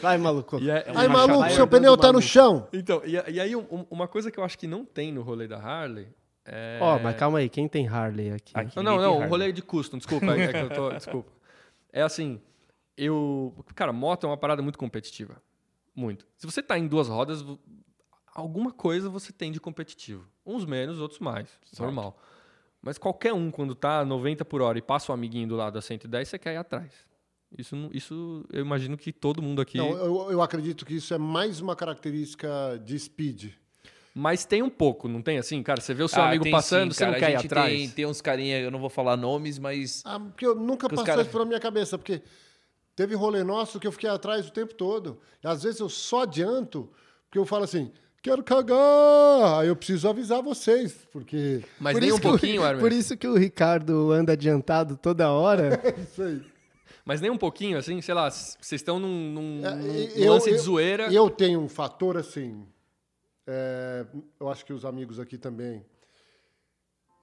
Vai, 0.00 0.18
maluco. 0.18 0.58
E 0.58 0.68
é 0.68 0.84
Aí, 0.94 1.06
maluco, 1.08 1.48
seu 1.50 1.66
pneu 1.68 1.96
tá 1.96 2.08
no 2.08 2.14
maluco. 2.14 2.22
chão. 2.28 2.66
Então, 2.72 3.00
e, 3.04 3.12
e 3.30 3.40
aí 3.40 3.54
um- 3.54 3.86
uma 3.88 4.08
coisa 4.08 4.32
que 4.32 4.38
eu 4.40 4.42
acho 4.44 4.58
que 4.58 4.66
não 4.66 4.84
tem 4.84 5.12
no 5.12 5.22
rolê 5.22 5.46
da 5.46 5.58
Harley 5.58 6.08
é... 6.44 6.80
Ó, 6.82 6.98
mas 6.98 7.14
calma 7.16 7.38
aí, 7.38 7.48
quem 7.48 7.68
tem 7.68 7.86
Harley 7.86 8.32
aqui? 8.32 8.50
Aqui. 8.52 8.76
Não, 8.82 8.96
não, 8.96 9.18
o 9.20 9.28
rolê 9.28 9.52
de 9.52 9.62
custom, 9.62 9.96
desculpa, 9.96 10.26
é 10.36 10.48
que 10.48 10.56
eu 10.56 10.70
tô, 10.70 10.90
desculpa. 10.96 11.30
É 11.92 12.02
assim, 12.02 12.40
eu... 12.96 13.54
Cara, 13.76 13.92
moto 13.92 14.24
é 14.24 14.28
uma 14.28 14.36
parada 14.36 14.60
muito 14.60 14.76
competitiva. 14.76 15.40
Muito. 15.94 16.26
Se 16.36 16.44
você 16.44 16.60
tá 16.60 16.76
em 16.76 16.88
duas 16.88 17.06
rodas, 17.06 17.44
alguma 18.34 18.72
coisa 18.72 19.08
você 19.08 19.32
tem 19.32 19.52
de 19.52 19.60
competitivo. 19.60 20.26
Uns 20.44 20.64
menos, 20.64 20.98
outros 20.98 21.20
mais. 21.20 21.48
Normal. 21.78 22.18
Mas 22.82 22.98
qualquer 22.98 23.32
um, 23.32 23.50
quando 23.50 23.74
tá 23.74 24.04
90 24.04 24.44
por 24.44 24.60
hora 24.60 24.76
e 24.76 24.82
passa 24.82 25.12
o 25.12 25.14
amiguinho 25.14 25.46
do 25.48 25.54
lado 25.56 25.78
a 25.78 25.82
110, 25.82 26.28
você 26.28 26.38
quer 26.38 26.54
ir 26.54 26.56
atrás. 26.56 26.92
Isso, 27.56 27.76
isso 27.92 28.44
eu 28.52 28.60
imagino 28.60 28.96
que 28.96 29.12
todo 29.12 29.40
mundo 29.40 29.60
aqui... 29.60 29.78
Não, 29.78 29.90
eu, 29.90 30.32
eu 30.32 30.42
acredito 30.42 30.84
que 30.84 30.94
isso 30.94 31.14
é 31.14 31.18
mais 31.18 31.60
uma 31.60 31.76
característica 31.76 32.48
de 32.84 32.98
speed. 32.98 33.52
Mas 34.14 34.44
tem 34.44 34.62
um 34.62 34.68
pouco, 34.70 35.06
não 35.06 35.22
tem 35.22 35.38
assim? 35.38 35.62
Cara, 35.62 35.80
você 35.80 35.94
vê 35.94 36.02
o 36.02 36.08
seu 36.08 36.22
Ah, 36.22 36.28
amigo 36.28 36.50
passando, 36.50 36.92
sim, 36.92 36.98
você 36.98 37.06
não 37.06 37.14
quer 37.14 37.30
ir 37.30 37.36
atrás? 37.36 37.72
Tem, 37.72 37.88
tem 37.90 38.06
uns 38.06 38.20
carinha, 38.20 38.58
eu 38.58 38.70
não 38.70 38.78
vou 38.78 38.90
falar 38.90 39.16
nomes, 39.16 39.58
mas... 39.58 40.02
Ah, 40.04 40.18
porque 40.18 40.44
eu 40.46 40.54
nunca 40.54 40.88
passou 40.88 41.04
cara- 41.04 41.22
isso 41.22 41.30
pela 41.30 41.44
minha 41.44 41.60
cabeça, 41.60 41.96
porque 41.96 42.20
teve 42.96 43.14
rolê 43.14 43.44
nosso 43.44 43.78
que 43.78 43.86
eu 43.86 43.92
fiquei 43.92 44.10
atrás 44.10 44.48
o 44.48 44.52
tempo 44.52 44.74
todo. 44.74 45.20
E 45.42 45.46
às 45.46 45.62
vezes 45.62 45.80
eu 45.80 45.88
só 45.88 46.22
adianto, 46.22 46.90
porque 47.24 47.38
eu 47.38 47.46
falo 47.46 47.64
assim, 47.64 47.90
quero 48.22 48.42
cagar, 48.44 49.60
aí 49.60 49.68
eu 49.68 49.74
preciso 49.76 50.08
avisar 50.08 50.40
vocês, 50.42 51.06
porque... 51.12 51.62
Mas 51.80 51.94
Por 51.94 52.00
nem 52.00 52.12
um 52.12 52.18
pouquinho, 52.20 52.62
Hermes. 52.64 52.80
Por 52.80 52.92
isso 52.92 53.16
que 53.16 53.26
o 53.26 53.34
Ricardo 53.36 54.12
anda 54.12 54.32
adiantado 54.32 54.96
toda 54.96 55.30
hora. 55.30 55.80
Isso 55.98 56.22
aí. 56.22 56.40
Mas 57.04 57.20
nem 57.20 57.30
um 57.32 57.36
pouquinho, 57.36 57.76
assim, 57.76 58.00
sei 58.00 58.14
lá, 58.14 58.30
vocês 58.30 58.80
estão 58.80 59.00
num, 59.00 59.32
num- 59.32 59.66
É, 59.66 59.74
num 59.74 60.24
eu- 60.24 60.32
lance 60.34 60.48
de 60.50 60.56
eu- 60.56 60.62
zoeira. 60.62 61.12
Eu 61.12 61.28
tenho 61.28 61.58
um 61.60 61.68
fator 61.68 62.16
assim, 62.16 62.64
é, 63.44 64.06
eu 64.38 64.48
acho 64.48 64.64
que 64.64 64.72
os 64.72 64.84
amigos 64.84 65.18
aqui 65.18 65.36
também. 65.36 65.84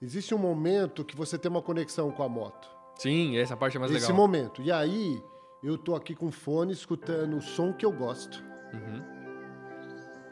Existe 0.01 0.35
um 0.35 0.37
momento 0.37 1.05
que 1.05 1.15
você 1.15 1.37
tem 1.37 1.49
uma 1.49 1.61
conexão 1.61 2.11
com 2.11 2.23
a 2.23 2.27
moto. 2.29 2.67
Sim, 2.97 3.37
essa 3.37 3.55
parte 3.55 3.77
é 3.77 3.79
mais 3.79 3.91
Esse 3.93 4.01
legal. 4.01 4.17
momento. 4.17 4.61
E 4.61 4.69
aí, 4.69 5.17
eu 5.63 5.77
tô 5.77 5.95
aqui 5.95 6.13
com 6.13 6.29
fone, 6.29 6.73
escutando 6.73 7.37
o 7.37 7.41
som 7.41 7.71
que 7.71 7.85
eu 7.85 7.91
gosto. 7.93 8.43
Uhum. 8.73 9.18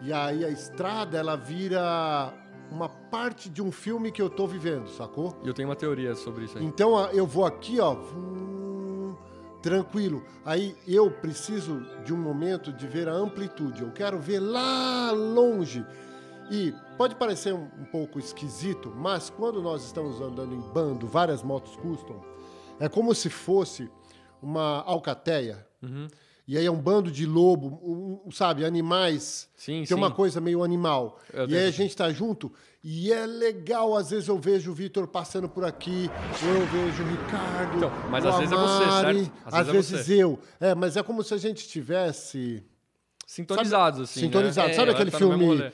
E 0.02 0.14
aí 0.14 0.46
a 0.46 0.50
estrada, 0.50 1.18
ela 1.18 1.36
vira 1.36 2.34
uma 2.72 2.90
parte 2.90 3.50
de 3.50 3.62
um 3.62 3.72
filme 3.72 4.12
que 4.12 4.22
eu 4.22 4.30
tô 4.30 4.46
vivendo, 4.46 4.88
sacou? 4.90 5.36
E 5.44 5.48
eu 5.48 5.54
tenho 5.54 5.68
uma 5.68 5.76
teoria 5.76 6.16
sobre 6.16 6.46
isso 6.46 6.58
aí. 6.58 6.64
Então 6.64 7.00
eu 7.12 7.26
vou 7.26 7.46
aqui, 7.46 7.80
ó, 7.80 7.96
vum, 7.96 9.16
tranquilo. 9.62 10.24
Aí 10.46 10.76
eu 10.88 11.10
preciso 11.10 11.82
de 12.04 12.14
um 12.14 12.18
momento 12.18 12.72
de 12.72 12.88
ver 12.88 13.08
a 13.08 13.14
amplitude. 13.14 13.82
Eu 13.82 13.92
quero 13.92 14.20
ver 14.20 14.40
lá 14.40 15.12
longe. 15.12 15.86
E 16.50 16.74
pode 16.98 17.16
parecer 17.16 17.54
um, 17.54 17.70
um 17.78 17.86
pouco 17.86 18.20
esquisito, 18.20 18.94
mas 18.96 19.30
quando 19.30 19.62
nós 19.62 19.84
estamos 19.84 20.22
andando 20.22 20.54
em 20.54 20.62
bando, 20.62 21.06
várias 21.08 21.44
motos 21.44 21.76
custom, 21.76 22.24
é 22.80 22.88
como 22.88 23.14
se 23.14 23.30
fosse 23.30 23.90
uma 24.42 24.82
alcateia. 24.84 25.68
Uhum. 25.82 26.08
E 26.48 26.58
aí 26.58 26.66
é 26.66 26.72
um 26.72 26.80
bando 26.82 27.12
de 27.12 27.26
lobo, 27.26 27.68
um- 28.26 28.32
sabe, 28.32 28.64
animais. 28.64 29.50
Sim, 29.56 29.80
Tem 29.80 29.86
sim. 29.88 29.94
uma 29.94 30.10
coisa 30.12 30.40
meio 30.40 30.64
animal. 30.64 31.20
Eu 31.34 31.44
e 31.44 31.48
tenho- 31.48 31.60
aí 31.60 31.68
a 31.68 31.72
gente 31.72 31.94
tá 31.96 32.10
junto 32.12 32.50
e 32.82 33.12
é 33.12 33.26
legal. 33.26 33.98
Às 33.98 34.12
vezes 34.12 34.30
eu 34.30 34.38
vejo 34.40 34.72
o 34.72 34.74
Vitor 34.74 35.08
passando 35.08 35.50
por 35.50 35.66
aqui, 35.66 36.10
eu 36.42 36.66
vejo 36.68 37.04
o 37.04 37.08
Ricardo. 37.10 37.76
Então, 37.78 37.92
mas 38.10 38.24
o 38.24 38.30
às 38.30 38.36
vezes 38.38 38.52
é 38.54 38.56
você, 38.56 38.84
Amari, 38.86 39.20
certo? 39.26 39.32
Às 39.46 39.54
Às, 39.56 39.68
vezes 39.68 39.92
é 39.92 39.96
vezes 39.98 40.10
eu. 40.20 40.40
É, 40.60 40.74
mas 40.74 40.96
é 40.96 41.04
como 41.04 41.22
se 41.22 41.34
a 41.34 41.38
gente 41.38 41.58
estivesse 41.58 42.64
Sintonizados, 43.26 44.00
assim. 44.02 44.22
sintonizado. 44.22 44.70
Né? 44.70 44.74
Sabe 44.74 44.92
É, 44.92 44.94
aquele 44.94 45.12
tá 45.12 45.18
filme 45.18 45.72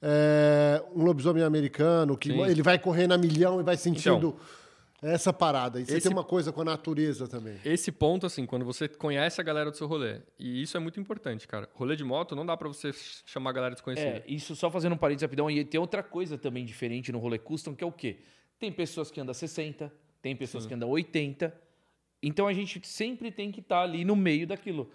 é, 0.00 0.82
Um 0.94 1.02
Lobisomem 1.04 1.42
Americano, 1.42 2.16
que 2.16 2.30
Sim. 2.30 2.40
ele 2.42 2.62
vai 2.62 2.78
correndo 2.78 3.12
a 3.12 3.18
milhão 3.18 3.60
e 3.60 3.62
vai 3.62 3.76
sentindo 3.76 4.28
Então, 4.28 4.36
essa 5.02 5.32
parada. 5.32 5.80
E 5.80 5.84
você 5.86 5.96
esse- 5.96 6.08
tem 6.08 6.16
uma 6.16 6.24
coisa 6.24 6.52
com 6.52 6.60
a 6.62 6.64
natureza 6.64 7.28
também. 7.28 7.56
Esse 7.64 7.92
ponto, 7.92 8.26
assim, 8.26 8.46
quando 8.46 8.64
você 8.64 8.88
conhece 8.88 9.40
a 9.40 9.44
galera 9.44 9.70
do 9.70 9.76
seu 9.76 9.86
rolê. 9.86 10.20
E 10.38 10.62
isso 10.62 10.76
é 10.76 10.80
muito 10.80 10.98
importante, 11.00 11.46
cara. 11.46 11.68
Rolê 11.74 11.96
de 11.96 12.04
moto 12.04 12.34
não 12.34 12.44
dá 12.46 12.56
pra 12.56 12.68
você 12.68 12.92
chamar 13.24 13.50
a 13.50 13.52
galera 13.52 13.74
desconhecida. 13.74 14.08
É, 14.08 14.24
isso 14.26 14.54
só 14.56 14.70
fazendo 14.70 14.94
um 14.94 14.98
parênteses 14.98 15.22
rapidão. 15.22 15.50
E 15.50 15.64
tem 15.64 15.78
outra 15.80 16.02
coisa 16.02 16.36
também 16.38 16.64
diferente 16.64 17.12
no 17.12 17.18
rolê 17.18 17.38
custom, 17.38 17.74
que 17.74 17.84
é 17.84 17.86
o 17.86 17.92
quê? 17.92 18.18
Tem 18.58 18.72
pessoas 18.72 19.10
que 19.10 19.20
andam 19.20 19.34
60, 19.34 19.92
tem 20.22 20.34
pessoas 20.34 20.64
que 20.66 20.74
andam 20.74 20.88
80. 20.88 21.54
Então 22.22 22.46
a 22.48 22.52
gente 22.52 22.80
sempre 22.86 23.30
tem 23.30 23.52
que 23.52 23.60
estar 23.60 23.82
ali 23.82 24.04
no 24.04 24.16
meio 24.16 24.46
daquilo. 24.46 24.90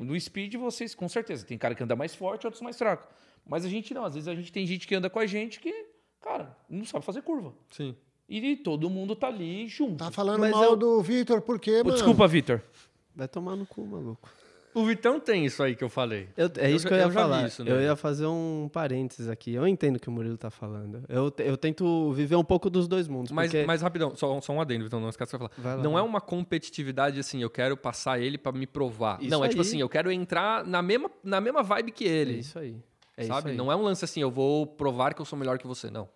No 0.00 0.18
speed, 0.18 0.54
vocês, 0.54 0.94
com 0.94 1.08
certeza, 1.08 1.46
tem 1.46 1.56
cara 1.56 1.74
que 1.74 1.82
anda 1.82 1.94
mais 1.94 2.14
forte, 2.14 2.46
outros 2.46 2.62
mais 2.62 2.76
fraco. 2.78 3.06
Mas 3.46 3.64
a 3.64 3.68
gente 3.68 3.94
não. 3.94 4.04
Às 4.04 4.14
vezes 4.14 4.26
a 4.26 4.34
gente 4.34 4.50
tem 4.50 4.66
gente 4.66 4.88
que 4.88 4.94
anda 4.94 5.08
com 5.08 5.18
a 5.20 5.26
gente 5.26 5.60
que, 5.60 5.72
cara, 6.20 6.56
não 6.68 6.84
sabe 6.84 7.04
fazer 7.04 7.22
curva. 7.22 7.54
Sim. 7.70 7.94
E 8.28 8.56
todo 8.56 8.90
mundo 8.90 9.14
tá 9.14 9.28
ali 9.28 9.68
junto. 9.68 9.96
Tá 9.98 10.10
falando 10.10 10.40
Mas 10.40 10.50
mal 10.50 10.64
eu- 10.64 10.76
do 10.76 11.00
Vitor, 11.02 11.40
por 11.40 11.60
quê, 11.60 11.78
mano? 11.82 11.92
Desculpa, 11.92 12.26
Vitor. 12.26 12.60
Vai 13.14 13.28
tomar 13.28 13.54
no 13.56 13.64
cu, 13.66 13.84
maluco. 13.86 14.28
O 14.74 14.84
Vitão 14.84 15.18
tem 15.18 15.46
isso 15.46 15.62
aí 15.62 15.74
que 15.74 15.82
eu 15.82 15.88
falei. 15.88 16.28
Eu- 16.36 16.50
é 16.58 16.70
Eu 16.70 16.76
isso 16.76 16.82
já- 16.82 16.88
que 16.90 16.94
eu 16.94 16.98
ia 16.98 17.04
eu 17.04 17.10
falar. 17.10 17.46
isso 17.46 17.62
eu 17.62 17.64
nele. 17.76 17.84
ia 17.84 17.96
fazer 17.96 18.26
um 18.26 18.68
parênteses 18.70 19.26
aqui. 19.26 19.54
Eu 19.54 19.66
entendo 19.66 19.96
o 19.96 19.98
que 19.98 20.06
o 20.08 20.12
Murilo 20.12 20.36
tá 20.36 20.50
falando. 20.50 21.02
Eu, 21.08 21.32
eu 21.38 21.56
tento 21.56 22.12
viver 22.12 22.36
um 22.36 22.44
pouco 22.44 22.68
dos 22.68 22.86
dois 22.86 23.08
mundos. 23.08 23.32
Mas, 23.32 23.50
porque... 23.50 23.64
mas 23.64 23.80
rapidão, 23.80 24.14
só, 24.14 24.38
só 24.42 24.52
um 24.52 24.60
adendo, 24.60 24.84
Vitão, 24.84 25.00
não 25.00 25.08
esquece 25.08 25.34
eu 25.34 25.38
Vai 25.38 25.48
falar. 25.48 25.74
lá. 25.76 25.82
Não 25.82 25.96
é 25.98 26.02
uma 26.02 26.20
competitividade 26.20 27.18
assim, 27.18 27.40
eu 27.40 27.48
quero 27.48 27.74
passar 27.74 28.20
ele 28.20 28.36
pra 28.36 28.52
me 28.52 28.66
provar. 28.66 29.18
Isso 29.22 29.30
não, 29.30 29.42
é 29.42 29.48
tipo 29.48 29.62
assim, 29.62 29.80
eu 29.80 29.88
quero 29.88 30.12
entrar 30.12 30.62
na 30.66 30.82
mesma, 30.82 31.10
na 31.24 31.40
mesma 31.40 31.62
vibe 31.62 31.92
que 31.92 32.04
É 32.06 32.08
ele. 32.08 32.38
isso 32.40 32.58
aí. 32.58 32.76
É 33.16 33.24
sabe? 33.24 33.38
isso 33.38 33.48
aí. 33.48 33.56
Não 33.56 33.72
é 33.72 33.76
um 33.76 33.82
lance 33.82 34.04
assim, 34.04 34.20
eu 34.20 34.30
vou 34.30 34.66
provar 34.66 35.14
que 35.14 35.22
eu 35.22 35.24
sou 35.24 35.38
melhor 35.38 35.56
que 35.58 35.66
você, 35.66 35.90
não. 35.90 36.06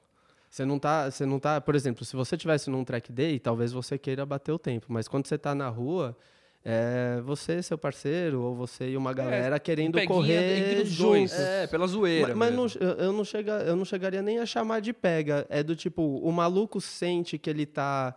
Você 0.51 0.65
não 0.65 0.81
tá, 0.81 1.09
você 1.09 1.25
não 1.25 1.39
tá, 1.39 1.61
por 1.61 1.77
exemplo, 1.77 2.05
se 2.05 2.17
você 2.17 2.37
tivesse 2.37 2.69
num 2.69 2.83
track 2.83 3.13
day, 3.13 3.39
talvez 3.39 3.71
você 3.71 3.97
queira 3.97 4.27
bater 4.27 4.51
o 4.51 4.59
tempo, 4.59 4.87
mas 4.89 5.07
quando 5.07 5.29
você 5.29 5.39
tá 5.39 5.55
na 5.55 5.69
rua, 5.69 6.17
é 6.65 7.21
você, 7.25 7.63
seu 7.63 7.79
parceiro, 7.79 8.43
ou 8.43 8.55
você 8.55 8.91
e 8.91 8.97
uma 8.97 9.13
galera 9.13 9.61
querendo 9.61 9.95
peguinha 9.95 10.09
correr 10.09 10.59
entre 10.59 10.83
os 10.83 10.97
dois. 10.97 11.33
É, 11.33 11.69
pela 11.69 11.87
zoeira. 11.87 12.35
Mas, 12.35 12.53
mas 12.53 12.75
não, 12.75 12.89
eu, 12.99 13.13
não 13.13 13.25
chega, 13.25 13.53
eu 13.63 13.77
não 13.77 13.85
chegaria 13.85 14.21
nem 14.23 14.41
a 14.41 14.47
chamar 14.47 14.81
de 14.81 14.93
pega. 14.93 15.47
É 15.49 15.63
do 15.63 15.77
tipo, 15.77 16.03
o 16.03 16.33
maluco 16.33 16.81
sente 16.81 17.39
que 17.39 17.49
ele 17.49 17.65
tá 17.65 18.17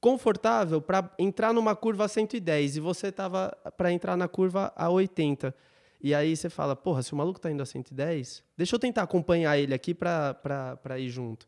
confortável 0.00 0.80
para 0.80 1.10
entrar 1.18 1.52
numa 1.52 1.76
curva 1.76 2.06
a 2.06 2.08
110 2.08 2.76
e 2.78 2.80
você 2.80 3.12
tava 3.12 3.54
para 3.76 3.92
entrar 3.92 4.16
na 4.16 4.26
curva 4.26 4.72
a 4.74 4.88
80. 4.88 5.54
E 6.02 6.14
aí 6.14 6.34
você 6.34 6.48
fala, 6.48 6.74
porra, 6.74 7.02
se 7.02 7.12
o 7.12 7.16
maluco 7.16 7.38
tá 7.38 7.50
indo 7.50 7.62
a 7.62 7.66
110, 7.66 8.42
deixa 8.56 8.74
eu 8.74 8.78
tentar 8.78 9.02
acompanhar 9.02 9.58
ele 9.58 9.72
aqui 9.74 9.94
pra 9.94 10.98
ir 10.98 11.10
junto. 11.10 11.46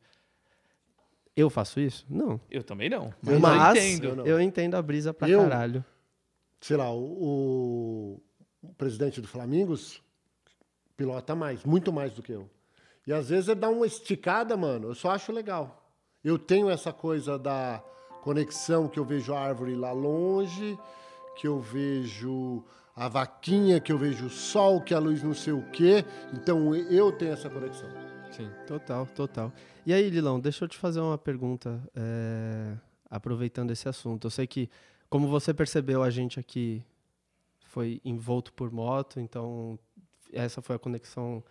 Eu 1.37 1.51
faço 1.51 1.79
isso? 1.79 2.07
Não. 2.09 2.41
Eu 2.51 2.63
também 2.63 2.89
não. 2.89 3.13
Mas, 3.23 3.39
Mas, 3.41 3.77
eu 3.77 3.85
entendo. 4.11 4.27
eu 4.27 4.41
entendo 4.41 4.75
a 4.75 4.83
brisa 4.83 5.13
pra 5.13 5.29
Eu- 5.29 5.43
caralho. 5.43 5.85
Sei 6.61 6.77
lá, 6.77 6.91
o, 6.91 8.19
o 8.63 8.75
presidente 8.79 9.21
do 9.21 9.29
Flamingos 9.29 10.03
pilota 10.97 11.35
mais, 11.35 11.63
muito 11.65 11.93
mais 11.93 12.13
do 12.13 12.23
que 12.23 12.33
eu. 12.33 12.49
E 13.07 13.13
às 13.13 13.29
vezes 13.29 13.49
ele 13.49 13.61
dá 13.61 13.69
uma 13.69 13.87
esticada, 13.87 14.57
mano, 14.57 14.89
eu 14.89 14.95
só 14.95 15.11
acho 15.11 15.31
legal. 15.31 15.91
Eu 16.25 16.39
tenho 16.39 16.71
essa 16.71 16.93
coisa 16.93 17.39
da 17.39 17.83
conexão 18.23 18.89
que 18.89 18.99
eu 18.99 19.05
vejo 19.05 19.33
a 19.35 19.39
árvore 19.39 19.75
lá 19.77 19.93
longe, 19.93 20.77
que 21.37 21.47
eu 21.47 21.61
vejo 21.61 22.65
a 22.97 23.09
vaquinha, 23.09 23.79
que 23.79 23.93
eu 23.93 23.99
vejo 23.99 24.27
o 24.27 24.31
sol, 24.31 24.81
que 24.81 24.95
a 24.95 24.99
luz 24.99 25.23
não 25.23 25.35
sei 25.35 25.53
o 25.53 25.63
quê. 25.71 26.05
Então 26.33 26.75
eu 26.75 27.13
tenho 27.13 27.33
essa 27.35 27.51
conexão. 27.51 27.89
Sim. 28.37 28.51
Total, 28.67 29.07
total. 29.07 29.53
E 29.87 29.95
aí, 29.95 30.11
Lilão, 30.11 30.39
deixa 30.39 30.63
eu 30.63 30.69
te 30.69 30.77
fazer 30.77 31.01
uma 31.01 31.17
pergunta, 31.17 31.83
é, 31.95 32.77
aproveitando 33.09 33.71
esse 33.71 33.89
assunto. 33.89 34.27
Eu 34.27 34.31
sei 34.31 34.47
que, 34.47 34.69
como 35.09 35.27
você 35.27 35.55
percebeu, 35.55 36.03
a 36.03 36.11
gente 36.11 36.39
aqui 36.39 36.85
foi 37.65 37.99
envolto 38.05 38.53
por 38.53 38.71
moto, 38.71 39.19
então 39.21 39.79
essa 40.31 40.61
foi 40.61 40.77
a 40.77 40.79
conexão 40.79 41.43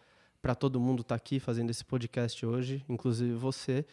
para 0.43 0.53
todo 0.53 0.79
mundo 0.79 1.01
estar 1.01 1.15
aqui 1.15 1.39
fazendo 1.39 1.71
esse 1.71 1.83
podcast 1.83 2.45
hoje, 2.45 2.85
inclusive 2.87 3.33
você. 3.33 3.83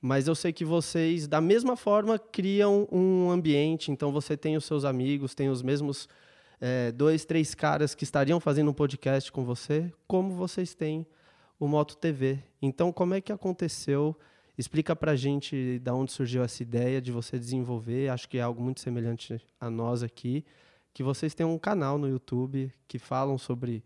Mas 0.00 0.26
eu 0.26 0.34
sei 0.34 0.52
que 0.52 0.64
vocês, 0.64 1.28
da 1.28 1.40
mesma 1.40 1.76
forma, 1.76 2.18
criam 2.18 2.88
um 2.90 3.30
ambiente. 3.30 3.92
Então 3.92 4.10
você 4.10 4.36
tem 4.36 4.56
os 4.56 4.64
seus 4.64 4.84
amigos, 4.84 5.36
tem 5.36 5.48
os 5.48 5.62
mesmos 5.62 6.08
é, 6.60 6.90
dois, 6.90 7.24
três 7.24 7.54
caras 7.54 7.94
que 7.94 8.02
estariam 8.02 8.40
fazendo 8.40 8.72
um 8.72 8.74
podcast 8.74 9.30
com 9.30 9.44
você, 9.44 9.92
como 10.08 10.34
vocês 10.34 10.74
têm 10.74 11.06
o 11.64 11.68
Moto 11.68 11.96
TV. 11.96 12.38
Então, 12.60 12.92
como 12.92 13.14
é 13.14 13.20
que 13.20 13.32
aconteceu? 13.32 14.14
Explica 14.56 14.94
pra 14.94 15.16
gente 15.16 15.78
da 15.80 15.94
onde 15.94 16.12
surgiu 16.12 16.42
essa 16.44 16.62
ideia 16.62 17.00
de 17.00 17.10
você 17.10 17.38
desenvolver. 17.38 18.08
Acho 18.10 18.28
que 18.28 18.38
é 18.38 18.42
algo 18.42 18.62
muito 18.62 18.80
semelhante 18.80 19.40
a 19.58 19.68
nós 19.70 20.02
aqui, 20.02 20.44
que 20.92 21.02
vocês 21.02 21.34
têm 21.34 21.44
um 21.46 21.58
canal 21.58 21.98
no 21.98 22.08
YouTube 22.08 22.72
que 22.86 22.98
falam 22.98 23.36
sobre 23.38 23.82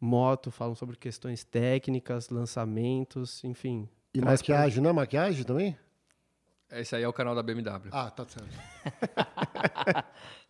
moto, 0.00 0.50
falam 0.50 0.74
sobre 0.74 0.96
questões 0.96 1.44
técnicas, 1.44 2.30
lançamentos, 2.30 3.42
enfim. 3.44 3.88
E 4.14 4.20
pra- 4.20 4.30
maquiagem, 4.30 4.82
não 4.82 4.90
é 4.90 4.92
maquiagem 4.92 5.44
também? 5.44 5.76
Esse 6.70 6.94
aí 6.96 7.02
é 7.02 7.08
o 7.08 7.12
canal 7.12 7.34
da 7.34 7.42
BMW. 7.42 7.88
Ah, 7.92 8.10
tá 8.10 8.24
certo. 8.26 8.48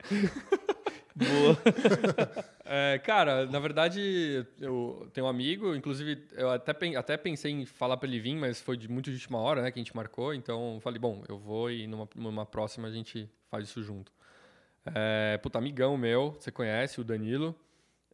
É, 2.71 2.99
cara, 2.99 3.47
na 3.47 3.59
verdade, 3.59 4.47
eu 4.61 5.09
tenho 5.15 5.27
um 5.27 5.31
amigo, 5.31 5.75
inclusive, 5.75 6.23
eu 6.33 6.51
até, 6.51 6.73
até 6.99 7.17
pensei 7.17 7.51
em 7.51 7.65
falar 7.65 7.97
pra 7.97 8.07
ele 8.07 8.21
vir, 8.21 8.37
mas 8.37 8.61
foi 8.61 8.77
de 8.77 8.87
muito 8.87 9.07
de 9.07 9.17
última 9.17 9.39
hora, 9.39 9.63
né, 9.63 9.71
que 9.71 9.79
a 9.79 9.83
gente 9.83 9.97
marcou, 9.97 10.35
então 10.35 10.79
falei, 10.83 10.99
bom, 10.99 11.25
eu 11.31 11.39
vou 11.39 11.71
e 11.71 11.87
numa, 11.87 12.07
numa 12.15 12.45
próxima 12.45 12.87
a 12.87 12.91
gente 12.91 13.27
faz 13.51 13.65
isso 13.65 13.83
junto. 13.83 14.13
É, 14.85 15.39
puta, 15.39 15.57
amigão 15.57 15.97
meu, 15.97 16.33
você 16.33 16.53
conhece, 16.53 17.01
o 17.01 17.05
Danilo, 17.05 17.55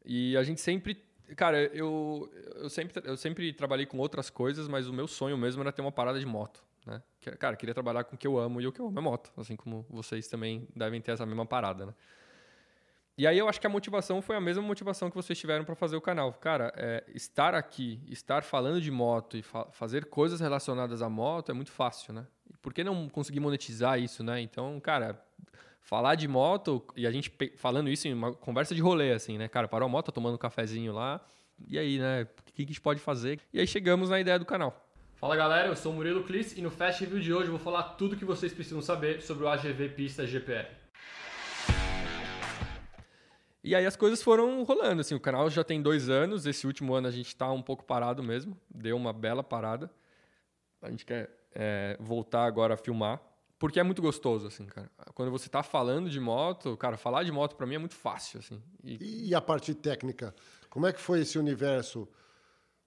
e 0.05 0.37
a 0.37 0.45
gente 0.45 0.61
sempre, 0.61 1.03
cara, 1.35 1.61
eu, 1.75 2.31
eu, 2.55 2.71
sempre, 2.71 3.03
eu 3.05 3.17
sempre 3.17 3.53
trabalhei 3.53 3.87
com 3.87 3.99
outras 3.99 4.31
coisas, 4.31 4.69
mas 4.69 4.89
o 4.89 4.93
meu 4.93 5.09
sonho 5.09 5.37
mesmo 5.37 5.63
era 5.63 5.73
ter 5.73 5.83
uma 5.83 5.91
parada 5.91 6.21
de 6.21 6.27
moto, 6.27 6.63
né, 6.87 7.03
cara, 7.41 7.57
queria 7.57 7.75
trabalhar 7.75 8.05
com 8.05 8.15
o 8.15 8.19
que 8.19 8.27
eu 8.29 8.39
amo, 8.39 8.61
e 8.61 8.69
o 8.69 8.71
que 8.71 8.79
eu 8.79 8.87
amo 8.87 8.99
é 9.01 9.03
moto, 9.03 9.33
assim 9.37 9.57
como 9.57 9.85
vocês 9.91 10.29
também 10.29 10.69
devem 10.77 11.01
ter 11.01 11.11
essa 11.11 11.27
mesma 11.27 11.45
parada, 11.45 11.87
né. 11.87 11.95
E 13.17 13.27
aí 13.29 13.39
eu 13.39 13.49
acho 13.49 13.61
que 13.61 13.67
a 13.67 13.71
motivação 13.71 14.21
foi 14.21 14.35
a 14.35 14.41
mesma 14.41 14.63
motivação 14.63 15.09
que 15.09 15.15
vocês 15.17 15.39
tiveram 15.39 15.65
para 15.65 15.77
fazer 15.77 15.95
o 15.95 16.01
canal. 16.01 16.33
Cara, 16.33 16.73
é, 16.77 17.05
estar 17.15 17.55
aqui, 17.55 18.01
estar 18.09 18.43
falando 18.43 18.81
de 18.81 18.91
moto 18.91 19.37
e 19.37 19.43
fa- 19.43 19.67
fazer 19.71 20.07
coisas 20.07 20.41
relacionadas 20.41 21.01
à 21.01 21.09
moto 21.09 21.51
é 21.51 21.55
muito 21.55 21.71
fácil, 21.71 22.13
né? 22.13 22.27
Por 22.61 22.75
que 22.75 22.83
não 22.83 23.09
conseguir 23.09 23.39
monetizar 23.39 24.01
isso, 24.01 24.25
né? 24.25 24.41
Então, 24.41 24.81
cara, 24.81 25.23
falar 25.81 26.17
de 26.17 26.27
moto 26.27 26.85
e 26.97 27.07
a 27.07 27.11
gente 27.13 27.33
falando 27.57 27.89
isso 27.89 28.09
em 28.09 28.15
uma 28.15 28.33
conversa 28.35 28.75
de 28.75 28.81
rolê, 28.83 29.13
assim, 29.13 29.39
né? 29.39 29.47
Cara, 29.47 29.69
parou 29.69 29.87
a 29.87 29.89
moto, 29.89 30.07
tá 30.07 30.13
tomando 30.13 30.35
um 30.35 30.39
cafezinho 30.39 30.93
lá. 30.93 31.21
E 31.69 31.79
aí, 31.79 31.99
né? 32.01 32.23
O 32.23 32.53
que 32.53 32.63
a 32.63 32.67
gente 32.67 32.81
pode 32.81 32.99
fazer? 33.01 33.39
E 33.53 33.61
aí 33.61 33.67
chegamos 33.67 34.11
na 34.11 34.19
ideia 34.19 34.41
do 34.41 34.45
canal. 34.45 34.85
Fala 35.15 35.37
galera, 35.37 35.69
eu 35.69 35.77
sou 35.77 35.93
Murilo 35.93 36.25
Kliss 36.25 36.59
e 36.59 36.61
no 36.61 36.71
Fast 36.71 37.01
Review 37.05 37.21
de 37.21 37.33
hoje 37.33 37.47
eu 37.47 37.53
vou 37.53 37.61
falar 37.61 37.83
tudo 37.91 38.17
que 38.17 38.25
vocês 38.25 38.53
precisam 38.53 38.83
saber 38.83 39.23
sobre 39.23 39.45
o 39.45 39.49
AGV 39.49 39.91
Pista 39.91 40.27
GPR. 40.27 40.67
E 43.65 43.75
aí 43.75 43.87
as 43.87 43.97
coisas 43.97 44.23
foram 44.23 44.63
rolando, 44.63 45.01
assim, 45.01 45.15
o 45.15 45.21
canal 45.21 45.49
já 45.49 45.65
tem 45.65 45.81
dois 45.81 46.11
anos, 46.11 46.45
esse 46.45 46.67
último 46.67 46.93
ano 46.93 47.09
a 47.09 47.11
gente 47.11 47.35
tá 47.35 47.51
um 47.51 47.63
pouco 47.63 47.83
parado 47.83 48.23
mesmo, 48.23 48.55
deu 48.69 48.95
uma 48.95 49.11
bela 49.11 49.43
parada. 49.43 49.91
A 50.83 50.91
gente 50.91 51.07
quer 51.07 51.31
é, 51.55 51.97
voltar 51.99 52.45
agora 52.45 52.75
a 52.75 52.77
filmar, 52.77 53.19
porque 53.59 53.81
é 53.81 53.83
muito 53.83 54.03
gostoso, 54.03 54.47
assim, 54.47 54.67
cara. 54.67 54.91
Quando 55.15 55.31
você 55.31 55.49
tá 55.49 55.63
falando 55.63 56.11
de 56.11 56.21
moto, 56.21 56.77
cara, 56.77 56.99
falar 56.99 57.23
de 57.23 57.33
moto 57.33 57.57
pra 57.57 57.67
mim 57.67 57.77
é 57.77 57.79
muito 57.79 57.95
fácil, 57.95 58.41
assim. 58.41 58.63
E, 58.83 59.29
E 59.31 59.35
a 59.35 59.41
parte 59.41 59.75
técnica? 59.75 60.35
Como 60.69 60.87
é 60.87 60.93
que 60.93 61.01
foi 61.01 61.21
esse 61.21 61.39
universo? 61.39 62.07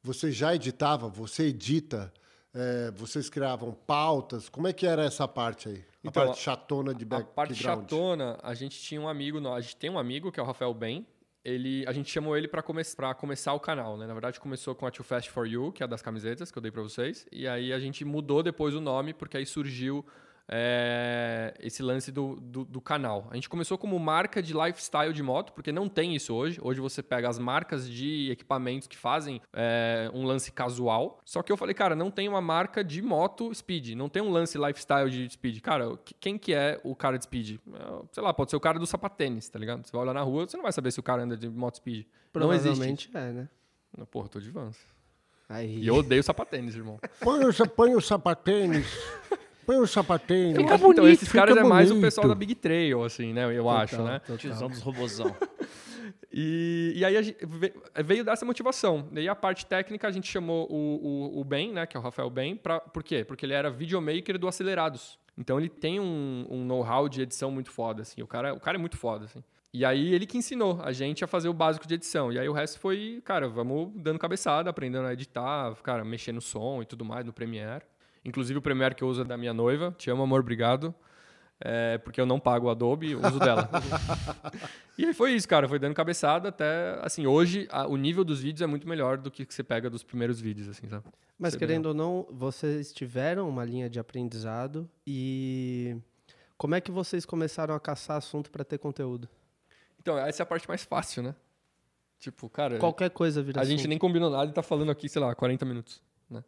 Você 0.03 0.31
já 0.31 0.53
editava? 0.53 1.09
Você 1.09 1.45
edita? 1.45 2.13
É, 2.53 2.91
vocês 2.91 3.31
criavam 3.31 3.73
pautas? 3.73 4.47
Como 4.47 4.67
é 4.67 4.73
que 4.73 4.85
era 4.85 5.03
essa 5.03 5.27
parte 5.27 5.69
aí? 5.69 5.83
A 6.07 6.09
Então, 6.09 6.25
parte 6.25 6.39
chatona 6.41 6.93
de 6.93 7.03
a 7.03 7.07
background. 7.07 7.35
parte 7.35 7.55
chatona, 7.55 8.39
a 8.41 8.53
gente 8.53 8.79
tinha 8.79 8.99
um 9.01 9.07
amigo, 9.07 9.45
a 9.49 9.61
gente 9.61 9.75
tem 9.75 9.89
um 9.89 9.99
amigo 9.99 10.31
que 10.31 10.39
é 10.39 10.43
o 10.43 10.45
Rafael 10.45 10.73
Ben, 10.73 11.05
ele, 11.43 11.85
a 11.87 11.93
gente 11.93 12.09
chamou 12.11 12.35
ele 12.37 12.47
para 12.47 12.61
come 12.61 12.81
pra 12.95 13.13
começar 13.13 13.53
o 13.53 13.59
canal, 13.59 13.97
né? 13.97 14.05
Na 14.05 14.13
verdade, 14.13 14.39
começou 14.39 14.75
com 14.75 14.85
a 14.85 14.91
Too 14.91 15.03
Fast 15.03 15.29
For 15.29 15.47
You, 15.47 15.71
que 15.71 15.81
é 15.81 15.85
a 15.85 15.87
das 15.87 16.01
camisetas 16.01 16.51
que 16.51 16.57
eu 16.57 16.61
dei 16.61 16.71
para 16.71 16.81
vocês. 16.81 17.25
E 17.31 17.47
aí 17.47 17.71
a 17.71 17.79
gente 17.79 18.03
mudou 18.03 18.43
depois 18.43 18.75
o 18.75 18.81
nome, 18.81 19.13
porque 19.13 19.37
aí 19.37 19.45
surgiu 19.45 20.05
é, 20.49 21.53
esse 21.59 21.83
lance 21.83 22.11
do, 22.11 22.35
do, 22.37 22.63
do 22.65 22.81
canal. 22.81 23.27
A 23.31 23.35
gente 23.35 23.49
começou 23.49 23.77
como 23.77 23.97
marca 23.99 24.41
de 24.41 24.53
lifestyle 24.53 25.13
de 25.13 25.21
moto, 25.21 25.51
porque 25.53 25.71
não 25.71 25.87
tem 25.89 26.15
isso 26.15 26.33
hoje. 26.33 26.59
Hoje 26.63 26.79
você 26.79 27.03
pega 27.03 27.27
as 27.29 27.37
marcas 27.37 27.89
de 27.89 28.29
equipamentos 28.31 28.87
que 28.87 28.97
fazem 28.97 29.41
é, 29.53 30.09
um 30.13 30.23
lance 30.25 30.51
casual. 30.51 31.19
Só 31.25 31.41
que 31.43 31.51
eu 31.51 31.57
falei, 31.57 31.73
cara, 31.75 31.95
não 31.95 32.09
tem 32.09 32.27
uma 32.29 32.41
marca 32.41 32.83
de 32.83 33.01
moto 33.01 33.53
speed. 33.53 33.89
Não 33.95 34.09
tem 34.09 34.21
um 34.21 34.29
lance 34.31 34.57
lifestyle 34.57 35.09
de 35.09 35.29
speed. 35.29 35.59
Cara, 35.61 35.97
que- 35.97 36.13
quem 36.19 36.37
que 36.37 36.53
é 36.53 36.79
o 36.83 36.95
cara 36.95 37.17
de 37.17 37.25
speed? 37.25 37.57
É, 37.73 37.97
Sei 38.11 38.23
lá, 38.23 38.33
pode 38.33 38.49
ser 38.51 38.55
o 38.57 38.59
cara 38.61 38.79
do 38.79 38.87
sapatênis, 38.87 39.49
tá 39.49 39.59
ligado? 39.59 39.85
Você 39.85 39.91
vai 39.91 40.01
olhar 40.01 40.13
na 40.13 40.21
rua, 40.21 40.47
você 40.47 40.55
não 40.57 40.63
vai 40.63 40.71
saber 40.71 40.91
se 40.91 40.99
o 40.99 41.03
cara 41.03 41.23
anda 41.23 41.35
de 41.37 41.49
moto 41.49 41.77
speed. 41.77 42.05
Não 42.33 42.53
existe. 42.53 42.69
Provavelmente 42.75 43.09
é, 43.13 43.31
né? 43.31 43.49
Porra, 44.11 44.25
eu 44.25 44.29
tô 44.29 44.39
de 44.39 44.49
vans. 44.51 44.77
Aí, 45.49 45.79
E 45.79 45.87
eu 45.87 45.95
odeio 45.95 46.21
sapatênis, 46.21 46.75
irmão. 46.75 46.99
Põe 47.21 47.43
o, 47.45 47.69
põe 47.69 47.95
o 47.95 48.01
sapatênis. 48.01 48.85
põe 49.67 49.77
o 49.77 49.85
sapatênis. 49.85 50.55
Fica 50.57 50.75
então, 50.75 51.07
esses 51.07 51.27
fica 51.27 51.39
caras 51.45 51.57
é 51.57 51.63
mais 51.63 51.91
o 51.91 51.93
bonito. 51.93 52.05
pessoal 52.05 52.27
da 52.27 52.33
Big 52.33 52.55
Trail, 52.55 53.03
assim, 53.03 53.33
né? 53.33 53.55
Eu 53.55 53.69
acho, 53.69 54.01
né? 54.01 54.19
Tiozão 54.37 54.69
dos 54.69 54.81
robozão. 54.81 55.35
E, 56.31 56.93
e 56.95 57.05
aí 57.05 57.17
a 57.17 57.21
gente 57.21 57.37
ve- 57.45 57.73
veio 58.03 58.23
dessa 58.23 58.45
motivação. 58.45 59.07
E 59.13 59.19
aí 59.19 59.27
a 59.27 59.35
parte 59.35 59.65
técnica 59.65 60.07
a 60.07 60.11
gente 60.11 60.27
chamou 60.27 60.67
o, 60.69 61.35
o, 61.35 61.39
o 61.41 61.43
Ben, 61.43 61.71
né, 61.71 61.85
que 61.85 61.95
é 61.97 61.99
o 61.99 62.03
Rafael 62.03 62.29
Ben, 62.29 62.55
pra, 62.55 62.79
por 62.79 63.01
quê? 63.03 63.23
Porque 63.23 63.45
ele 63.45 63.53
era 63.53 63.69
videomaker 63.71 64.37
do 64.37 64.47
Acelerados. 64.47 65.17
Então 65.37 65.57
ele 65.59 65.69
tem 65.69 65.99
um, 65.99 66.45
um 66.49 66.63
know-how 66.65 67.07
de 67.09 67.21
edição 67.21 67.49
muito 67.49 67.71
foda, 67.71 68.01
assim. 68.01 68.21
O 68.21 68.27
cara, 68.27 68.53
o 68.53 68.59
cara 68.59 68.77
é 68.77 68.79
muito 68.79 68.97
foda, 68.97 69.25
assim. 69.25 69.43
E 69.73 69.83
aí 69.85 70.13
ele 70.13 70.25
que 70.25 70.37
ensinou 70.37 70.79
a 70.83 70.91
gente 70.91 71.23
a 71.23 71.27
fazer 71.27 71.49
o 71.49 71.53
básico 71.53 71.87
de 71.87 71.95
edição. 71.95 72.31
E 72.31 72.37
aí 72.39 72.47
o 72.47 72.53
resto 72.53 72.79
foi, 72.79 73.21
cara, 73.23 73.47
vamos 73.47 73.91
dando 73.95 74.19
cabeçada, 74.19 74.69
aprendendo 74.69 75.07
a 75.07 75.13
editar, 75.13 75.73
cara, 75.83 76.03
mexer 76.03 76.31
no 76.33 76.41
som 76.41 76.81
e 76.81 76.85
tudo 76.85 77.03
mais 77.05 77.25
no 77.25 77.33
Premiere. 77.33 77.83
Inclusive 78.27 78.59
o 78.59 78.61
Premiere 78.61 78.93
que 78.93 79.03
eu 79.03 79.07
uso 79.07 79.21
é 79.21 79.23
da 79.25 79.37
minha 79.37 79.53
noiva. 79.53 79.95
Te 79.97 80.09
amo, 80.11 80.21
amor, 80.23 80.41
obrigado. 80.41 80.93
É, 81.59 81.97
porque 81.97 82.21
eu 82.21 82.25
não 82.25 82.39
pago 82.39 82.67
o 82.67 82.69
Adobe, 82.69 83.13
eu 83.13 83.19
uso 83.19 83.39
dela. 83.39 83.67
e 84.97 85.05
aí 85.05 85.13
foi 85.13 85.31
isso, 85.33 85.47
cara. 85.47 85.67
Foi 85.67 85.79
dando 85.79 85.95
cabeçada 85.95 86.49
até. 86.49 86.99
Assim, 87.01 87.25
hoje 87.25 87.67
a- 87.71 87.87
o 87.87 87.97
nível 87.97 88.23
dos 88.23 88.41
vídeos 88.41 88.61
é 88.61 88.67
muito 88.67 88.87
melhor 88.87 89.17
do 89.17 89.31
que 89.31 89.45
que 89.45 89.53
você 89.53 89.63
pega 89.63 89.89
dos 89.89 90.03
primeiros 90.03 90.39
vídeos, 90.39 90.67
assim, 90.67 90.87
sabe? 90.87 91.05
Mas 91.39 91.53
Você 91.53 91.59
querendo 91.59 91.87
ou 91.87 91.93
não, 91.95 92.27
vocês 92.31 92.91
tiveram 92.93 93.47
uma 93.49 93.63
linha 93.65 93.89
de 93.89 93.99
aprendizado 93.99 94.87
e 95.05 95.95
como 96.57 96.75
é 96.75 96.81
que 96.81 96.91
vocês 96.91 97.25
começaram 97.25 97.73
a 97.73 97.79
caçar 97.79 98.17
assunto 98.17 98.51
para 98.51 98.63
ter 98.63 98.77
conteúdo? 98.77 99.27
Então, 99.99 100.17
essa 100.17 100.41
é 100.41 100.43
a 100.43 100.47
parte 100.47 100.67
mais 100.67 100.83
fácil, 100.83 101.23
né? 101.23 101.33
Tipo, 102.19 102.49
cara. 102.49 102.77
Qualquer 102.77 103.09
coisa 103.09 103.41
vira 103.41 103.61
A 103.61 103.63
gente 103.63 103.79
assunto. 103.79 103.89
nem 103.89 103.97
combinou 103.97 104.29
nada 104.29 104.49
e 104.49 104.53
tá 104.53 104.61
falando 104.61 104.91
aqui, 104.91 105.07
sei 105.09 105.21
lá, 105.21 105.33
40 105.33 105.65
minutos, 105.65 106.01
né? 106.29 106.43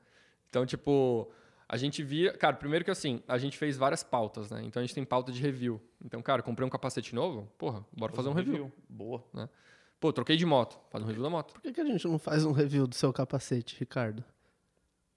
Então, 0.50 0.66
tipo, 0.66 1.32
a 1.70 1.78
gente 1.78 2.02
via... 2.02 2.34
Cara, 2.34 2.56
primeiro 2.56 2.84
que 2.84 2.90
assim, 2.90 3.22
a 3.28 3.38
gente 3.38 3.56
fez 3.56 3.78
várias 3.78 4.02
pautas, 4.02 4.50
né? 4.50 4.64
Então, 4.66 4.82
a 4.82 4.84
gente 4.84 4.96
tem 4.96 5.06
pauta 5.06 5.32
de 5.32 5.40
review. 5.40 5.80
Então, 6.04 6.20
cara, 6.20 6.42
comprei 6.42 6.66
um 6.66 6.70
capacete 6.70 7.14
novo, 7.14 7.48
porra, 7.60 7.86
bora 7.96 8.12
fazer 8.12 8.28
um 8.28 8.34
review. 8.34 8.72
Boa. 8.90 9.24
Pô, 10.00 10.12
troquei 10.12 10.36
de 10.36 10.48
moto, 10.48 10.80
faz 10.90 11.04
um 11.04 11.08
review 11.08 11.22
da 11.22 11.30
moto. 11.30 11.54
Por 11.54 11.62
que, 11.62 11.72
que 11.72 11.80
a 11.80 11.86
gente 11.86 12.08
não 12.08 12.18
faz 12.18 12.44
um 12.44 12.52
review 12.52 12.88
do 12.88 12.96
seu 12.96 13.14
capacete, 13.14 13.76
Ricardo? 13.80 14.24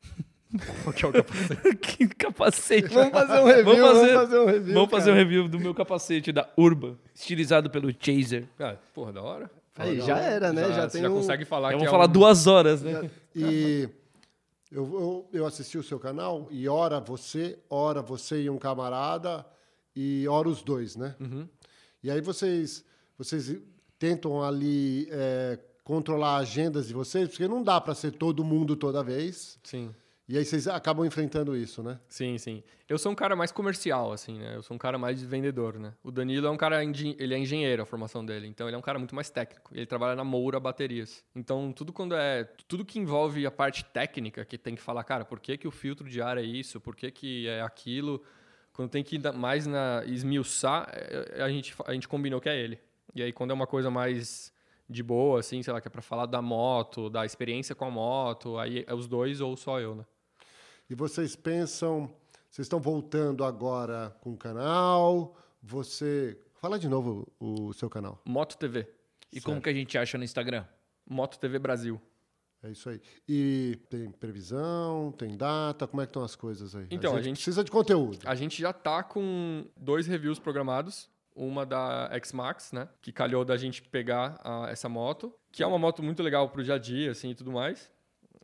Qual 0.85 0.93
que 0.93 1.07
é 1.07 1.09
o 1.09 1.13
capacete? 1.13 1.77
que 1.81 2.09
capacete. 2.09 2.89
Vamos 2.89 3.13
fazer 3.13 3.41
um 3.41 3.45
review, 3.47 3.65
Vamos 3.65 3.81
fazer, 3.81 4.13
vamos 4.13 4.21
fazer 4.21 4.39
um 4.39 4.47
review. 4.47 4.75
vamos 4.75 4.91
fazer 4.91 5.11
um 5.11 5.15
cara. 5.15 5.25
review 5.25 5.49
do 5.49 5.59
meu 5.59 5.75
capacete 5.75 6.33
da 6.33 6.51
Urban, 6.59 6.99
estilizado 7.15 7.71
pelo 7.71 7.91
Chaser. 7.99 8.45
Ah, 8.61 8.77
porra, 8.93 9.13
da 9.15 9.23
hora. 9.23 9.51
Aí, 9.75 10.03
já 10.03 10.19
era, 10.19 10.53
né? 10.53 10.71
Já, 10.75 10.87
tem 10.87 11.01
já 11.01 11.09
um... 11.09 11.15
consegue 11.15 11.47
falar 11.47 11.69
que 11.69 11.77
Vamos 11.77 11.89
é 11.89 11.91
falar 11.91 12.05
um... 12.05 12.13
duas 12.13 12.47
horas, 12.47 12.83
né? 12.83 13.11
E 13.35 13.89
eu, 14.73 14.85
eu, 14.95 15.29
eu 15.33 15.47
assisti 15.47 15.77
o 15.77 15.83
seu 15.83 16.01
canal 16.01 16.49
e 16.51 16.67
ora 16.67 16.99
você, 16.99 17.59
ora 17.69 18.01
você 18.01 18.43
e 18.43 18.51
um 18.51 18.59
camarada, 18.59 19.45
e 19.95 20.27
ora 20.27 20.49
os 20.49 20.63
dois, 20.63 20.97
né? 20.97 21.15
Uhum. 21.21 21.47
E 22.03 22.11
aí 22.11 22.23
vocês, 22.23 22.83
vocês 23.19 23.55
tentam 23.99 24.43
ali 24.43 25.07
é, 25.11 25.59
controlar 25.85 26.37
agendas 26.37 26.89
de 26.89 26.95
vocês, 26.95 27.29
porque 27.29 27.47
não 27.47 27.63
dá 27.63 27.81
para 27.81 27.95
ser 27.95 28.13
todo 28.13 28.43
mundo 28.43 28.75
toda 28.75 29.05
vez. 29.05 29.59
Sim. 29.63 29.95
E 30.29 30.39
aí 30.39 30.45
vocês 30.45 30.69
acabam 30.69 31.05
enfrentando 31.05 31.57
isso, 31.57 31.83
né? 31.83 31.99
Sim, 32.09 32.39
sim. 32.39 32.63
Eu 32.89 32.97
sou 32.97 33.11
um 33.11 33.15
cara 33.15 33.35
mais 33.35 33.51
comercial, 33.51 34.13
assim, 34.13 34.39
né? 34.39 34.55
Eu 34.55 34.63
sou 34.63 34.75
um 34.75 34.79
cara 34.79 34.97
mais 34.97 35.19
de 35.19 35.27
vendedor, 35.27 35.79
né? 35.79 35.93
O 36.03 36.11
Danilo 36.13 36.47
é 36.47 36.51
um 36.51 36.57
cara, 36.57 36.83
ele 36.83 37.35
é 37.35 37.39
engenheiro, 37.39 37.83
a 37.83 37.87
formação 37.87 38.25
dele. 38.25 38.47
Então, 38.47 38.69
ele 38.69 38.77
é 38.77 38.79
um 38.79 38.83
cara 38.83 38.99
muito 38.99 39.15
mais 39.15 39.31
técnico. 39.31 39.71
Ele 39.75 39.85
trabalha 39.85 40.15
na 40.15 40.23
Moura 40.25 40.61
Baterias. 40.61 41.25
Então, 41.35 41.73
tudo 41.73 41.93
quando 41.93 42.15
é... 42.15 42.45
Tudo 42.69 42.85
que 42.85 42.99
envolve 43.01 43.45
a 43.45 43.51
parte 43.51 43.85
técnica, 43.85 44.45
que 44.45 44.57
tem 44.57 44.75
que 44.77 44.81
falar, 44.81 45.03
cara, 45.05 45.25
por 45.25 45.41
que, 45.41 45.57
que 45.59 45.67
o 45.67 45.73
filtro 45.73 46.09
de 46.09 46.23
ar 46.23 46.39
é 46.39 46.43
isso? 46.43 46.81
Por 46.81 46.95
que, 46.95 47.11
que 47.11 47.49
é 47.49 47.61
aquilo? 47.61 48.23
Quando 48.73 48.91
tem 48.91 49.03
que 49.03 49.17
ir 49.17 49.33
mais 49.35 49.67
na... 49.67 50.03
esmiuçar, 50.07 50.89
é- 50.93 51.41
é- 51.41 51.43
a 51.43 51.49
gente, 51.49 51.75
a 51.85 51.93
gente 51.93 52.07
combinou 52.07 52.41
que 52.41 52.49
é 52.49 52.57
ele. 52.57 52.79
E 53.15 53.23
aí, 53.23 53.33
quando 53.33 53.51
é 53.51 53.55
uma 53.55 53.67
coisa 53.67 53.91
mais 53.91 54.53
de 54.89 55.03
boa, 55.03 55.41
assim, 55.41 55.63
sei 55.63 55.73
lá, 55.73 55.81
que 55.81 55.89
é 55.89 55.91
pra 55.91 56.03
falar 56.03 56.27
da 56.27 56.43
moto, 56.43 57.09
da 57.09 57.25
experiência 57.25 57.75
com 57.75 57.85
a 57.85 57.91
moto, 57.91 58.59
aí 58.59 58.85
é 58.87 58.95
os 58.95 59.07
dois 59.09 59.41
ou 59.41 59.57
só 59.57 59.81
eu, 59.81 59.95
né? 59.95 60.05
E 60.91 60.95
vocês 60.95 61.35
pensam, 61.35 62.11
vocês 62.51 62.67
estão 62.67 62.81
voltando 62.81 63.45
agora 63.45 64.15
com 64.21 64.33
o 64.33 64.37
canal, 64.37 65.37
você... 65.63 66.39
Fala 66.55 66.79
de 66.79 66.89
novo 66.89 67.27
o 67.41 67.73
seu 67.73 67.91
canal. 67.91 68.21
Moto 68.25 68.57
TV. 68.57 68.87
E 69.33 69.41
como 69.41 69.61
que 69.61 69.69
a 69.69 69.73
gente 69.73 69.97
acha 69.99 70.17
no 70.19 70.23
Instagram? 70.25 70.65
Moto 71.09 71.39
TV 71.39 71.59
Brasil. 71.59 72.01
É 72.63 72.71
isso 72.71 72.89
aí. 72.89 73.01
E 73.29 73.77
tem 73.91 74.09
previsão, 74.13 75.11
tem 75.19 75.37
data, 75.37 75.89
como 75.89 76.01
é 76.01 76.07
que 76.07 76.11
estão 76.11 76.23
as 76.23 76.37
coisas 76.37 76.77
aí? 76.77 76.87
Então, 76.93 77.17
a 77.17 77.21
gente- 77.23 77.35
precisa 77.37 77.65
de 77.65 77.71
conteúdo. 77.73 78.19
A 78.25 78.37
gente 78.37 78.61
já 78.61 78.73
tá 78.73 79.03
com 79.03 79.65
dois 79.77 80.07
reviews 80.07 80.39
programados. 80.39 81.11
Uma 81.35 81.65
da 81.65 82.09
X-Max, 82.13 82.73
né? 82.73 82.89
Que 83.01 83.11
calhou 83.13 83.45
da 83.45 83.57
gente 83.57 83.81
pegar 83.83 84.39
a- 84.45 84.69
essa 84.71 84.89
moto. 84.89 85.33
Que 85.51 85.63
é 85.63 85.67
uma 85.67 85.79
moto 85.79 86.03
muito 86.03 86.23
legal 86.23 86.49
pro 86.51 86.63
dia 86.63 86.75
a 86.75 86.79
dia, 86.79 87.11
assim, 87.11 87.31
e 87.31 87.35
tudo 87.35 87.51
mais. 87.53 87.91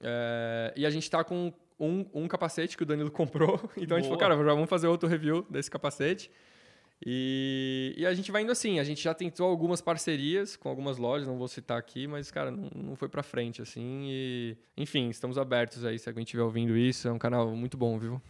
É, 0.00 0.72
e 0.76 0.86
a 0.86 0.90
gente 0.90 1.10
tá 1.10 1.22
com 1.24 1.52
um, 1.78 2.06
um 2.14 2.28
capacete 2.28 2.76
que 2.76 2.82
o 2.82 2.86
Danilo 2.86 3.10
comprou. 3.12 3.60
Então 3.76 3.96
a 3.96 4.00
gente 4.00 4.08
falou, 4.08 4.18
Boa. 4.18 4.18
cara, 4.18 4.36
vamos 4.36 4.68
fazer 4.68 4.86
outro 4.86 5.08
review 5.08 5.46
desse 5.50 5.70
capacete. 5.70 6.30
E, 7.04 7.94
e 7.96 8.04
a 8.06 8.12
gente 8.12 8.32
vai 8.32 8.42
indo 8.42 8.50
assim. 8.52 8.80
A 8.80 8.84
gente 8.84 9.02
já 9.02 9.14
tentou 9.14 9.46
algumas 9.46 9.80
parcerias 9.80 10.56
com 10.56 10.68
algumas 10.68 10.98
lojas, 10.98 11.28
não 11.28 11.38
vou 11.38 11.46
citar 11.48 11.78
aqui, 11.78 12.06
mas, 12.06 12.30
cara, 12.30 12.50
não, 12.50 12.68
não 12.74 12.96
foi 12.96 13.08
pra 13.08 13.22
frente, 13.22 13.62
assim. 13.62 14.06
E, 14.08 14.56
enfim, 14.76 15.08
estamos 15.08 15.38
abertos 15.38 15.84
aí. 15.84 15.98
Se 15.98 16.08
alguém 16.08 16.24
estiver 16.24 16.42
ouvindo 16.42 16.76
isso, 16.76 17.06
é 17.06 17.12
um 17.12 17.18
canal 17.18 17.48
muito 17.54 17.76
bom, 17.76 17.98
viu? 17.98 18.20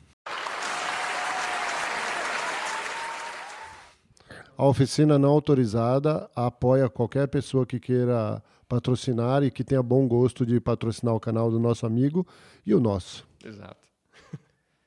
A 4.58 4.66
oficina 4.66 5.16
não 5.16 5.28
autorizada 5.30 6.28
apoia 6.34 6.90
qualquer 6.90 7.28
pessoa 7.28 7.64
que 7.64 7.78
queira 7.78 8.42
patrocinar 8.68 9.44
e 9.44 9.52
que 9.52 9.62
tenha 9.62 9.80
bom 9.80 10.08
gosto 10.08 10.44
de 10.44 10.60
patrocinar 10.60 11.14
o 11.14 11.20
canal 11.20 11.48
do 11.48 11.60
nosso 11.60 11.86
amigo 11.86 12.26
e 12.66 12.74
o 12.74 12.80
nosso. 12.80 13.26
Exato. 13.44 13.88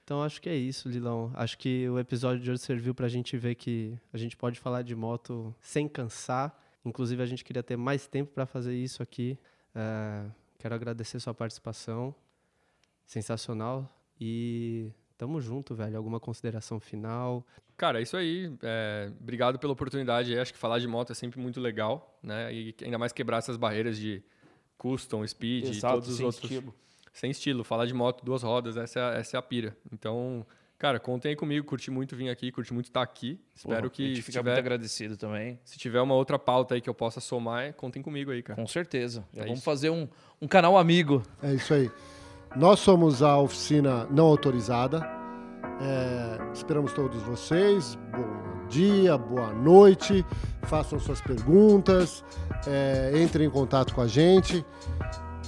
Então 0.03 0.21
acho 0.21 0.41
que 0.41 0.49
é 0.49 0.55
isso, 0.55 0.89
Lilão. 0.89 1.31
Acho 1.33 1.57
que 1.57 1.87
o 1.87 1.97
episódio 1.97 2.43
de 2.43 2.51
hoje 2.51 2.59
serviu 2.59 2.93
pra 2.93 3.07
gente 3.07 3.37
ver 3.37 3.55
que 3.55 3.97
a 4.11 4.17
gente 4.17 4.35
pode 4.35 4.59
falar 4.59 4.81
de 4.81 4.93
moto 4.93 5.55
sem 5.61 5.87
cansar. 5.87 6.53
Inclusive, 6.83 7.23
a 7.23 7.25
gente 7.25 7.45
queria 7.45 7.63
ter 7.63 7.77
mais 7.77 8.07
tempo 8.07 8.33
para 8.33 8.45
fazer 8.45 8.75
isso 8.75 9.01
aqui. 9.01 9.39
É, 9.73 10.25
quero 10.59 10.75
agradecer 10.75 11.17
sua 11.21 11.33
participação. 11.33 12.13
Sensacional. 13.05 13.89
E 14.19 14.91
tamo 15.17 15.39
junto, 15.39 15.73
velho. 15.73 15.95
Alguma 15.95 16.19
consideração 16.19 16.77
final? 16.77 17.45
Cara, 17.81 17.97
é 17.97 18.03
isso 18.03 18.15
aí. 18.15 18.53
É, 18.61 19.09
obrigado 19.19 19.57
pela 19.57 19.73
oportunidade. 19.73 20.31
aí. 20.31 20.39
Acho 20.39 20.53
que 20.53 20.59
falar 20.59 20.77
de 20.77 20.87
moto 20.87 21.11
é 21.11 21.15
sempre 21.15 21.39
muito 21.39 21.59
legal, 21.59 22.15
né? 22.21 22.53
E 22.53 22.75
ainda 22.83 22.99
mais 22.99 23.11
quebrar 23.11 23.39
essas 23.39 23.57
barreiras 23.57 23.97
de 23.97 24.21
custom, 24.77 25.25
speed 25.27 25.75
e 25.75 25.81
todos 25.81 26.07
os 26.09 26.17
sem 26.17 26.25
outros. 26.27 26.43
estilo. 26.43 26.75
Sem 27.11 27.31
estilo. 27.31 27.63
Falar 27.63 27.87
de 27.87 27.93
moto, 27.95 28.23
duas 28.23 28.43
rodas, 28.43 28.77
essa 28.77 28.99
é, 28.99 29.03
a- 29.03 29.13
essa 29.19 29.35
é 29.35 29.39
a 29.39 29.41
pira. 29.41 29.75
Então, 29.91 30.45
cara, 30.77 30.99
contem 30.99 31.29
aí 31.31 31.35
comigo. 31.35 31.65
Curti 31.65 31.89
muito 31.89 32.15
vir 32.15 32.29
aqui, 32.29 32.51
curti 32.51 32.71
muito 32.71 32.85
estar 32.85 33.01
aqui. 33.01 33.39
Espero 33.55 33.77
Porra, 33.81 33.89
que 33.89 34.03
a 34.03 34.07
gente 34.09 34.21
fica 34.21 34.37
tiver, 34.37 34.51
muito 34.51 34.59
agradecido 34.59 35.17
também. 35.17 35.59
se 35.65 35.79
tiver 35.79 36.01
uma 36.01 36.13
outra 36.13 36.37
pauta 36.37 36.75
aí 36.75 36.81
que 36.81 36.89
eu 36.89 36.93
possa 36.93 37.19
somar, 37.19 37.73
contem 37.73 38.03
comigo 38.03 38.29
aí, 38.29 38.43
cara. 38.43 38.55
Com 38.61 38.67
certeza. 38.67 39.25
É 39.35 39.39
vamos 39.39 39.55
isso. 39.57 39.63
fazer 39.63 39.89
um, 39.89 40.07
um 40.39 40.47
canal 40.47 40.77
amigo. 40.77 41.23
É 41.41 41.51
isso 41.55 41.73
aí. 41.73 41.89
Nós 42.55 42.79
somos 42.79 43.23
a 43.23 43.39
oficina 43.39 44.05
não 44.11 44.27
autorizada. 44.27 45.20
É, 45.81 46.37
esperamos 46.53 46.93
todos 46.93 47.21
vocês. 47.23 47.97
Bom 48.11 48.67
dia, 48.69 49.17
boa 49.17 49.51
noite. 49.51 50.23
Façam 50.63 50.99
suas 50.99 51.19
perguntas. 51.19 52.23
é, 52.67 53.11
entrem 53.21 53.47
em 53.47 53.49
contato 53.49 53.93
com 53.93 54.01
a 54.01 54.07
gente. 54.07 54.63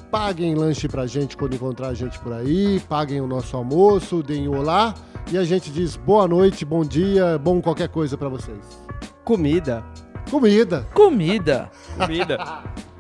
Paguem 0.10 0.56
lanche 0.56 0.88
pra 0.88 1.08
gente 1.08 1.38
quando 1.38 1.56
encontrar 1.56 1.90
a 1.90 1.94
gente 1.94 2.20
por 2.20 2.34
aí. 2.34 2.80
Paguem 2.82 3.22
o 3.22 3.28
nosso 3.28 3.56
almoço, 3.56 4.24
deem 4.24 4.48
olá. 4.48 4.94
E 5.32 5.38
a 5.38 5.44
gente 5.44 5.72
diz 5.72 5.96
boa 5.96 6.28
noite, 6.28 6.66
bom 6.66 6.84
dia, 6.84 7.38
bom 7.38 7.62
qualquer 7.62 7.90
coisa 7.90 8.18
pra 8.18 8.30
vocês. 8.30 8.60
Comida. 9.24 9.84
Comida. 10.30 10.88
Comida. 10.94 11.72
Comida! 11.98 12.64